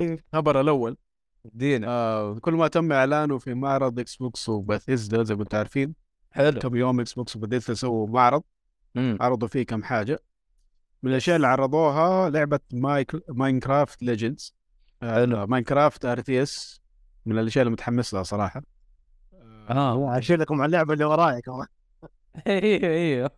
[0.00, 0.96] الخبر الأول.
[1.44, 5.94] دينا آه كل ما تم إعلانه في معرض Xbox و Bethesda زي ما أنتم عارفين
[6.30, 6.60] حلو.
[6.60, 8.42] كم يوم Xbox و Bethesda سووا معرض
[8.94, 9.18] مم.
[9.20, 10.22] عرضوا فيه كم حاجة.
[11.02, 14.54] من الأشياء اللي عرضوها لعبة مايك Minecraft Legends
[15.02, 15.46] حلو.
[15.46, 16.80] Minecraft RTS
[17.26, 18.62] من الأشياء اللي متحمس لها صراحة.
[19.70, 21.66] آه اشيل لكم على اللعبة اللي وراي كمان.
[22.46, 23.30] أيوه أيوه.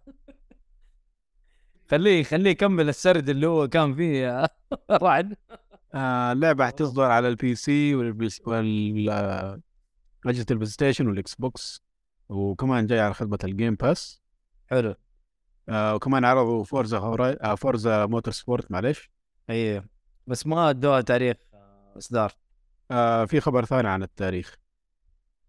[1.90, 4.48] خليه خليه يكمل السرد اللي هو كان فيه
[5.02, 5.36] رعد.
[5.94, 9.60] آه اللعبة حتصدر على ال PC والبي وال آه،
[10.26, 11.82] ال PlayStation وال Xbox
[12.28, 14.22] وكمان جاي على خدمة ال Game Pass
[14.66, 14.94] حلو.
[15.68, 19.10] آه وكمان عرضوا Forza Hori آه Forza Motorsport معلش
[19.50, 19.84] أيوه
[20.26, 22.32] بس ما ادوها تاريخ آه، إصدار.
[22.90, 24.56] آه في خبر ثاني عن التاريخ.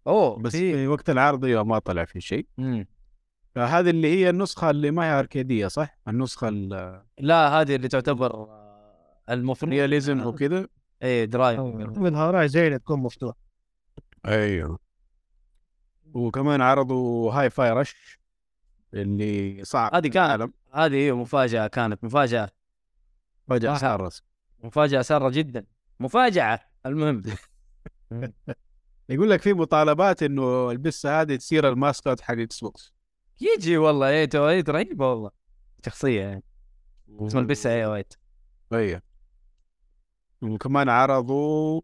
[0.06, 0.72] أوه بس في.
[0.72, 2.46] في وقت العرض ما طلع في شيء.
[2.58, 2.86] مم.
[3.54, 6.50] فهذه اللي هي النسخة اللي ما هي أركيدية صح؟ النسخة
[7.18, 10.66] لا هذه اللي تعتبر آه، المفروض الرياليزم وكذا؟
[11.02, 13.34] اي درايف من هوراي زي اللي تكون مفتوح.
[14.26, 14.78] أيوه.
[16.14, 18.18] وكمان عرضوا هاي فاي رش
[18.94, 22.50] اللي صعب هذه كانت هذه هي مفاجأة كانت مفاجأة.
[23.76, 24.24] صار رسم
[24.64, 25.64] مفاجأة سارة جدا.
[26.00, 26.60] مفاجأة.
[26.86, 27.22] المهم.
[29.10, 32.92] يقول لك في مطالبات إنه البسة هذه تصير ال mascot حق Xbox
[33.40, 35.30] يجي والله eight o eight رهيبة والله.
[35.86, 36.44] شخصية يعني.
[37.20, 38.14] اسم البسه eight o eight
[38.72, 39.02] أيوه
[40.42, 41.80] وكمان عرضوا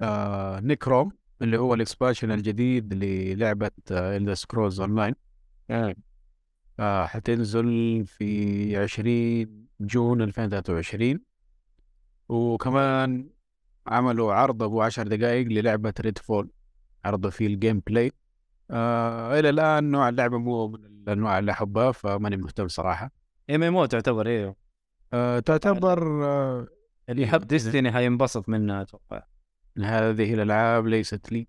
[0.00, 1.12] آه Necrom
[1.42, 5.14] اللي هو ال expansion الجديد للعبة Elder Scrolls Online
[7.06, 11.20] حتنزل في 20 June 2023
[12.28, 13.30] وكمان
[13.86, 16.50] عملوا عرض أبو 10 دقائق للعبة Redfall
[17.04, 18.12] عرضوا فيه ال gameplay
[18.70, 23.10] آه إلى الآن نوع اللعبة مو من الأنواع اللي أحبها فماني مهتم صراحة.
[23.50, 24.56] MMO تعتبر إيه.
[25.12, 26.66] آه تعتبر آه
[27.08, 29.22] اللي يحب Destiny حينبسط منها أتوقع.
[29.78, 31.48] هذه الألعاب ليست لي.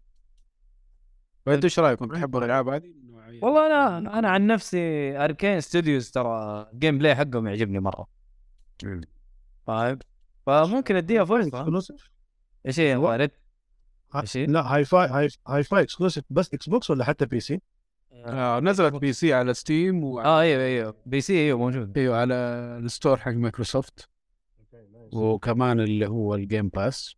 [1.46, 2.94] فانتوا إيش رأيكم؟ تحبوا الألعاب هذه؟
[3.42, 3.68] والله
[3.98, 8.08] أنا أنا عن نفسي Arkane Studios ترى ال gameplay حقهم يعجبني مرة.
[9.68, 10.00] فاهم
[10.46, 11.98] فممكن أديها فرصة.
[12.66, 13.32] إيش هي؟ وارد
[14.16, 17.62] هي؟ لا Hi-Fi Hi, Hi-Fi exclusive بس Xbox ولا حتى PC؟
[18.12, 20.96] آه نزلت PC على Steam و آه أيوه أيوه.
[21.06, 21.98] PC أيوه موجود.
[21.98, 22.34] أيوه على
[22.84, 24.10] ال store حق مايكروسوفت
[25.14, 27.16] وكمان اللي هو ال Game Pass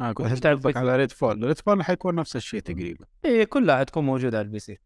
[0.00, 0.76] آه كنت قصدك.
[0.76, 3.06] على ريد فول ريد فول حيكون نفس الشيء تقريبا.
[3.24, 4.78] اي كلها حتكون موجودة على البي سي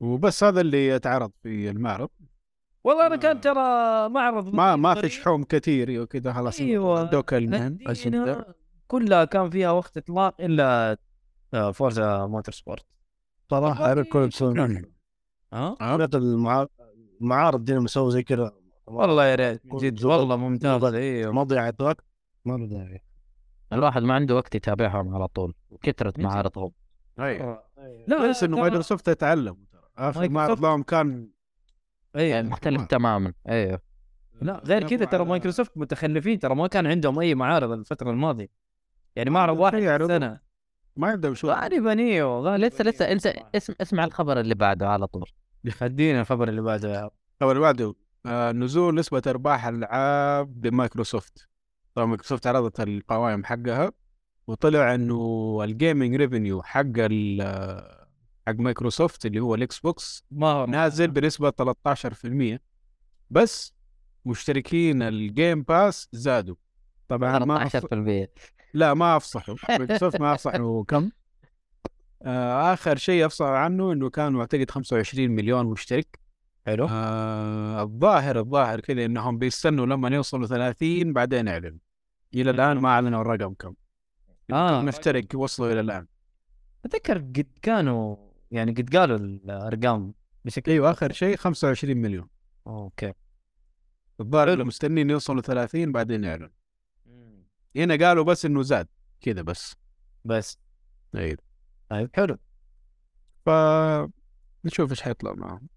[0.00, 2.08] وبس هذا اللي يتعرض في المعرض.
[2.84, 3.54] والله أنا كان ترى
[4.08, 5.08] معرض ما ما في.
[5.08, 6.60] شحوم كثير وكذا خلاص.
[6.60, 7.10] أيوه.
[7.10, 8.44] دوك المهن مدينة
[8.90, 10.96] كلها كان فيها وقت إطلاق إلا
[11.54, 12.84] آه، فورزا موتور سبورت.
[13.50, 14.82] صراحة سوي
[15.52, 16.68] ها؟ كانت المعا-
[17.20, 18.52] المعارض دي يسووا زي كذا.
[18.86, 20.84] والله يا ريت جد والله ممتاز.
[20.84, 22.04] أيوه مضيعة وقت
[22.44, 23.02] ما داعي
[23.72, 26.72] الواحد ما عنده وقت يتابعهم على طول وكثرة معارضهم.
[27.20, 27.62] أيوه
[28.06, 29.56] لا بس إنه مايكروسوفت يتعلم.
[29.72, 31.28] ترى اخر معرض لهم كان
[32.16, 33.80] أيوه مختلف تماما أيوه
[34.42, 38.48] لا غير كذا ترى مايكروسوفت متخلفين ترى ما كان عندهم أي معارض الفترة الماضية.
[39.16, 40.10] يعني معرض واحد في يعرضون.
[40.10, 40.40] السنة.
[40.96, 43.14] ما عندهم show غالبا أيوه غالبا لسه لسه إيوه.
[43.14, 45.30] انت اسم اسمع الخبر اللي بعده على طول.
[45.82, 47.10] ادينا الخبر اللي بعده يا عم.
[47.38, 47.94] طبعا اللي بعده
[48.26, 51.48] آه نزول نسبة إرباح الالعاب بمايكروسوفت.
[51.94, 53.92] طبعا مايكروسوفت عرضت القوائم حقها
[54.46, 58.00] وطلع إنه ال gaming revenue حق ال-
[58.46, 62.58] حق مايكروسوفت اللي هو ال Xbox ما هو نازل بنسبة 13%
[63.30, 63.74] بس
[64.24, 66.54] مشتركين ال Game Pass زادوا.
[67.08, 67.76] طبعا ما أف...
[67.76, 68.26] 13%
[68.74, 71.10] لا ما افصحوا مايكروسوفت ما افصحوا كم؟
[72.22, 76.18] آه آخر شيء أفصح عنه إنه كانوا أعتقد 25 مليون مشترك.
[76.66, 76.86] حلو.
[76.90, 81.78] آه الظاهر الظاهر كذا إنهم بيستنوا لما يوصلوا 30 بعدين يعلنوا.
[82.34, 83.74] إلى الآن ما أعلنوا الرقم كم.
[84.52, 84.82] آه.
[84.82, 86.06] مشترك وصلوا إلى الآن.
[86.84, 88.16] أتذكر قد كانوا
[88.50, 90.14] يعني قد قالوا الأرقام
[90.44, 92.28] بشكل أيوه آخر شيء 25 مليون.
[92.66, 93.12] أوكي.
[94.20, 96.59] الظاهر مستنين يوصلوا 30 بعدين يعلنوا.
[97.76, 98.88] هنا قالوا بس إنه زاد
[99.20, 99.76] كذا بس.
[100.24, 100.58] بس.
[101.14, 101.38] أيوه
[101.88, 102.36] طيب حلو.
[103.46, 103.50] ف
[104.64, 105.68] نشوف إيش حيطلع معهم.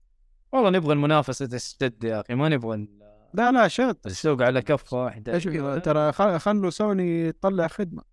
[0.51, 2.99] والله نبغى المنافسة تشتد يا أخي ما نبغى ال-
[3.33, 5.43] لا لا ضغط السوق على كفه واحدة إيش
[5.83, 8.03] ترى خل- خلوا سوني تطلع خدمة.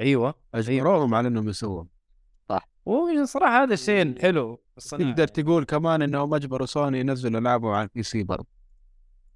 [0.00, 1.88] أيوه أجبروهم على إنهم يسوون.
[2.86, 8.22] وصراحه هذا الشيء الحلو تقدر تقول كمان إنهم أجبروا سوني ينزلوا العابهم على ال PC
[8.22, 8.46] برضه.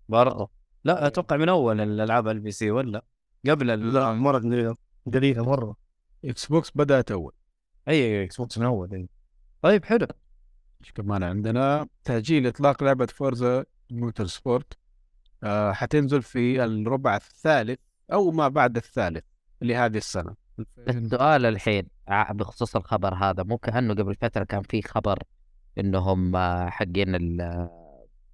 [0.09, 0.51] برضه.
[0.85, 3.05] لا أتوقع من أول الألعاب على ال PC ولا؟
[3.51, 3.93] قبل ال...
[3.93, 4.77] لا مرة قليلة.
[5.15, 5.77] قليلة مرة.
[6.25, 7.33] Xbox بدأت أول.
[7.89, 9.09] أي اي Xbox من أول.
[9.63, 10.07] طيب حلو.
[10.81, 14.73] إيش كمان عندنا؟ تأجيل إطلاق لعبة Forza Motorsport
[15.43, 17.79] آه حتنزل في الربع الثالث
[18.13, 19.25] أو ما بعد الثالث
[19.63, 20.35] لهذه السنة.
[20.89, 25.19] السؤال الحين ع- بخصوص الخبر هذا مو كأنه قبل فترة كان في خبر
[25.79, 27.15] إنهم آه، حقين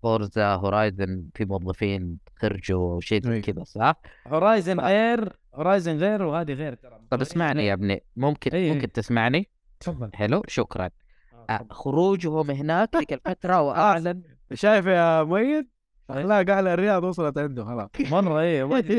[0.02, 3.40] Forza Horizon في موظفين خرجوا أو شيء زي أي.
[3.40, 3.94] كذا صح؟
[4.26, 8.72] Horizon غير Horizon غير وهذه غير ترى طب اسمعني يا ابني ممكن أي.
[8.72, 9.48] ممكن تسمعني؟
[9.80, 10.90] تفضل حلو شكرا
[11.50, 14.22] آه، خروجهم هناك ذيك الفترة واعلن
[14.54, 15.68] شايف يا مؤيد؟
[16.10, 17.88] اخلاق أهل الرياض وصلت عنده خلاص.
[18.00, 18.98] مرة ما أدري.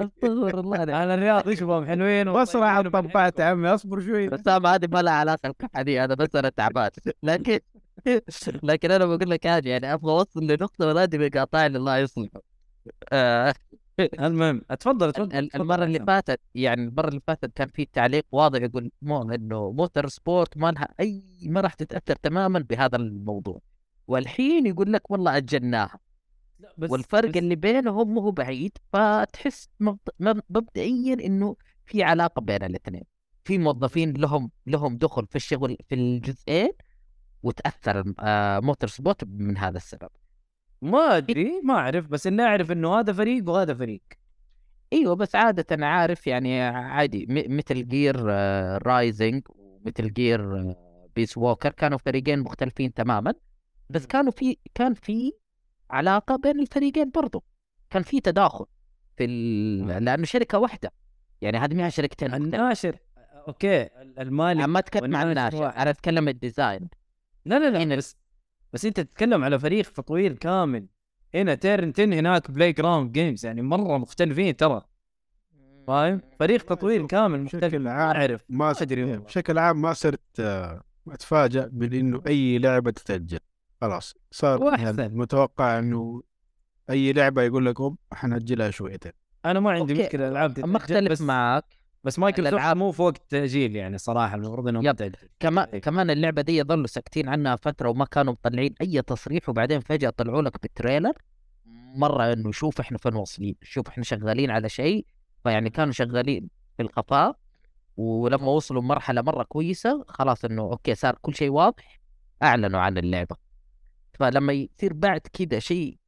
[0.00, 0.82] استغفر الله.
[0.82, 4.28] أهل الرياض يشوفهم حلوين راح طبعت يا عمي اصبر شوي.
[4.28, 6.90] بس هذه ما لها القحة دي أنا بس أنا تعبان.
[7.22, 7.58] لكن
[8.62, 12.40] لكن أنا بقول لك حاجة يعني أبغى أوصل لنقطة ولادي بيقاطعني الله يصلحه
[13.12, 13.54] آه،
[14.20, 18.60] المهم اتفضل تفضل ال- المرة اللي فاتت يعني المرة اللي فاتت كان في تعليق واضح
[18.62, 23.60] يقول مو إنه موتور سبورت ما لها أي ما راح تتأثر تماما بهذا الموضوع.
[24.10, 25.98] والحين يقول لك والله أجلناها.
[26.78, 31.56] بس والفرق بس اللي بينهم مو هو بعيد فتحس مبد- مب- مبدئيا إنه
[31.86, 33.02] في علاقة بين الاثنين.
[33.44, 36.70] في موظفين لهم لهم دخل في الشغل في الجزئين
[37.42, 40.08] وتأثر آه، Motorsport من هذا السبب.
[40.82, 44.02] ما أدري ما أعرف بس إني أعرف إنه هذا فريق وهذا فريق.
[44.92, 48.16] إيوه بس عادة عارف يعني عادي مثل Gear
[48.86, 50.74] Rising ومثل Gear
[51.16, 53.34] Peace Walker كانوا فريقين مختلفين تماما.
[53.90, 55.32] بس كانوا في كان في
[55.90, 57.44] علاقة بين الفريقين برضو.
[57.90, 58.66] كان في تداخل
[59.16, 60.04] في ال...
[60.04, 60.92] لأنه شركة واحدة.
[61.40, 62.34] يعني هذه ما هي شركتين.
[62.34, 62.96] الناشر.
[63.48, 63.88] أوكي.
[64.18, 65.66] المالك أنا ما اتكلم عن الناشر.
[65.76, 66.88] أنا أتكلم ال design.
[67.44, 68.16] لا لا هنا- لا بس
[68.72, 70.86] بس أنت تتكلم على فريق تطوير كامل.
[71.34, 74.82] هنا Turn 10 هناك Play ground Games يعني مرة مختلفين ترى.
[75.86, 77.64] فاهم؟ فريق تطوير كامل مختلف.
[77.64, 78.16] بشكل ما عام.
[78.16, 78.44] أعرف.
[78.48, 79.16] ما والله.
[79.16, 83.38] بشكل عام ما صرت آه، أتفاجأ من انه أي لعبة تتاجل
[83.80, 84.78] خلاص صار.
[84.80, 86.22] يعني متوقع إنه
[86.90, 89.12] أي لعبة يقول لك هم حنأجلها شويتين
[89.44, 90.04] أنا ما عندي أوكي.
[90.04, 91.64] مشكلة العاب تتأجل، ما أختلف بس معك
[92.04, 92.76] بس الألعاب.
[92.76, 94.94] مو في وقت تاجيل يعني صراحة المفروض إنهم.
[95.40, 95.80] كمان إيه.
[95.80, 100.42] كمان اللعبة دي ظلوا ساكتين عنها فترة وما كانوا مطلعين أي تصريح وبعدين فجأة طلعوا
[100.42, 101.12] لك بال trailer
[101.96, 105.06] مرة إنه شوف إحنا فين واصلين شوف إحنا شغالين على شيء
[105.44, 107.36] فيعني كانوا شغالين في الخفاء
[107.96, 112.00] ولما وصلوا مرحلة مرة كويسة خلاص إنه أوكي صار كل شيء واضح
[112.42, 113.36] أعلنوا عن اللعبة
[114.20, 115.98] فلما يصير بعد كذا شيء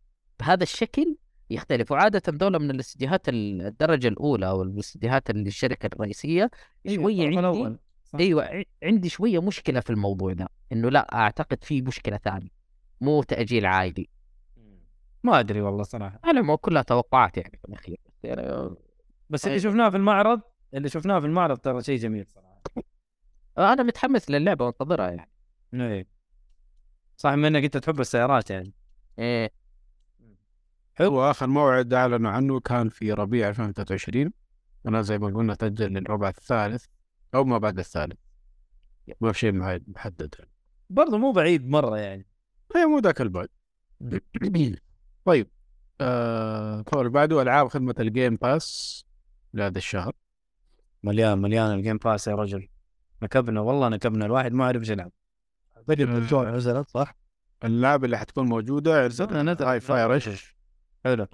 [0.41, 1.17] بهذا الشكل
[1.51, 1.93] يختلف.
[1.93, 6.51] وعادة دولة من الاستديوهات الدرجة الأولى أو الاستديوهات الشركة الرئيسية
[6.89, 7.79] شوية الطرف عندي.
[8.21, 12.49] إيوه ع- عندي شوية مشكلة في الموضوع ده إنه لا أعتقد في مشكلة ثانية
[13.01, 14.11] مو تأجيل عادي.
[15.25, 16.21] ما أدري والله صراحة.
[16.25, 18.01] على ما كلها توقعات يعني في الأخير.
[18.23, 18.75] يعني
[19.31, 19.61] بس اللي.
[19.61, 20.41] شفناه في المعرض
[20.75, 22.63] اللي شفناه في المعرض ترى شيء جميل صراحة.
[23.59, 25.31] أنا متحمس للعبة وأنتظرها يعني.
[25.75, 26.07] إيه.
[27.17, 28.73] صح من إنك أنت تحب السيارات يعني.
[29.19, 29.53] إيه.
[31.01, 34.33] هو آخر موعد أعلنوا عنه كان في ربيع 2023
[34.87, 36.85] أنا زي ما قلنا تأجل للربع الثالث
[37.35, 38.19] أو ما بعد الثالث.
[39.21, 39.53] ما في شيء
[39.87, 40.35] محدد.
[40.91, 42.27] برضه مو بعيد مرة يعني.
[42.77, 43.49] هي مو ذاك البعد.
[45.25, 45.51] طيب
[46.01, 49.05] آه الخبر اللي بعده ألعاب خدمة الجيم باس
[49.55, 50.13] لهذا الشهر.
[51.03, 52.69] مليان مليان ال Game Pass يا رجل.
[53.23, 54.27] نكبنا والله نكبنا.
[54.27, 55.13] الواحد ما عرف إيش يلعب.
[55.89, 57.15] بدي بالجوع نزلت صح؟
[57.65, 59.65] الالعاب اللي حتكون موجودة صدق نزل.
[59.65, 60.57] Hi-Fi Rush
[61.05, 61.27] حلو.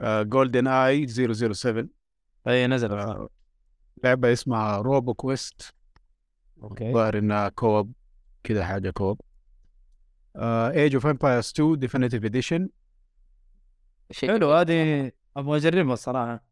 [0.00, 1.86] GoldenEye 007
[2.48, 3.28] أي نزل آه،
[4.04, 5.74] لعبة اسمها Roboquest
[6.62, 6.92] أوكي.
[6.92, 7.92] ظاهر إنها co-op
[8.44, 9.20] كذا حاجة co-op
[10.36, 12.68] Age of Empires 2 Definitive Edition
[14.20, 16.44] حلو هذه أبغى أجربها الصراحة.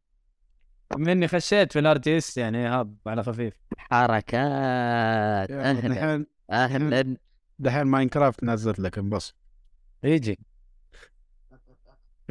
[0.96, 3.54] بما إني خشيت في ال RTS يعني هاب على خفيف.
[3.78, 5.50] حركات
[6.52, 7.16] أهلا
[7.58, 9.34] دحين Minecraft نزلت لك انبسط
[10.02, 10.38] يجي.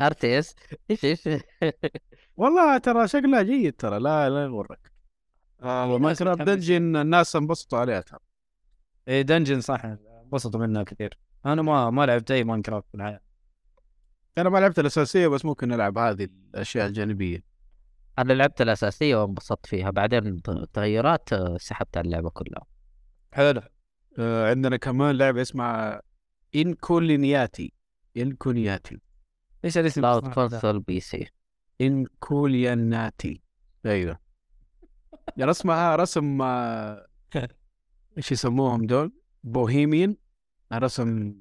[0.01, 0.55] RTS
[0.91, 1.43] إيش إيش؟
[2.37, 4.91] والله ترى شكلها جيد ترى لا لا يغرك.
[5.61, 8.19] آه Minecraft Dungeons الناس انبسطوا عليها ترى.
[9.07, 11.17] اي Dungeons صح انبسطوا منها كثير.
[11.45, 13.19] أنا ما ما لعبت أي Minecraft في الحياة.
[14.37, 17.43] أنا ما لعبت الأساسية بس ممكن نلعب هذه الأشياء الجانبية.
[18.19, 19.89] أنا لعبت الأساسية وانبسطت فيها.
[19.89, 20.41] بعدين
[20.73, 22.65] تغيرات آه، سحبت على اللعبة كلها.
[23.33, 23.61] حلو.
[24.19, 26.01] آه عندنا كمان لعبه اسمها
[26.55, 27.73] Inkulinati.
[28.17, 28.97] Inkulinati.
[29.65, 31.27] إيش الاسم ده؟ console PC.
[31.81, 33.41] Inkulinati
[33.85, 34.19] أيوه.
[35.39, 37.07] رسمها رسم آه،
[38.17, 39.11] إيش يسموهم دول؟
[39.43, 40.15] Bohemian.
[40.73, 41.33] رسم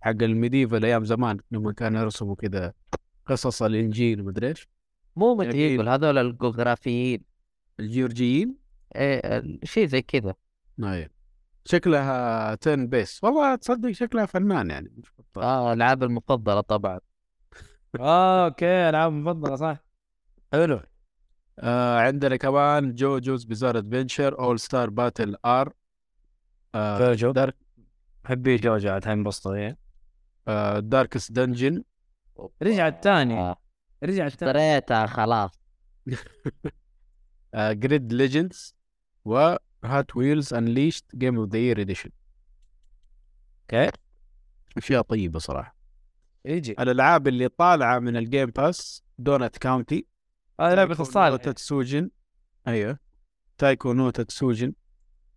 [0.00, 2.72] حق ال medieval أيام زمان لما كانوا يرسموا كذا
[3.26, 4.68] قصص الإنجيل ومدري إيش.
[5.16, 5.34] مو.
[5.34, 7.24] مدري هذول الجغرافيين.
[7.80, 8.56] الجيورجيين؟
[8.96, 10.34] إيه ال- شيء زي كذا.
[10.82, 11.10] أيوه
[11.64, 15.42] شكلها تن بيس والله تصدق شكلها فنان يعني مش بطال.
[15.44, 17.00] آه الالعاب المفضلة طبعا.
[18.00, 19.76] آه أوكي ألعاب مفضلة صح.
[20.52, 20.80] حلو.
[21.58, 25.72] آه عندنا كمان JoJo's Bizarre Adventure All Star Battle R
[26.74, 27.32] آه JoJo.
[27.32, 27.56] دارك
[28.24, 29.78] حبي JoJo عاد انبسطوا إيه.
[30.48, 31.84] آه Darkest Dungeon
[32.62, 33.38] رجع الثاني.
[33.40, 33.56] آه.
[34.04, 34.50] رجع الثاني.
[34.50, 35.60] اشتريتها خلاص.
[37.54, 38.76] GRID Legends
[39.82, 42.10] و Hot Wheels Unleashed Game of the Year Edition
[43.62, 43.90] أوكي
[44.76, 45.76] أشياء طيبة صراحة.
[46.44, 46.72] يجي.
[46.72, 50.06] الألعاب اللي طالعة من ال Game Pass Donut County
[50.60, 51.42] هذه لعبة الصالح.
[51.42, 52.10] Tatsujin
[52.68, 52.98] أيوه.
[53.58, 54.72] Taiko no Tatsujin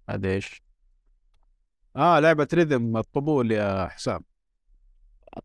[0.09, 0.63] هذا إيش؟
[1.95, 4.23] آه لعبة rhythm الطبول يا حسام.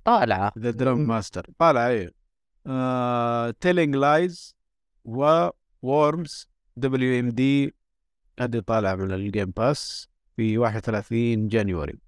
[0.04, 0.52] طالعة.
[0.58, 2.12] The Drum Master طالعة أيوه.
[2.66, 4.56] آه Telling Lies
[5.04, 5.48] و
[5.82, 7.74] Worms W.M.D
[8.40, 11.98] هذه طالعة من ال Game Pass في 31 January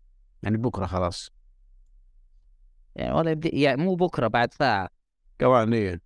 [0.42, 1.30] يعني بكرة خلاص.
[2.96, 4.88] يعني ولا يبدي يعني مو بكرة بعد ساعة.
[5.38, 6.00] كمان إيه.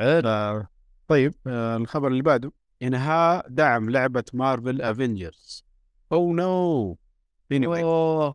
[0.00, 0.68] آه
[1.08, 2.52] طيب آه الخبر اللي بعده.
[2.82, 5.64] انهاء دعم لعبة Marvel Avengers
[6.12, 6.98] oh no
[7.52, 8.34] أوه.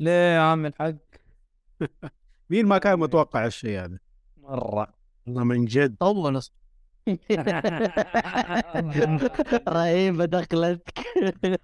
[0.00, 0.94] ليه يا عم الحق؟
[2.50, 3.98] مين ما كان متوقع الشيء هذا؟
[4.36, 4.94] مرة.
[5.26, 5.96] والله من جد.
[5.96, 6.40] طول
[9.68, 10.98] رهيبة دخلتك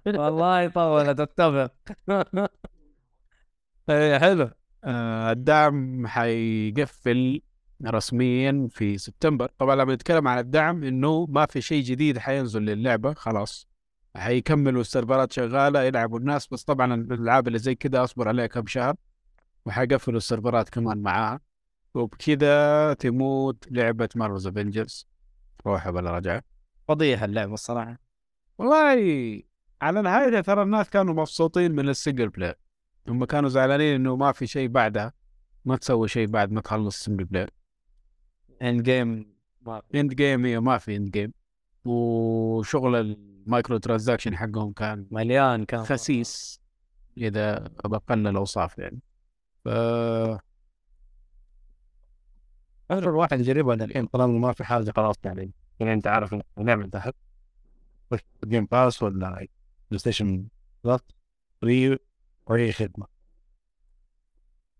[0.07, 1.71] والله طولت اتفق
[3.89, 4.49] إيه حلو.
[4.83, 7.41] آه الدعم حيقفل
[7.85, 9.51] رسميا في سبتمبر.
[9.57, 13.67] طبعا لما نتكلم عن الدعم إنه ما في شيء جديد حينزل للعبة خلاص.
[14.15, 16.47] حيكملوا السيرفرات شغالة يلعبوا الناس.
[16.47, 18.95] بس طبعا الألعاب اللي زي كذا أصبر عليها كم شهر
[19.65, 21.39] وحيقفلوا السيرفرات كمان معاها.
[21.93, 25.12] وبكذا تموت لعبة Marvel's Avengers
[25.67, 26.43] روحها بلا رجعة.
[26.87, 27.99] فضيحه اللعبه الصراحة.
[28.57, 29.43] والله
[29.81, 32.55] على نهايتها ترى الناس كانوا مبسوطين من ال single player
[33.07, 35.13] هم كانوا زعلانين إنه ما في شيء بعدها
[35.65, 37.49] ما تسوي شيء بعد ما تخلص ال single player
[38.61, 39.33] end game
[39.95, 41.33] end game هي ما في end game
[41.85, 45.83] وشغل ال microtransaction حقهم كان مليان كان.
[45.83, 46.61] خسيس
[47.17, 48.99] إذا باقل الأوصاف يعني.
[49.65, 49.67] ف
[52.91, 55.51] أكثر واحد يجربها الحين طالما ما في حاجة خلاص يعني.
[55.79, 56.35] يعني أنت عارف
[56.91, 57.13] تحت
[58.11, 59.29] خش Game Pass ولا
[59.89, 60.47] PlayStation
[60.83, 61.01] Plus
[61.61, 61.97] free
[62.45, 63.07] وأي خدمة.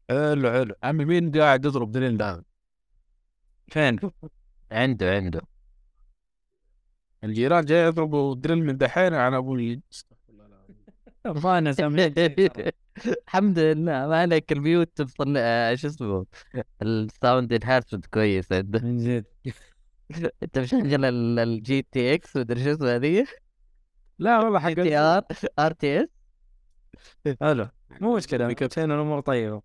[0.10, 0.76] حلو حلو.
[0.84, 2.44] عمي مين قاعد يضرب drill هذا؟
[3.68, 4.00] فين؟
[4.72, 5.42] عنده عنده.
[7.24, 9.56] الجيران جاي يضربوا drill من دحين على ابو
[11.44, 12.08] ما أنا سامع
[13.28, 16.26] الحمد لله ما عليك ال mute بطلع آه، شو اسمه
[16.82, 19.26] ال sound enhancement كويس عنده من جد.
[20.44, 23.26] انت مشغل ال- ال G TX مدري شو اسمه هذه
[24.20, 25.24] لا والله حق TR
[25.60, 26.08] RTX
[27.42, 27.68] حلو.
[28.02, 29.62] مو مشكلة كابتن الأمور طيبة.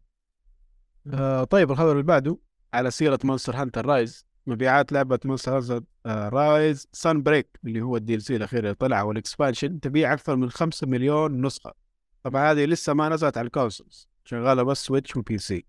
[1.15, 2.39] آه طيب الخبر اللي بعده
[2.75, 4.27] على سيرة Monster Hunter Rise.
[4.47, 9.17] مبيعات لعبة Monster Hunter آه Rise Sunbreak اللي هو ال DLC الأخير اللي طلع وال
[9.17, 11.88] expansion تبيع أكثر من 5 مليون نسخة.
[12.23, 15.65] طبعا هذه لسه ما نزلت على ال consoles شغالة بس Switch و PC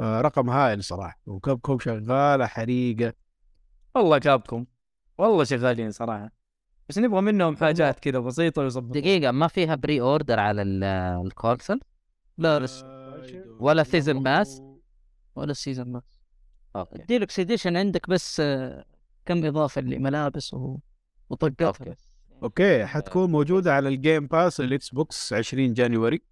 [0.00, 3.12] رقم هائل صراحة و Capcom شغالة حريقة.
[3.94, 4.66] والله Capcom
[5.18, 6.30] والله شغالين صراحة.
[6.88, 10.84] بس نبغى منهم حاجات كذا بسيطة ويظبطوا دقيقة ما فيها pre-order على ال-
[11.26, 11.80] ال console
[12.38, 12.82] لا بس
[13.60, 14.62] ولا season pass
[15.36, 16.20] ولا ال season pass
[16.76, 16.98] okay.
[17.02, 18.84] deluxe edition عندك بس آه،
[19.26, 20.78] كم إضافة لملابس و...
[21.30, 21.78] وطقات.
[22.42, 26.22] okay حتكون موجودة على ال Game Pass ال Xbox 20 January.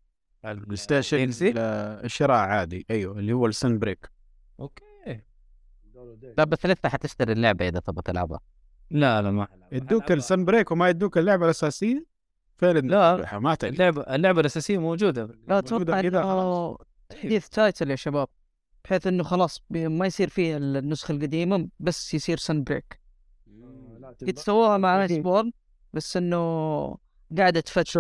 [0.45, 2.87] على ال PlayStation؟ ل- شراء عادي.
[2.91, 4.11] أيوه اللي هو ال Sunbreak.
[4.61, 4.85] okay.
[6.39, 8.41] لا بس لسه حتشتري اللعبة إذا تبغى تلعبها.
[8.91, 9.49] لا لا ما.
[9.73, 12.07] يدوك ال Sunbreak وما يدوك اللعبة الأساسية؟
[12.57, 13.39] فين لا.
[13.39, 15.23] ما اللعبة اللعبة الأساسية موجودة.
[15.23, 16.77] لا موجودة أتوقع كذا إنه
[17.09, 18.29] تحديث title يا شباب
[18.85, 23.01] بحيث إنه خلاص ما يصير فيه النسخة القديمة بس يصير Sunbreak.
[24.23, 25.53] قد سووها مع Iceborne
[25.97, 26.37] بس إنه
[27.39, 27.99] قاعدة تفتش.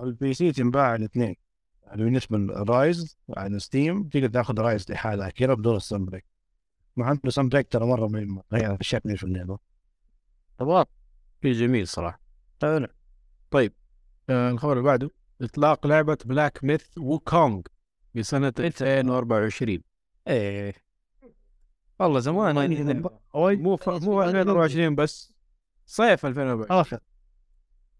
[0.00, 1.36] ال PC تنباع الاثنين
[1.86, 6.24] يعني بالنسبة لل Rise على Steam تقدر تاخذ Rise لحالها كذا بدون ال Sunbreak.
[6.96, 9.58] مع إنه ال Sunbreak ترى مرة مهم غير كثير في اللعبه
[10.58, 10.84] تمام.
[11.40, 12.20] في جميل صراحة.
[12.62, 12.88] حلو
[13.50, 13.72] طيب
[14.30, 15.10] آه الخبر اللي بعده.
[15.42, 17.60] إطلاق لعبة Black Myth Wukong
[18.12, 19.82] في سنة 2024
[20.28, 20.74] إيه.
[21.98, 23.02] والله زمان هذه
[23.36, 23.88] مو ف...
[23.88, 25.39] مو 2024 بس.
[25.90, 26.98] صيف 2024 آخر.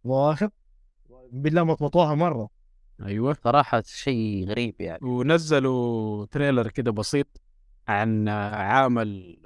[0.05, 0.51] واخر.
[1.33, 2.49] بالله مطمطوها مرة.
[3.03, 3.37] أيوه.
[3.45, 4.99] صراحة شيء غريب يعني.
[5.07, 7.27] ونزلوا trailer كده بسيط
[7.89, 9.39] عن عامل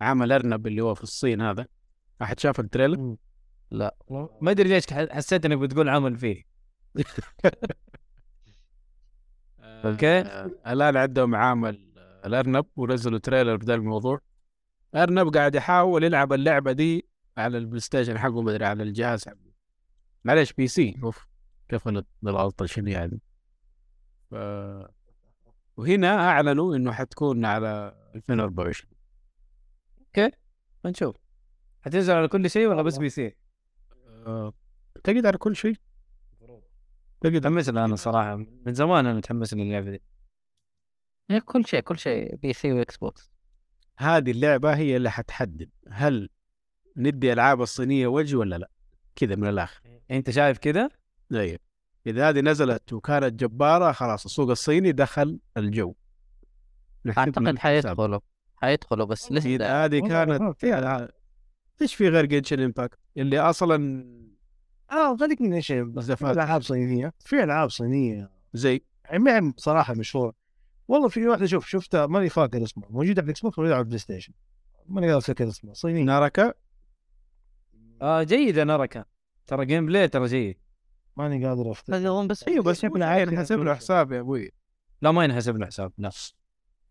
[0.00, 1.66] عامل أرنب اللي هو في الصين هذا.
[2.22, 3.16] أحد شاف ال trailer؟
[4.40, 6.42] ما أدري ليش ح- حسيت إنك بتقول عمل فيه.
[9.60, 10.18] okay.
[10.20, 11.92] آه، الآن عندهم عامل
[12.24, 14.20] الأرنب ونزلوا trailer بدا الموضوع.
[14.94, 17.08] أرنب قاعد يحاول يلعب اللعبة دي
[17.38, 19.52] على ال PlayStation حقه مدري على الجهاز حقه.
[20.24, 21.00] معلش PC.
[21.02, 21.26] أوف
[21.68, 23.20] كيف ال- الغلطه شنو يعني؟
[24.30, 24.34] ف...
[25.76, 28.92] وهنا أعلنوا إنه حتكون على 2024
[30.86, 31.16] نشوف.
[31.82, 33.36] حتنزل على كل شيء ولا بس PC؟
[35.04, 35.76] تجد على كل شيء.
[37.20, 38.36] بجد متحمس لها أنا صراحة.
[38.36, 40.02] من زمان أنا متحمس للعبه دي.
[41.30, 42.36] إيه، كل شيء كل شيء.
[42.36, 43.30] PC و Xbox.
[43.98, 46.30] هذه اللعبة هي اللي حتحدد هل
[46.98, 48.70] ندي ألعاب الصينية وجه ولا لا؟
[49.16, 49.80] كذا من الآخر.
[50.10, 50.88] أنت شايف كذا؟
[51.32, 51.58] أيوه
[52.06, 55.94] إذا هذه نزلت وكانت جبارة خلاص السوق الصيني دخل الجو.
[57.18, 58.20] أعتقد حيدخلوا.
[58.56, 61.08] حيدخلوا بس إذا لسه هذه كانت فيها
[61.82, 64.04] إيش في غير Genshin Impact اللي أصلا
[64.90, 66.30] آه خليك من إيش بس في.
[66.30, 67.12] ألعاب صينية.
[67.18, 68.30] في ألعاب صينية.
[68.54, 70.32] زي؟ يعني ما بصراحة مشهورة.
[70.88, 72.88] والله في واحدة شوف شفتها ماني فاكر اسمها.
[72.90, 74.32] موجودة على ال Xbox موجودة على ال PlayStation
[74.86, 75.74] ماني قادر أفتكر اسمها.
[75.74, 76.04] صينية.
[76.04, 76.54] Naraka
[78.02, 79.04] آه جيده Naraka
[79.46, 80.56] ترى gameplay ترى جيد.
[81.16, 84.52] ماني قادر افتكر هذا بس أيوه بس ابن عين حسب له حساب يا أبوي.
[85.02, 86.10] لا ما ينحسب له حساب لا.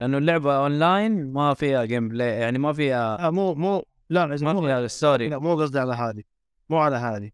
[0.02, 4.62] لأنه اللعبة اونلاين ما فيها gameplay يعني ما فيها آه مو مو لا ما مو
[4.62, 6.24] فيها story لا مو قصدي على هذه
[6.70, 7.32] مو على هذه.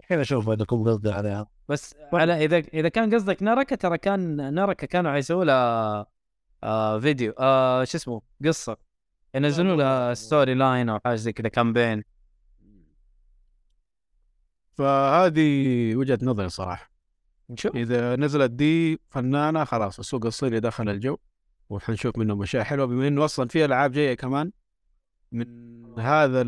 [0.00, 4.54] الحين أشوف إذا كنت قصدي عليها بس على إذا إذا كان قصدك Naraka ترى كان
[4.54, 6.06] Naraka كانوا حيسووا لها
[6.64, 8.76] آه فيديو آه شو اسمه قصة.
[9.34, 12.04] ينزلوا لها storyline أو حاجة زي كذا campaign
[14.74, 16.90] فهذه وجهة نظري صراحة.
[17.50, 17.76] نشوف.
[17.76, 21.16] إذا نزلت دي فنانة خلاص السوق الصيني دخل الجو
[21.70, 24.52] وحنشوف منه أشياء حلوة بما إنه أصلا في ألعاب جاية كمان
[25.32, 26.42] من هذا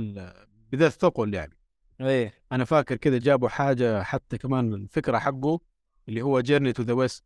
[0.72, 1.56] بذا الثقل يعني.
[2.00, 2.34] إيه.
[2.52, 5.60] أنا فاكر كذا جابوا حاجة حتى كمان الفكرة حقه
[6.08, 7.24] اللي هو Journey to the West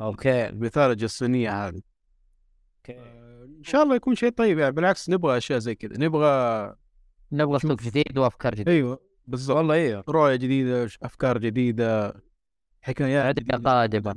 [0.00, 0.48] okay.
[0.48, 1.82] الميثولوجيا الصينيه هذه.
[2.78, 2.98] okay.
[3.58, 5.98] إن شاء الله يكون شيء طيب يعني بالعكس نبغى أشياء زي كذا.
[5.98, 6.74] نبغى
[7.32, 8.72] نبغى سوق جديد وأفكار جديدة.
[8.72, 9.11] أيوه.
[9.26, 9.56] بالضبط.
[9.56, 12.14] والله أيوه رؤية جديدة أفكار جديدة
[12.82, 13.70] حكايات جديدة.
[13.70, 14.14] قادمة.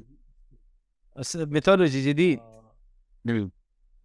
[1.18, 2.40] بس ميثولوجي جديد.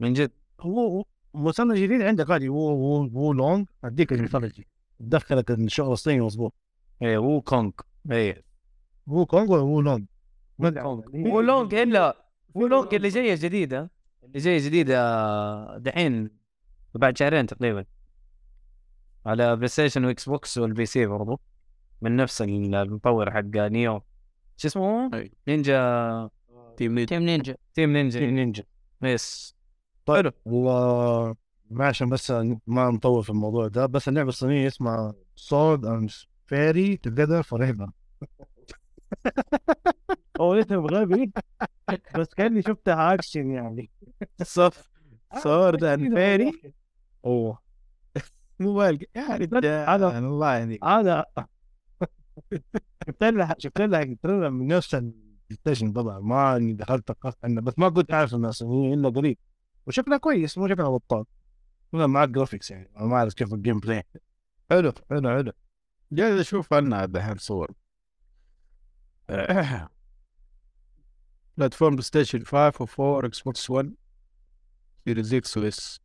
[0.01, 0.31] من جد.
[0.61, 1.05] هو
[1.35, 2.49] مثلث جديد عندك عادي.
[2.49, 4.61] هو هو هو لونج اديك المثلث
[4.99, 6.55] تدخلك الشغل الصيني مظبوط
[7.03, 7.71] إيه وو كونغ.
[8.11, 8.45] إيه.
[9.09, 10.07] هو كونغ ولا هو لونج
[11.15, 13.91] وو لونج إلا وو لونج اللي جاية جديدة.
[14.25, 16.31] اللي جاية جديدة دحين
[16.95, 17.85] بعد شهرين تقريبا.
[19.27, 21.41] على بلاي ستيشن وإكس بوكس والبي سي برضو
[22.01, 24.03] من نفس المطور حق Nioh.
[24.57, 25.33] شو اسمه؟ أي.
[25.49, 26.31] Ninja.
[26.77, 27.57] Team نيد Team Ninja.
[27.75, 28.21] Team Ninja.
[28.21, 28.65] Ninja.
[29.03, 29.57] yes.
[30.07, 30.33] طيب.
[30.45, 31.35] والله
[31.71, 32.31] ما عشان بس
[32.67, 36.11] ما نطول في الموضوع ده بس اللعبة الصينية اسمها Sword and
[36.47, 37.91] Fairy Together Forever
[40.41, 41.33] هو اسم غبي
[42.19, 43.91] بس كأني شفتها اكشن يعني.
[44.43, 44.91] صف.
[45.43, 46.53] Sword and Fairy
[47.25, 47.70] أوه.
[48.61, 50.85] مو بالك يا رجال هذا- الله يهديك.
[50.85, 51.25] هذا
[53.07, 55.15] شفت لها شفت لها شفت لها من نفس البلاي
[55.53, 56.21] ستيشن طبعا.
[56.21, 59.39] ما أني دخلت ثقفت عنها بس ما كنت عارف صينيه إلا قريب.
[59.87, 61.25] وشكلها كويس مو شكلها بطال.
[61.93, 64.03] لا معك graphics يعني ما أعرف كيف ال gameplay
[64.71, 65.53] حلو حلو حلو.
[66.13, 67.73] جالس أشوف عنها دحين صور.
[71.57, 73.95] بلاتفورم PlayStation 5 و4 Xbox 1
[75.05, 76.01] Series X و S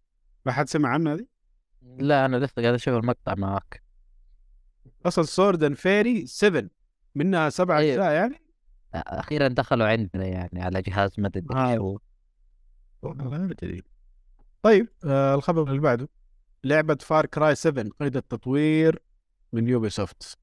[0.45, 1.25] ما حد سمع عنها هذه؟
[1.85, 3.83] لا أنا لسه قاعد أشوف المقطع معك
[5.05, 6.63] أصلا Sword and Fairy 7
[7.15, 7.93] منها سبع أيوة.
[7.93, 8.41] أجزاء يعني؟
[8.93, 11.97] أخيرا دخلوا عندنا يعني على جهاز مدد آه.
[13.03, 13.81] ما أدري.
[14.61, 16.09] طيب آه الخبر اللي بعده.
[16.63, 19.01] لعبة Far Cry 7 قيد التطوير
[19.53, 20.37] من Ubisoft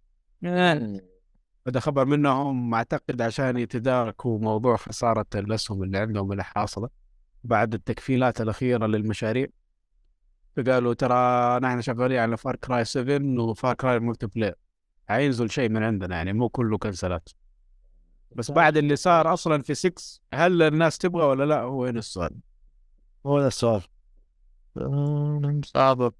[1.66, 6.88] هذا خبر منهم أعتقد عشان يتداركوا موضوع خسارة الأسهم اللي عندهم اللي حاصلة
[7.44, 9.46] بعد التكنسلات الأخيرة للمشاريع.
[10.56, 14.54] فقالوا ترى نحن شغالين على Far Cry 7 و Far Cry multiplayer
[15.08, 17.28] حينزل شيء من عندنا يعني مو كله كنسلات
[18.36, 22.34] بس بعد اللي صار أصلا في 6 هل الناس تبغى ولا لا؟ هو هنا السؤال.
[23.26, 23.82] هو ده السؤال.
[25.64, 26.12] صعب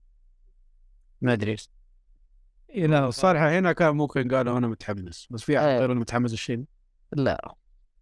[1.21, 1.57] ما أدري.
[2.75, 5.67] لا الصراحة هنا كان ممكن قالوا أنا متحمس بس في أحد.
[5.67, 6.65] غير متحمس الشيء؟
[7.13, 7.55] لا.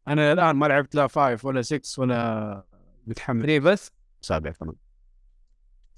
[0.09, 2.65] أنا الآن ما لعبت لا 5 ولا 6 ولا
[3.07, 3.43] متحمس.
[3.43, 4.75] 3 بس؟ سابع كمان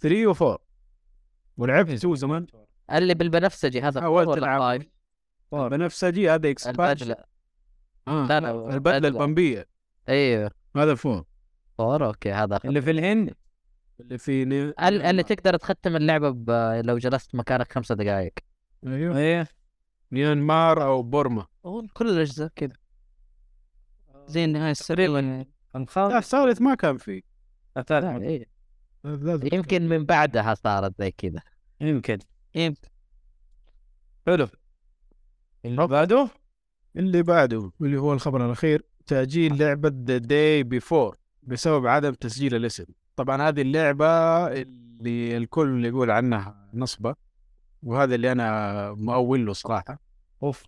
[0.03, 0.59] 3 و4
[1.57, 2.47] ولعبت 2 زمان.
[2.93, 4.61] اللي بالبنفسجي هذا حاولت ولا ألعب.
[4.61, 4.87] five؟
[5.53, 7.25] بنفسجي هذا expansion البدلة.
[8.09, 8.27] آه.
[8.27, 9.09] لا، لا، البدلة البدلة.
[9.09, 9.67] البمبيه
[10.09, 10.51] أيوه.
[10.77, 11.25] هذا ال four
[11.79, 13.35] four okay هذا اللي في الهند
[14.01, 14.63] اللي في ني...
[14.63, 16.51] ال- اللي تقدر تختم اللعبة ب...
[16.85, 18.33] لو جلست مكانك خمسة دقائق
[18.87, 19.19] أيوه.
[19.19, 19.49] إيه.
[20.11, 21.47] ميانمار أو بورما.
[21.67, 22.73] هو كل الأجزاء كذا.
[24.27, 25.47] زي النهايه السريع لا
[25.77, 27.23] الخامس الثالث ما كان فيه.
[27.77, 28.52] الثالث لا، إيه.
[29.05, 31.41] لازم- يمكن من بعدها صارت زي كذا.
[31.81, 32.19] يمكن.
[32.55, 32.89] يمكن.
[34.27, 34.49] حلو.
[35.65, 36.29] اللي بعده؟
[36.97, 42.85] اللي بعده واللي هو الخبر الأخير تأجيل لعبة ذا داي بيفور بسبب عدم تسجيل الاسم.
[43.17, 44.07] طبعا هذه اللعبة
[44.53, 47.15] اللي الكل يقول عنها نصبة
[47.83, 49.99] وهذا اللي أنا مؤول له صراحة.
[50.43, 50.63] أوف.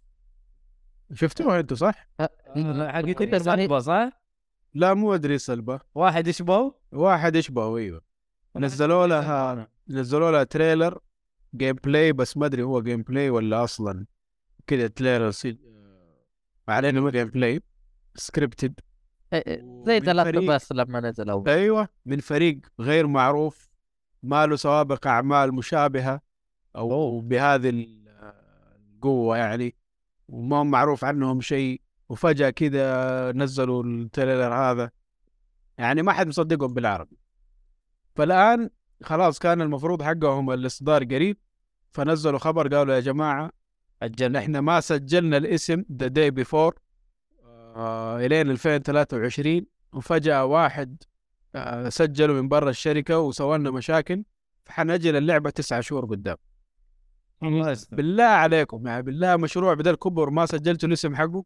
[1.13, 4.11] شفتوها أنتوا صح؟ حقت كنت سلبة صح؟
[4.75, 8.03] لا مو أدري سلبه واحد يشبه واحد يشبهه أيوه.
[8.57, 10.99] نزلوا لها نزلوا لها trailer
[11.55, 14.07] gameplay بس ما أدري هو gameplay ولا أصلا.
[14.67, 15.59] كذا trailer سي...
[16.69, 17.61] ما علينا gameplay
[18.15, 18.81] scripted
[19.87, 23.71] زي فريق- بس لما نزل اول أيوه من فريق غير معروف
[24.23, 26.21] ما له سوابق أعمال مشابهة
[26.77, 28.05] أو بهذه ال-
[28.95, 29.75] القوة يعني.
[30.29, 31.81] وما معروف عنهم شيء.
[32.09, 34.91] وفجأة كذا نزلوا ال trailer هذا.
[35.79, 37.17] يعني ما حد مصدقهم بالعربي.
[38.15, 38.71] فالآن
[39.03, 41.37] خلاص كان المفروض حقهم الاصدار قريب
[41.91, 43.51] فنزلوا خبر قالوا يا جماعة
[44.03, 46.75] أجل إحنا ما سجلنا الاسم The Day Before
[48.17, 51.03] إلين 2023 وفجأة واحد
[51.55, 54.25] آه، سجلوا من برا الشركة وسوى لنا مشاكل
[54.65, 56.37] فحنأجل اللعبة تسعة شهور قدام.
[57.43, 57.97] الله يستر.
[57.97, 61.45] بالله عليكم يعني بالله مشروع بدل كبر ما سجلتوا الاسم حقه.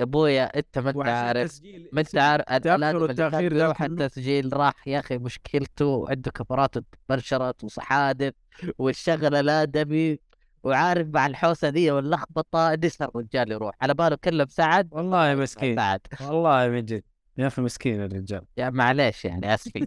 [0.00, 1.60] يا أبويا أنت ما أنت عارف
[1.92, 3.86] ما أنت عارف والتأخير كان ده كله.
[3.86, 6.74] التسجيل راح يا أخي مشكلته عنده كفرات
[7.08, 8.32] تبرشرت وحادث
[8.78, 10.18] والشغلة لا دمي
[10.62, 15.76] وعارف مع الحوسة دي واللخبطة نسى الرجال يروح؟ على باله كلم سعد والله مسكين.
[15.76, 17.02] سعد والله من جد
[17.38, 18.42] يا أخي مسكين الرجال.
[18.56, 19.86] يا معليش يعني اسفي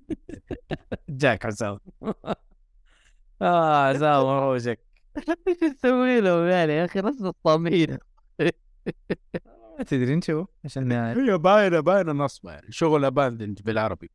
[1.09, 1.79] جاك عزام.
[3.41, 4.79] آه عزام وروجك
[5.47, 7.97] إيش تسوي له يعني يا أخي؟ رز الطمين
[8.39, 8.51] ما
[9.83, 12.71] تدري نشوف إيش النهايه هي باينه باينة نصبة يعني.
[12.71, 14.11] شغل اباندنج بالعربي.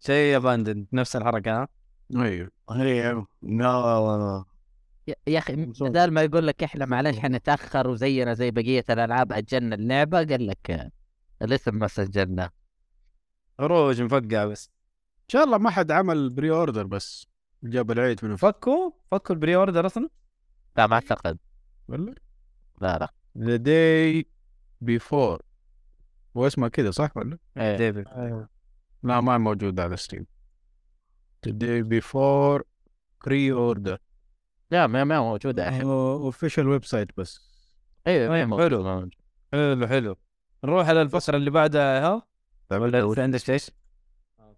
[0.00, 1.68] شيء اباندن نفس الحركة ها؟
[2.16, 2.50] أيوه.
[2.70, 4.44] هي لا
[5.06, 9.74] يا- يا أخي بدال ما يقول لك إحنا معلش حنتاخر وزينا زي بقية الألعاب أجلنا
[9.74, 10.90] اللعبة قال لك
[11.42, 12.50] الاسم ما سجلنا
[13.60, 14.70] عروج مفقع بس.
[15.18, 17.26] إن شاء الله ما حد عمل pre-order بس.
[17.62, 20.08] جاب العيد من فك فكوا؟ فكوا ال pre-order أصلا؟
[20.76, 21.38] لا ما أعتقد.
[21.88, 22.14] ولا؟
[22.80, 23.08] لا لا.
[23.38, 24.26] The Day
[24.80, 25.42] Before
[26.36, 27.76] هو اسمه كذا صح ولا؟ إيه.
[27.76, 28.04] ديفيد
[29.02, 30.26] لا ما موجود على Steam
[31.46, 32.62] Day Before
[33.26, 33.98] pre-order
[34.70, 35.68] لا ما ما موجودة.
[35.68, 37.50] الحين official website بس.
[38.06, 38.60] أيوه طيب،.
[38.60, 39.10] حلو.
[39.52, 40.16] حلو حلو.
[40.64, 42.22] نروح على الفقرة اللي بعدها ها؟
[42.70, 43.60] ولا في عندك شيء؟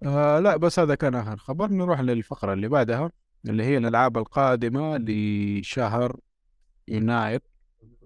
[0.03, 1.71] آه لا بس هذا كان آخر خبر.
[1.71, 3.11] نروح للفقرة اللي بعدها
[3.47, 6.21] اللي هي الألعاب القادمة لشهر
[6.89, 7.41] يناير.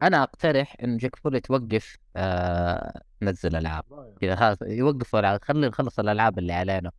[0.02, 3.84] أنا أقترح إن جيك فولي توقف آه تنزل ألعاب
[4.20, 6.90] كذا خلاص يوقفوا العاب خلي نخلص الألعاب اللي علينا.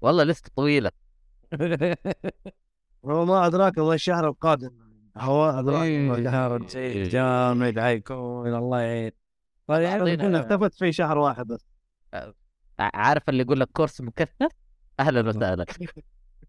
[0.00, 0.90] والله لسه طويلة.
[3.04, 4.70] هو ما أدراك والله الشهر القادم.
[5.16, 9.12] هو أدراك شهر شيء جامد حيكون الله يعين.
[9.66, 11.66] طيب يعني كنا اختفت في شهر واحد بس.
[12.14, 12.30] ع-
[12.78, 14.48] عارف اللي يقول لك كورس مكثف
[15.00, 15.66] أهلا وسهلا.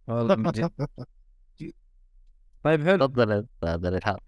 [0.07, 0.69] والله.
[2.63, 3.05] طيب حلو.
[3.07, 3.31] تفضل
[3.63, 4.19] أستاذ الارهاب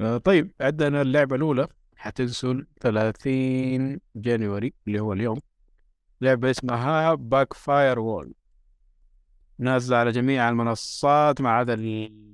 [0.00, 1.66] آه طيب عندنا اللعبة الأولى.
[2.04, 5.40] حتنزل 30 جانوري اللي هو اليوم.
[6.20, 8.34] لعبة اسمها Backfirewall
[9.58, 11.74] نازلة على جميع المنصات ما عدا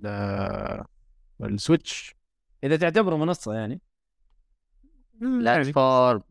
[0.05, 0.86] آه،
[1.40, 2.15] ال Switch.
[2.64, 3.80] إذا تعتبره منصة يعني.
[5.15, 6.23] platform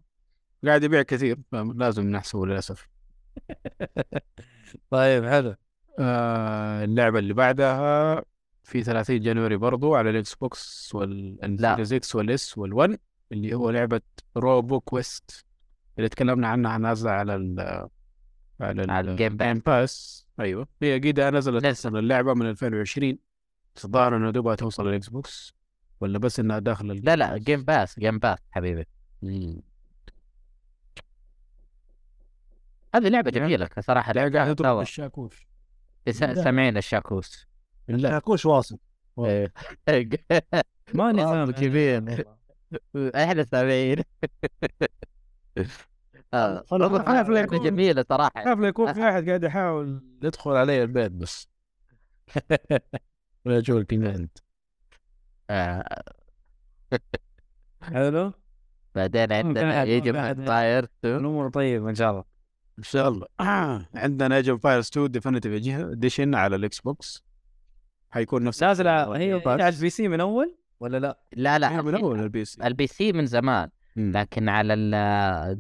[0.66, 2.90] قاعد يبيع كثير لازم نحسبه للأسف.
[4.92, 5.56] طيب حلو.
[6.00, 8.24] آه اللعبة اللي بعدها
[8.64, 12.98] في 30 January برضو على ال Xbox وال Series X وال S وال One.
[13.32, 14.02] اللي هو لعبة
[14.38, 15.46] Roboquest
[15.98, 17.60] اللي تكلمنا عنها نازلة على ال
[18.62, 19.58] على, ال- على ال Game Pass.
[19.58, 20.68] Pass أيوه.
[20.82, 21.72] هي قيدة نزلت نزل.
[21.72, 23.18] أصلا اللعبة من 2020
[23.76, 25.54] بس الظاهر انها دوبها توصل ال Xbox؟
[26.02, 28.86] ولا بس إنها داخل ال- لا لا Game Pass Game Pass حبيبي.
[32.96, 34.14] هذه لعبة جميلة صراحة.
[34.14, 34.80] لا قاعد تضرب.
[34.80, 35.48] الشاكوش.
[36.10, 37.48] س- سامعين الشاكوش
[37.88, 38.10] لا.
[38.10, 38.78] ياكوش واصل.
[39.20, 39.54] إيه.
[40.94, 42.26] ماني فاهم كبير.
[43.16, 43.98] إحنا سامعين
[46.34, 48.56] آه، لعبة يكون- جميلة صراحة.
[48.56, 51.48] لا يكون في أحد قاعد يحاول يدخل علي البيت بس.
[53.46, 54.38] ولا يجول كيمنت
[55.50, 56.04] آه،
[57.82, 58.34] حلو.
[58.96, 62.24] بعدين عندنا يجي بعد- فاير الأمور طيبه إن شاء الله.
[62.80, 63.28] إن شاء الله.
[63.96, 67.24] عندنا ايج اوف فاير 2 ديفينيتيف Edition على ال Xbox.
[68.12, 71.82] حيكون نفس نازله هي هي على ال PC من أول؟ ولا لا؟ لا لا هي
[71.82, 72.68] من اول ال PC.
[72.68, 74.12] ال PC من زمان مم.
[74.16, 74.96] لكن على ال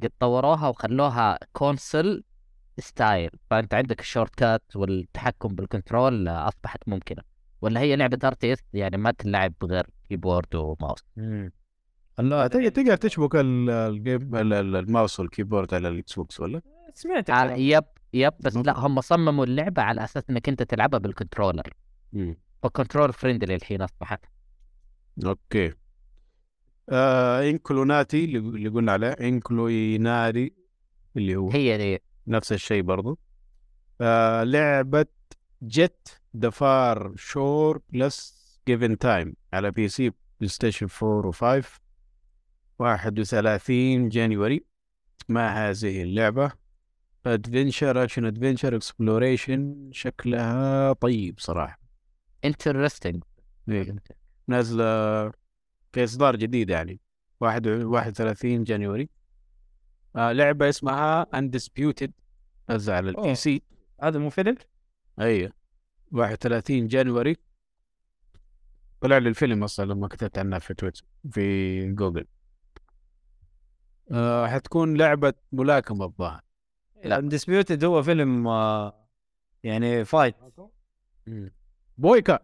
[0.02, 2.24] قد طوروها وخلوها console
[2.80, 7.22] style فأنت عندك ال shortcut والتحكم بال control أصبحت ممكنة.
[7.62, 11.03] ولا هي لعبة RTS يعني ما تلعب بغير keyboard و mouse
[12.20, 16.14] لا تقدر تقدر تشبك ال- ال game ال- ال- ال mouse وال keyboard على ال
[16.16, 16.62] Xbox ولا؟
[16.94, 17.84] سمعت على يب
[18.14, 21.74] يب بس لا هم صمموا اللعبة على أساس إنك أنت تلعبها بال controller
[22.64, 24.26] ف control friendly الحين أصبحت.
[25.26, 25.74] okay.
[26.90, 30.53] آه Inkulinati اللي قلنا عليه Inkulinati
[31.18, 32.04] اللي هو هي دي.
[32.28, 33.20] نفس الشيء برضو.
[34.02, 35.06] آه لعبة
[35.64, 41.32] Jett The Far Shore plus Given Time على PC PlayStation 4
[41.62, 41.66] و5
[42.80, 44.66] 31 January
[45.30, 46.52] ما هذه اللعبة
[47.26, 51.80] adventure action adventure exploration شكلها طيب صراحة.
[52.45, 53.24] interesting
[54.50, 54.84] نازلة
[55.92, 57.00] في اصدار جديد يعني
[57.40, 59.10] واحد 31 January.
[60.16, 62.10] آه لعبة اسمها Undisputed
[62.70, 63.61] نازلة على ال PC
[64.02, 64.56] هذا مو فيلم؟
[65.20, 65.52] أيوه.
[66.12, 67.36] 31 January
[69.02, 72.26] طلع لي الفيلم أصلا لما كتبت عنها في تويتر في جوجل.
[74.12, 76.42] آه حتكون لعبة ملاكمة الظاهر.
[77.04, 77.20] لا.
[77.20, 79.08] Undisputed هو فيلم آه،
[79.64, 80.36] يعني fight
[81.98, 82.40] Boyka.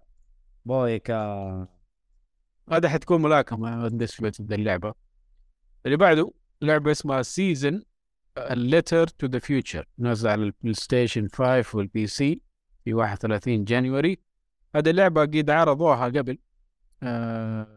[0.66, 1.75] Boyka.
[2.72, 4.94] هذا حتكون ملاكمة Undisputed اللعبة.
[5.86, 6.32] اللي بعده
[6.62, 7.84] لعبة اسمها Season
[8.38, 12.42] A Letter to the Future نازلة على ال PlayStation 5 وال PC
[12.86, 14.20] في 31 January
[14.76, 16.38] هذه اللعبة قد عرضوها قبل.
[17.04, 17.68] آه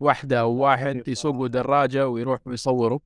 [0.00, 2.98] واحدة أو واحد يسوقوا دراجة ويروحوا يصوروا.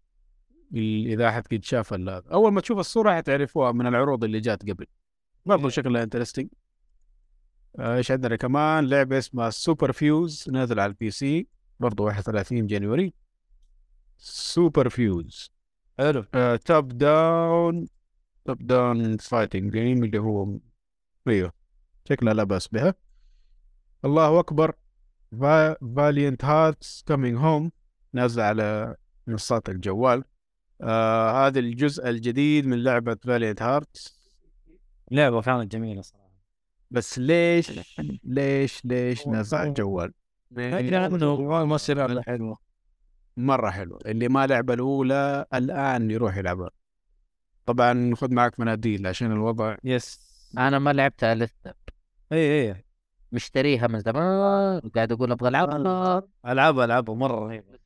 [0.74, 1.94] إذا أحد قد شاف
[2.32, 4.86] أول ما تشوف الصورة حتعرفوها من العروض اللي جات قبل.
[5.46, 6.48] برضو شكلها interesting
[7.80, 11.46] إيش عندنا كمان؟ لعبة اسمها Superfuse نازل على ال PC
[11.80, 13.14] برضو 31 January.
[14.18, 15.52] Superfuse
[15.98, 16.22] حلو.
[16.64, 17.86] top down
[18.44, 20.58] top down fighting game اللي هو
[21.28, 21.52] أيوه
[22.08, 22.94] شكلها لا بأس بها.
[24.04, 24.74] الله أكبر
[25.40, 27.72] Valiant Hearts Coming Home
[28.12, 28.96] نازلة على
[29.26, 30.24] منصات الجوال.
[30.80, 34.30] آه هذا الجزء الجديد من لعبة Valiant Hearts
[35.10, 36.21] لعبة فعلا جميلة صراحة.
[36.92, 37.80] بس ليش
[38.24, 40.12] ليش ليش على الجوال
[40.50, 42.58] ما تصير حلوة
[43.36, 46.70] مرة حلو اللي ما لعب الأولى الآن يروح يلعبها.
[47.66, 49.76] طبعا خذ معك مناديل عشان الوضع.
[49.84, 50.32] yes.
[50.58, 51.74] أنا ما لعبتها لسه.
[52.32, 52.84] اي اي
[53.32, 56.22] مشتريها من زمان وقاعد أقول أبغى ألعبها.
[56.46, 57.78] العاب العاب مرة رهيبه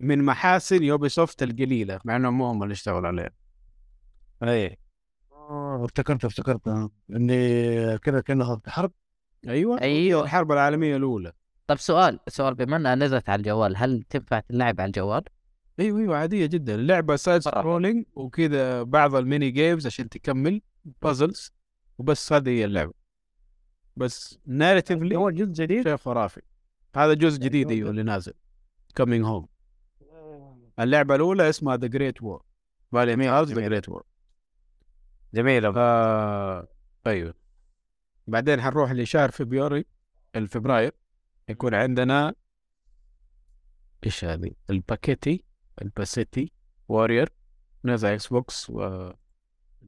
[0.00, 3.30] من محاسن Ubisoft القليلة مع انهم مو هم اللي اشتغلوا عليها.
[4.42, 4.78] اي
[5.48, 6.68] افتكرت افتكرت.
[6.68, 6.90] آه.
[7.10, 8.92] اني كذا كأنها حرب؟
[9.48, 9.80] أيوه.
[9.80, 10.22] أيوه.
[10.22, 11.32] الحرب العالمية الأولى.
[11.66, 15.22] طب سؤال سؤال بما إنها نزلت على الجوال هل تنفع تلعب على الجوال؟
[15.80, 16.74] أيوه أيوه عادية جدا.
[16.74, 20.62] اللعبة side scrolling وكذا بعض ال mini games عشان تكمل
[21.02, 21.52] puzzles
[21.98, 22.92] وبس هذه هي اللعبة.
[23.96, 26.40] بس narratively هو جزء جديد؟ شيء خرافي.
[26.96, 28.32] هذا جزء جديد أيوه اللي نازل.
[28.96, 29.46] Coming Home
[30.80, 32.42] اللعبة الأولى اسمها The Great War
[32.92, 34.02] Valiant Hearts The Great War
[35.34, 36.68] جميله آه
[37.06, 37.34] أيوه
[38.26, 39.84] بعدين حنروح لشهر فبراير
[40.36, 40.92] الفبراير.
[41.48, 42.34] يكون عندنا
[44.06, 45.44] إيش هذه؟ الباكيتي
[45.82, 46.52] الباسيتي
[46.88, 47.28] وارير
[47.84, 49.10] نزل إكس بوكس و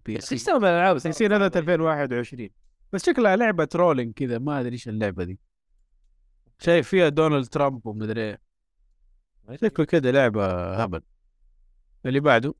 [0.04, 2.48] بي إيش سي تسوي بالالعاب يصير نزلت 2021
[2.92, 5.38] بس شكلها لعبة ترولينج كذا ما أدري إيش اللعبة دي.
[6.58, 8.40] شايف فيها دونالد ترامب ومدري إيه.
[9.54, 11.02] شكله كذا لعبة هبل.
[12.06, 12.54] اللي بعده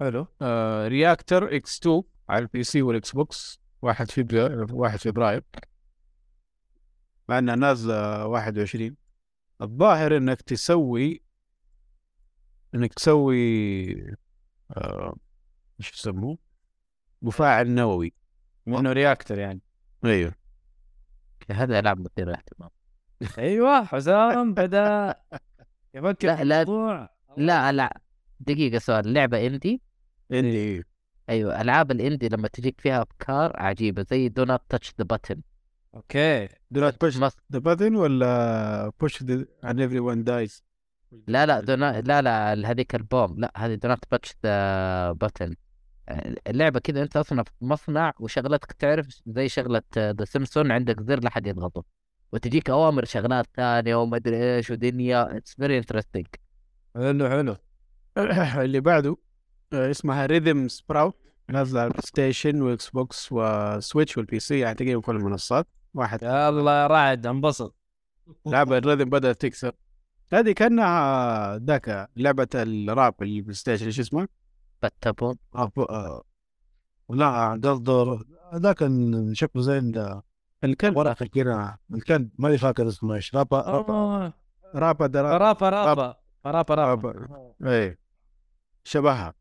[0.00, 0.26] حلو.
[0.42, 5.42] آه Reactor Tech 2 على ال PC والإكس بوكس 1 فبراير 1 فبراير.
[7.28, 8.96] مع إنها نازلة 21
[9.62, 11.22] الظاهر إنك تسوي
[12.74, 13.36] إنك تسوي
[14.70, 15.16] آه
[15.80, 16.38] إيش يسموه؟
[17.22, 18.12] مفاعل نووي.
[18.68, 19.60] انه reactor يعني.
[20.04, 20.34] أيوه
[21.50, 22.70] هذا العاب مثيره اهتمام
[23.38, 25.14] أيوه حسام بدا.
[25.94, 26.62] يفكر لا، في لا.
[26.62, 27.10] الموضوع.
[27.36, 28.00] لا لا.
[28.40, 29.12] دقيقة سؤال.
[29.12, 29.82] لعبة indie
[30.32, 30.84] عندي
[31.30, 35.38] أيوه ألعاب ال indie لما تجيك فيها أفكار عجيبة زي Do Not Touch the Button
[35.94, 36.48] okay.
[36.70, 39.24] Do not push the button ولا push
[39.64, 40.64] and everyone dies
[41.26, 43.40] لا لا do لا لا هذيك البوم.
[43.40, 45.54] لا هذه Do Not Touch the Button
[46.46, 51.46] اللعبة كذا أنت أصلا في مصنع وشغلتك تعرف زي شغلة The Simpsons عندك زر لحد
[51.46, 51.84] يضغطه.
[52.32, 55.36] وتجيك أوامر شغلات ثانية وما أدري إيش ودنيا.
[55.36, 56.26] It's very interesting
[56.94, 57.56] حلو حلو.
[58.64, 59.16] اللي بعده
[59.74, 61.16] اسمها Rhythm Sprout
[61.48, 65.66] نازلة على البلاي ستيشن واكس بوكس وسويتش وال PC يعني تقريبا كل المنصات.
[65.94, 66.22] واحد.
[66.22, 67.74] يلا يا رعد انبسط.
[68.46, 69.72] لعبه ال rhythm بدأت تكثر.
[70.32, 74.28] هذه كأنها ذاك لعبة الراب البلاي ستيشن إيش اسمها؟
[74.82, 76.22] فتبون آه، آه.
[77.10, 78.18] لا قصده
[78.54, 78.78] ذاك
[79.32, 80.22] شكله زي ال-
[80.64, 80.96] الكلب.
[80.96, 82.30] ورقه كده الكلب.
[82.38, 83.34] ماني فاكر اسمه إيش.
[83.34, 84.32] رابا رابا آه،
[84.74, 85.68] رابا درا رابا.
[85.68, 86.16] رابا
[86.46, 86.74] رابا.
[86.74, 87.54] رابا.
[87.66, 87.98] إيه.
[88.84, 89.28] شبهها.
[89.28, 89.34] آه،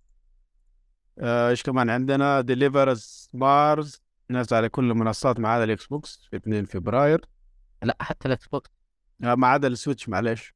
[1.22, 6.36] إيش كمان عندنا؟ Deliver Us Mars نازل على كل المنصات ما عدا الإكس بوكس في
[6.36, 7.26] 2 فبراير.
[7.84, 8.70] لا حتى الاكس بوكس
[9.24, 10.54] آه، ما عدا السويتش معلش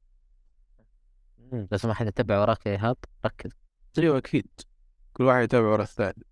[1.51, 3.51] لو سمحت يتبع وراك يا إيهاب ركز.
[3.97, 4.47] أيوه أكيد.
[5.13, 6.23] كل واحد يتابع ورا الثاني.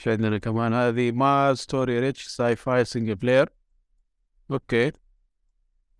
[0.00, 3.48] إيش عندنا كمان؟ هذه ما story rich sci-fi single player
[4.50, 4.92] okay.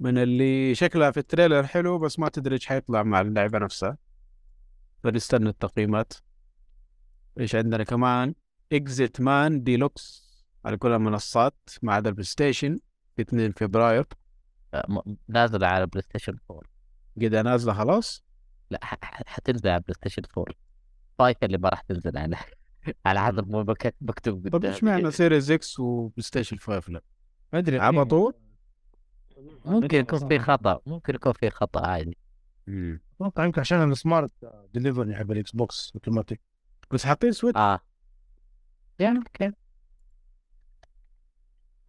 [0.00, 3.98] من اللي شكلها في ال trailer حلو بس ما تدري إيش حيطلع مع اللعبة نفسها.
[5.04, 6.12] فنستنى التقييمات.
[7.40, 8.34] إيش عندنا كمان؟
[8.72, 10.26] Exitman Deluxe
[10.64, 12.80] على كل المنصات ما عدا البلاي ستيشن
[13.16, 14.06] في 2 فبراير.
[14.74, 16.62] آه، نازلة على بلاي ستيشن 4
[17.16, 18.24] قد نازلة خلاص؟
[18.70, 18.78] لا
[19.26, 20.54] حتنزل على بلاي ستيشن 4
[21.18, 22.36] five اللي ما راح تنزل على
[23.06, 24.74] على حسب ما مكتوب طب قدامي.
[24.74, 27.00] إيش معنى Series X وبلاي ستيشن 5 لا؟
[27.52, 27.78] ما أدري.
[27.78, 28.34] على طول؟
[29.64, 30.80] ممكن يكون في خطأ.
[30.86, 32.16] ممكن يكون في خطأ عادي.
[32.68, 34.30] أتوقع يمكن عشان ال Smart
[34.74, 36.40] Delivery حق الإكس بوكس أوتوماتيك.
[36.90, 37.80] بس حاطين سويتش آه.
[38.98, 39.52] يعني okay.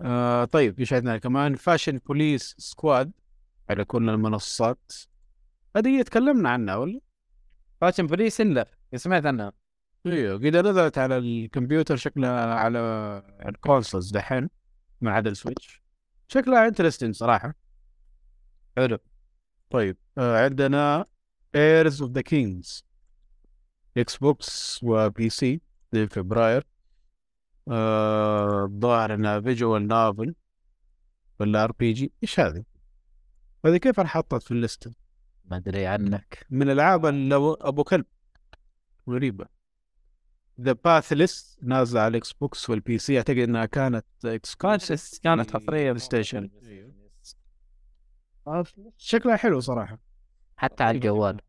[0.01, 3.11] آه طيب إيش عندنا كمان Fashion Police Squad
[3.69, 4.93] على كل المنصات.
[5.75, 6.99] هذه تكلمنا عنها ولا؟
[7.81, 9.53] Fashion Police إلا سمعت عنها.
[10.05, 12.79] أيوه قد نزلت على الكمبيوتر شكلها على
[13.45, 14.49] ال consoles دحين
[15.01, 15.81] ما عدا السويتش.
[16.27, 17.53] شكلها interesting صراحة.
[18.77, 18.97] حلو.
[19.69, 21.05] طيب آه عندنا
[21.55, 22.86] Heirs of the Kings
[23.97, 25.61] إكس بوكس و PC
[25.91, 26.67] في فبراير.
[27.71, 30.35] آه، الظاهر انها visual novel
[31.39, 32.63] ولا RPG إيش هذه؟
[33.65, 34.91] هذه كيف انحطت في الليسته؟
[35.45, 36.45] ما أدري عنك.
[36.49, 38.05] من العاب اللو- أبو كلب.
[39.09, 39.45] غريبة.
[40.61, 44.05] The Pathless نازلة على الاكس بوكس وال PC أعتقد إنها كانت
[44.59, 46.49] كانت كانت حصريه بلاي ستيشن
[48.97, 49.99] شكلها حلو صراحة.
[50.57, 51.41] حتى على الجوال.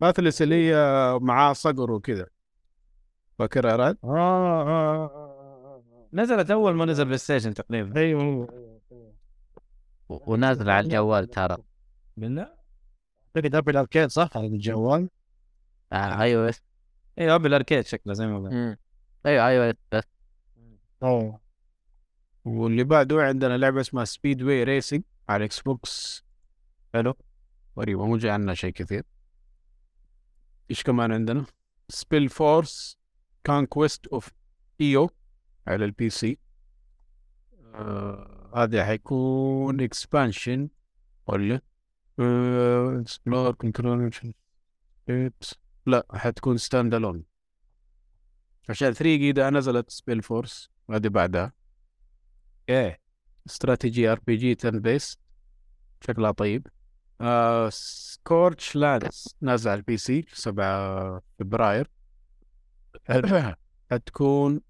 [0.00, 0.74] Pathless اللي هي
[1.22, 2.26] معاه صقر وكذا
[3.38, 3.96] فاكرها يا راد؟
[6.12, 8.00] نزلت أول ما نزل بلاي ستيشن تقريبا.
[8.00, 8.48] أيوه
[10.08, 11.56] و- ونازله على الجوال ترى.
[12.16, 12.48] بالله
[13.36, 15.08] اعتقد Apple Arcade صح؟ على الجوال؟
[15.92, 16.62] آه iOS
[17.18, 18.78] أيوه Apple Arcade شكله زي ما قلت
[19.26, 20.04] أيوه iOS بس.
[21.02, 21.40] أوه.
[22.44, 26.24] واللي بعده عندنا لعبة اسمها Speedway Racing على الاكس بوكس
[26.94, 27.14] حلو.
[27.78, 29.02] غريبه مو جاي عنها شيء كثير.
[30.70, 31.46] إيش كمان عندنا؟
[31.88, 32.98] SpellForce
[33.46, 34.30] Conquest of
[34.80, 35.10] Eo
[35.66, 36.38] على ال PC
[37.74, 40.68] آه هذا حيكون expansion
[41.26, 41.60] ولا؟
[43.00, 44.10] explore control
[45.86, 47.24] لا حتكون stand alone
[48.68, 51.52] عشان 3 جديدا نزلت SpellForce هذه بعدها.
[52.68, 53.00] إيه
[53.46, 55.18] strategy RPG turn based
[56.00, 56.66] شكلها طيب.
[57.20, 61.90] آه Scorchlands نازل على ال PC 7 فبراير.
[63.90, 64.60] حتكون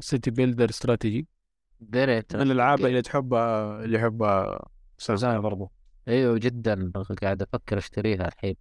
[0.00, 1.26] city builder strategy.
[1.80, 4.68] دريت من الألعاب اللي تحبها اللي يحبها
[5.10, 5.72] زي برضو.
[6.08, 6.92] أيوه جدا.
[7.22, 8.56] قاعد أفكر أشتريها الحين.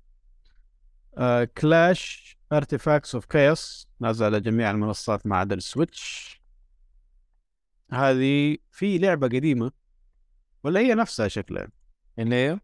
[1.58, 6.42] Clash Artifacts of Chaos نازل على جميع المنصات ما عدا السويتش.
[7.92, 9.72] هذه في لعبة قديمة
[10.64, 11.68] ولا هي نفسها شكلها؟
[12.20, 12.60] اللي هي؟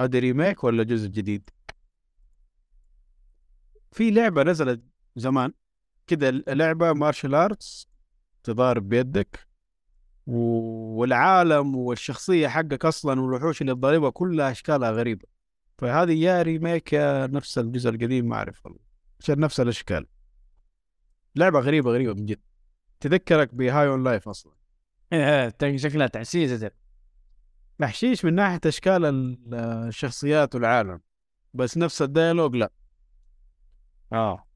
[0.00, 1.50] هذا remake ولا جزء جديد؟
[3.92, 4.82] في لعبة نزلت
[5.16, 5.52] زمان
[6.06, 7.88] كده لعبة martial arts
[8.42, 9.46] تضارب بيدك
[10.26, 15.28] والعالم والشخصية حقك أصلا والوحوش اللي تضاربها كلها أشكالها غريبة.
[15.78, 18.80] فهذه يا remake يا نفس الجزء القديم ما أعرف والله
[19.20, 20.06] عشان نفس الأشكال.
[21.36, 22.40] لعبة غريبة غريبة من جد.
[23.00, 24.28] تذكرك ب High on Life
[25.58, 26.70] تلاقي شكلها تعسيسه
[27.80, 29.54] تحشيش من ناحية إشكال ال-
[29.88, 31.00] الشخصيات والعالم
[31.54, 32.70] بس نفس ال dialogue لا.
[34.12, 34.46] آه.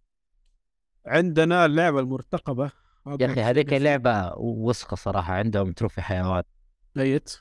[1.07, 2.71] عندنا اللعبة المرتقبة.
[3.21, 6.43] يا أخي هذيك لعبه وسخة صراحة عندهم trophy حيوان.
[6.99, 7.37] ايت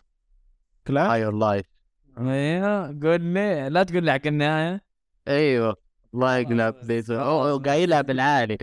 [0.88, 1.66] كلاش High on Life
[2.18, 4.84] أيوه قول لي لا تقول لي حق النهاية.
[5.28, 5.76] أيوه
[6.14, 8.58] الله يقلب ذيس أوه قايلها بالعالي.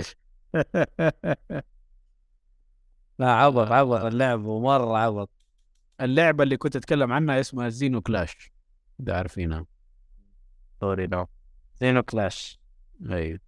[3.18, 5.30] لا عبط عبط اللعب ومره عبط.
[6.00, 8.52] اللعبة اللي كنت أتكلم عنها اسمها Zeno Clash
[9.00, 9.66] إذا عارفينها.
[10.80, 11.26] sorry no
[11.80, 12.60] Zeno Clash
[13.10, 13.40] أي.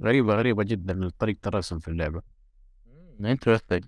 [0.00, 2.22] غريبة غريبة جدا طريقة الرسم في اللعبة.
[3.20, 3.84] interesting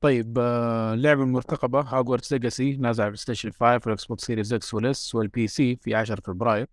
[0.00, 5.01] طيب آه، اللعبة المرتقبة Hogwarts Legacy نازل على PlayStation 5 وال Xbox Series X وال
[5.01, 6.66] S وال PC في 10 فبراير.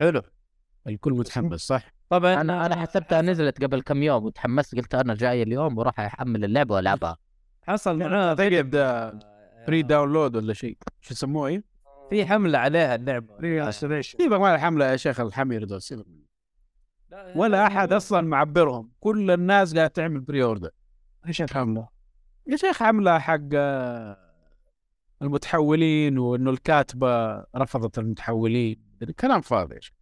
[0.00, 0.22] حلو.
[0.86, 5.42] الكل متحمس صح؟ طبعا أنا أنا حسبتها نزلت قبل كم يوم وتحمست قلت أنا جاي
[5.42, 7.16] اليوم وراح أحمل اللعبة وألعبها.
[7.62, 8.76] حصل معاه أعتقد
[9.68, 11.64] free download ولا شيء؟ شو يسموه إيه؟
[12.10, 13.38] في حملة عليها اللعبة.
[14.00, 16.06] سيبك من الحملة يا شيخ الحمير دول سيبك.
[17.36, 18.90] ولا أحد أصلا معبرهم.
[19.00, 20.70] كل الناس قاعد تعمل pre-order
[21.26, 21.88] إيش الحمله؟
[22.46, 24.18] يا شيخ حملة حق آه،
[25.22, 28.82] المتحولين وإنه الكاتبة رفضت المتحولين.
[29.20, 29.94] كلام فاضي يا شيخ.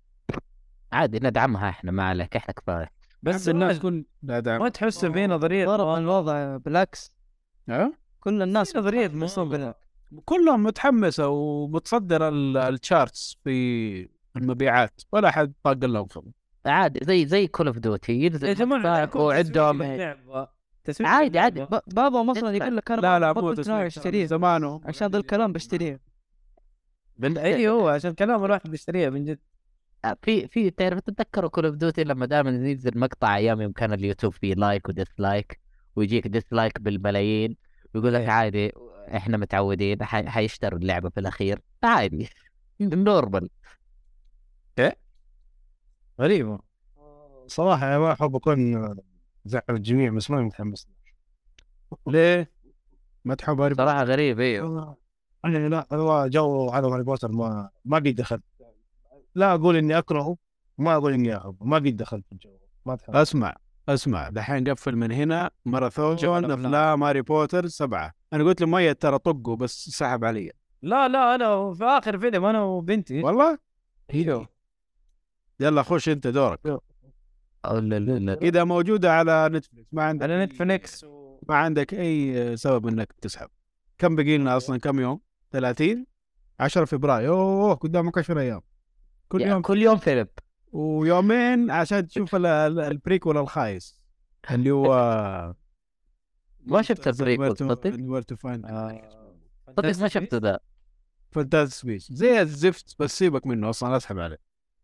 [0.92, 2.90] عادي ندعمها إحنا ما عليك إحنا كفاية.
[3.22, 3.78] بس الناس
[4.22, 6.56] دعم ما تحس في نظريه ضرب الوضع.
[6.56, 7.12] بالعكس.
[7.68, 9.74] ها؟ كل الناس نظريه مستقبل
[10.24, 16.30] كلهم متحمسة ومتصدر ال- ال charts في المبيعات ولا حد طاق لهم خبر
[16.66, 18.28] عادي زي زي Call of Duty
[18.64, 19.82] مقطع وعندهم
[21.06, 21.64] عادي عادي.
[21.64, 25.52] ب- بعضهم أصلا يقول لك أنا لا لا مو تسويق اشتريه زمانه عشان ذا الكلام
[25.52, 26.00] بشتريه
[27.56, 29.38] أيوه عشان كلام الواحد بيشتريها من جد.
[30.22, 34.32] في في تعرف تتذكروا Call of Duty لما دائما ينزل مقطع أيام يوم كان اليوتيوب
[34.32, 35.60] فيه like و dislike
[35.96, 37.56] ويجيك dislike بالملايين.
[37.94, 38.72] ويقول لك عادي
[39.16, 41.60] إحنا متعودين حيشتروا اللعبة في الأخير.
[41.84, 42.28] عادي.
[42.80, 43.48] normal.
[46.20, 46.58] غريبة.
[47.46, 48.94] صراحة أنا ما أحب أكون
[49.44, 50.88] زعل الجميع بس ماني متحمس
[52.06, 52.50] ليه؟
[53.24, 54.96] ما تحب هاري؟ صراحة غريب أيوه
[55.44, 58.42] أنا لا هو جو عالم هاري بوتر ما ما قد دخلت.
[59.34, 60.36] لا أقول إني أكرهه
[60.78, 62.50] ما أقول إني أحبه ما قد دخلت في الجو.
[62.86, 63.56] ما اتحمس أسمع.
[63.88, 68.12] أسمع دحين قفل من هنا ماراثون افلام هاري بوتر سبعة.
[68.32, 70.52] أنا قلت له ميت ترى طقه بس سحب علي.
[70.82, 73.22] لا لا أنا في آخر فيلم أنا وبنتي.
[73.22, 73.58] والله؟
[74.14, 74.48] أيوه
[75.60, 76.60] يلا خش أنت دورك.
[77.64, 78.32] أو لا لا لا.
[78.42, 81.04] إذا موجودة على نتفلكس ما عندك على نتفليكس.
[81.48, 83.48] ما عندك أي سبب إنك تسحب.
[83.98, 86.06] كم بقي لنا أصلا؟ كم يوم؟ 30
[86.60, 87.28] 10 فبراير.
[87.28, 88.60] أوه قدامك 10 أيام.
[89.28, 90.26] كل يوم كل يوم فيلم.
[90.72, 94.00] ويومين عشان تشوف ال- ال- ال prequel الخايس.
[94.50, 94.86] اللي هو
[96.60, 98.66] ما شفت ال prequel، صدق؟ Where to Find
[99.66, 100.58] صدق ما شفته ذا.
[101.32, 104.38] Fantastic Beasts زي الزفت بس سيبك منه أصلا اسحب عليه.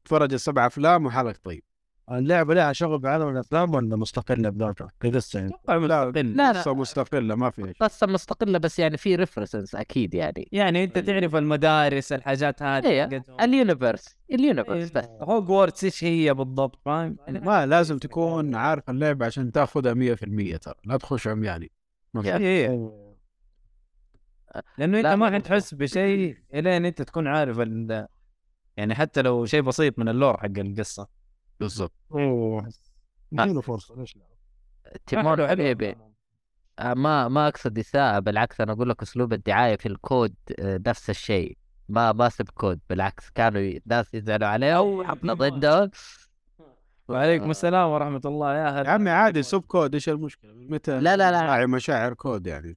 [0.05, 1.65] تفرج السبع أفلام وحالك طيب.
[2.11, 6.75] اللعبة لها شغل بعالم الأفلام ولا مستقلة بذاتها؟ كقصه يعني أتوقع مستقل لا لا قصة
[6.75, 11.37] مستقلة ما فيها شيء قصة مستقلة بس يعني في references أكيد يعني يعني أنت تعرف
[11.37, 13.41] المدارس الحاجات هذه إيه، حقتهم.
[13.41, 18.91] ال universe ال universe بس هوجورتس إيش هي بالضبط فاهم؟ يعني ما لازم تكون عارف
[18.91, 21.71] اللعبة عشان تاخذها 100% ترى لا تخش عمياني
[22.15, 22.37] ما في.
[22.37, 22.69] إيه.
[24.79, 25.37] لأنه أنت لا، ما لا.
[25.37, 28.07] حتحس بشيء إلين أنت تكون عارف ال...
[28.77, 31.22] يعني حتى لو شيء بسيط من ال lore حق القصة
[31.63, 31.93] بالضبط.
[32.13, 32.69] أوه.
[33.33, 34.23] اديله فرصة ليش لا؟
[35.07, 35.49] تيمور.
[35.49, 35.97] حبيبي
[36.79, 40.81] آه، ما ما أقصد إساءة بالعكس أنا أقول لك أسلوب الدعاية في ال COD آه،
[40.87, 41.57] نفس الشيء.
[41.89, 45.91] ما ما سب COD بالعكس كانوا ي- ناس يزعلوا عليه أو حفلة ضده
[47.09, 48.55] وعليكم السلام ورحمة الله.
[48.55, 51.43] يا يا هلا عمي عادي سب COD إيش المشكلة؟ من متى؟ لا، لا، لا.
[51.43, 52.77] راعي مشاعر COD يعني.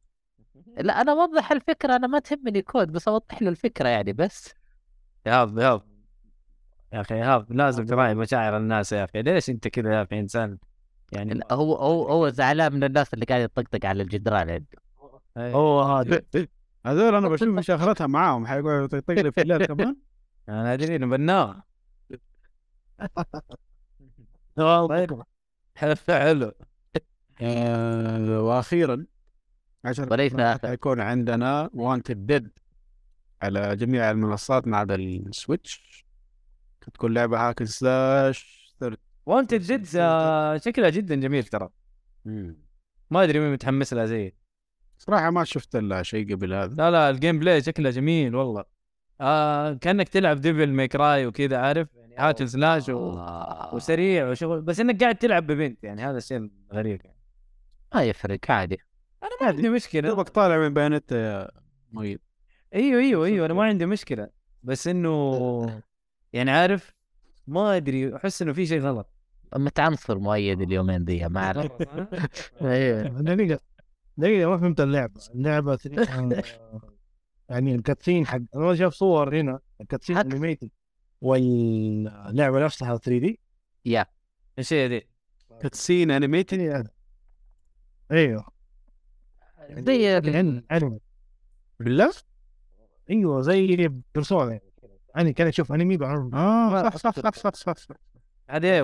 [0.78, 4.54] لا أنا أوضح الفكرة أنا ما تهمني كود بس أوضح له الفكرة يعني بس.
[5.26, 5.82] يهاب يهاب
[6.96, 9.22] يا أخي يهاب لازم تراعي مشاعر الناس يا أخي.
[9.22, 10.58] ليش أنت كذا يا أخي إنسان؟
[11.12, 14.80] يعني هو هو هو زعلان من الناس اللي قاعد يطقطق على الجدران عنده
[15.38, 16.22] هو هذا.
[16.86, 19.96] هذول أنا بشوف مشاغلتها معاهم حيقعدوا يطقطق لي في الليل كمان.
[20.50, 21.60] أنا أدري إنه بناء
[24.58, 25.24] طيب.
[25.76, 26.52] حلو حلو.
[27.42, 29.06] آه، وأخيرا
[29.86, 30.68] عشان وليس آخر.
[30.68, 32.50] حيكون عندنا Wanted Dead
[33.42, 36.05] على جميع المنصات ما عدا ال Switch.
[36.94, 41.70] تكون لعبة hack slash third Wanted Dead آه، شكلها جدا جميل ترى.
[43.12, 44.34] ما أدري مين متحمس لها زي
[44.98, 46.76] صراحة ما شفت إلا شيء قبل هذا.
[46.76, 48.64] لا لا ال gameplay شكله جميل والله.
[49.22, 53.12] آه كأنك تلعب Devil May Cry وكذا عارف؟ يعني hack slash و...
[53.12, 54.62] آه، وسريع وشغل.
[54.62, 57.18] بس إنك قاعد تلعب ببنت يعني هذا الشيء الغريب يعني.
[57.96, 58.78] ما يفرق عادي.
[59.24, 60.10] أنا ما عندي مشكلة.
[60.10, 61.52] دوبك طالع من Bayonetta يا
[61.92, 62.20] مؤيد.
[62.76, 64.30] أيوه أيوه أيوه أنا ما عندي مشكلة.
[64.64, 65.82] بس إنه
[66.36, 66.94] يعني عارف؟
[67.48, 69.10] ما أدري أحس إنه في شيء غلط.
[69.56, 71.72] متعنصر مؤيد اليومين ذي ما أعرف.
[72.62, 73.04] أيوه.
[73.22, 73.60] دقيقة
[74.18, 75.22] دقيقة ما فهمت اللعبة.
[75.36, 76.44] اللعبة آه،
[77.50, 80.70] يعني ال cutscene حق أنا شايف صور هنا ال cutscene حق- animated
[81.22, 83.40] واللعبة نفسها 3 D
[83.86, 84.06] يا.
[84.60, 85.08] إيش هي دي؟
[85.62, 86.88] cutscene animated
[88.12, 88.46] أيوه.
[89.70, 91.00] زي يعني أنمي.
[91.80, 92.14] بالله؟
[93.10, 94.60] أيوه زي Persona
[95.16, 97.96] يعني أنا كان أشوف انمي بعرف آه صح صح صح صح صح, صح.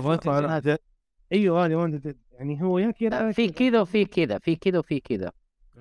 [0.05, 0.77] Wanted هذا.
[1.31, 3.81] أيوه هذه Wanted يعني هو يا كذا في كذا.
[3.81, 5.31] وفي كذا في كذا وفي كذا.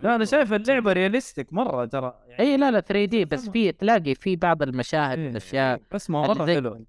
[0.02, 3.72] لا أنا شايف اللعبة realistic مرة ترى يعني اي لا لا 3 D بس في
[3.72, 6.86] تلاقي في بعض المشاهد إيه، الأشياء بس ما هو مره حلو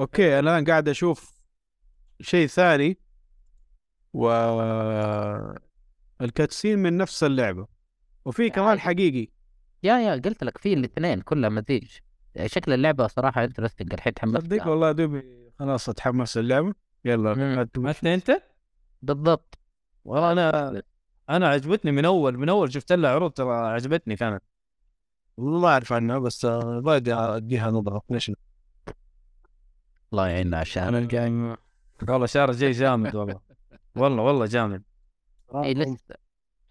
[0.00, 1.38] okay الآن قاعد أشوف
[2.20, 2.98] شيء ثاني.
[4.12, 7.66] والكاتسين من نفس اللعبة.
[8.24, 8.80] وفي كمان.
[8.80, 9.28] حقيقي.
[9.82, 11.90] يا يا قلت لك في الاثنين كلها مزيج.
[12.46, 16.74] شكل اللعبة صراحة interesting الحين صدق تحمست والله دوبي خلاص اتحمس اللعبة.
[17.04, 18.42] يلا حتى أنت؟
[19.02, 19.58] بالضبط.
[20.04, 20.82] والله أنا
[21.30, 24.42] أنا عجبتني من أول من أول شفت لها عروض ترى عجبتني كانت.
[25.38, 28.02] ما أعرف عنها بس آه، باقي أديها نظرة.
[28.10, 28.32] ليش؟
[30.12, 31.56] الله يعيننا عشان أنا الجاي
[32.08, 33.40] والله شهر جاي جامد والله.
[33.96, 34.82] والله والله جامد.
[35.54, 36.14] لسه.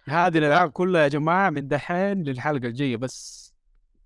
[0.08, 3.47] هذه الألعاب كلها يا جماعة من دحين للحلقة الجاية بس.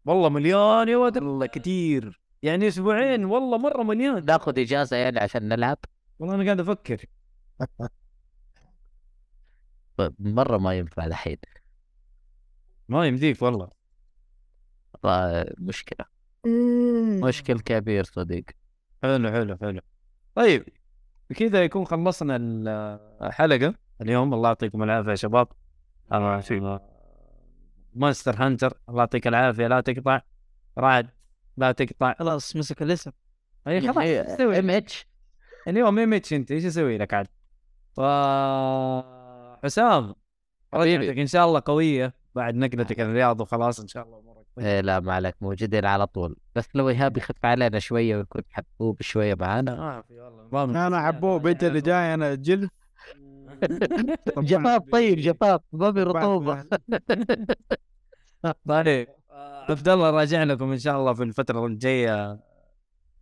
[0.05, 4.25] والله مليان يا ولد والله كثير يعني أسبوعين والله مرة مليان.
[4.25, 5.77] ناخذ إجازة يعني عشان نلعب.
[6.19, 7.05] والله أنا قاعد أفكر.
[10.19, 11.37] مرة ما ينفع الحين.
[12.89, 13.69] ما يمديك والله.
[15.03, 16.05] والله مشكلة.
[17.27, 18.45] مشكل كبير صديق.
[19.03, 19.81] حلو حلو حلو.
[20.35, 20.65] طيب
[21.29, 22.35] بكذا يكون خلصنا
[23.21, 24.33] الحلقة اليوم.
[24.33, 25.47] الله يعطيكم العافية يا شباب.
[26.13, 26.90] الله يعافيك
[27.93, 30.21] Monster Hunter الله يعطيك العافية لا تقطع
[30.77, 31.09] رعد
[31.57, 32.13] لا تقطع.
[32.19, 33.11] خلاص مسك الاسم.
[33.67, 35.07] أي خلاص إيش MH.
[35.67, 37.27] اليوم إم إتش أنت إيش أسوي لك عاد؟
[37.95, 38.01] ف
[39.65, 40.15] حسام
[40.73, 42.13] رجعتك إن شاء الله قوية.
[42.35, 44.45] بعد نقلتك الرياض وخلاص إن شاء الله أمورك.
[44.59, 46.35] إيه لا ما عليك موجودين على طول.
[46.55, 49.75] بس لو ايهاب يخف علينا شوية ويكون حبوب شوية معانا.
[49.75, 50.19] ما في
[50.51, 52.69] والله أنا حبوب أنت اللي جاي أنا جلد.
[54.37, 56.65] جفاف طيب جفاف ما في رطوبة.
[58.67, 59.07] طيب
[59.69, 62.39] عبد الله راجع لكم إن شاء الله في الفترة الجاية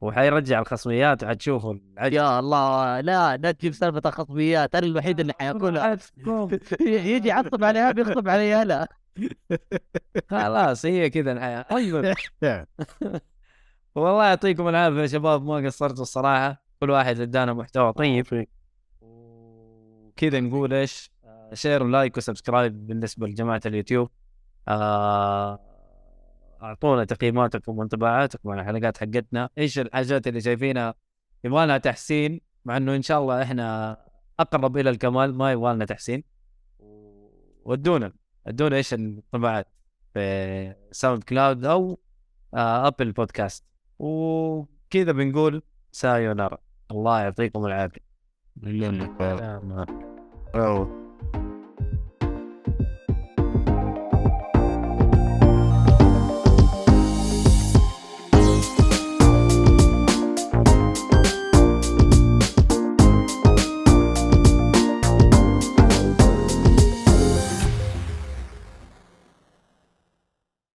[0.02, 5.98] وحيرجع الخصميات وحتشوفوا يا الله لا لا تجيب سالفة الخصميات أنا الوحيد اللي حياكلها
[6.82, 8.88] يجي يعصب على ايهاب يخصب علي أنا
[10.30, 11.32] خلاص هي كذا.
[11.32, 12.16] الحياة طيب.
[13.96, 16.64] والله يعطيكم العافية يا شباب ما قصرتوا الصراحة.
[16.80, 18.48] كل واحد ادانا محتوى طيب.
[20.20, 24.10] وكذا نقول إيش؟ آه، share و like و subscribe بالنسبة لجماعة اليوتيوب.
[24.68, 25.60] آه،
[26.62, 29.50] أعطونا تقييماتكم وانطباعاتكم عن الحلقات حقتنا.
[29.58, 30.94] إيش الحاجات اللي شايفينها؟
[31.44, 33.98] يبغى لها تحسين مع إنه إن شاء الله إحنا
[34.40, 36.24] أقرب إلى الكمال ما يبغى لنا تحسين.
[37.66, 38.14] ودونا
[38.48, 39.68] ادونا إيش الانطباعات
[40.14, 42.00] في SoundCloud أو
[42.54, 43.66] آه Apple Podcast
[44.00, 46.58] وكذا بنقول さようなら.
[46.92, 48.09] الله يعطيكم العافية.
[48.64, 51.09] مليون سلام.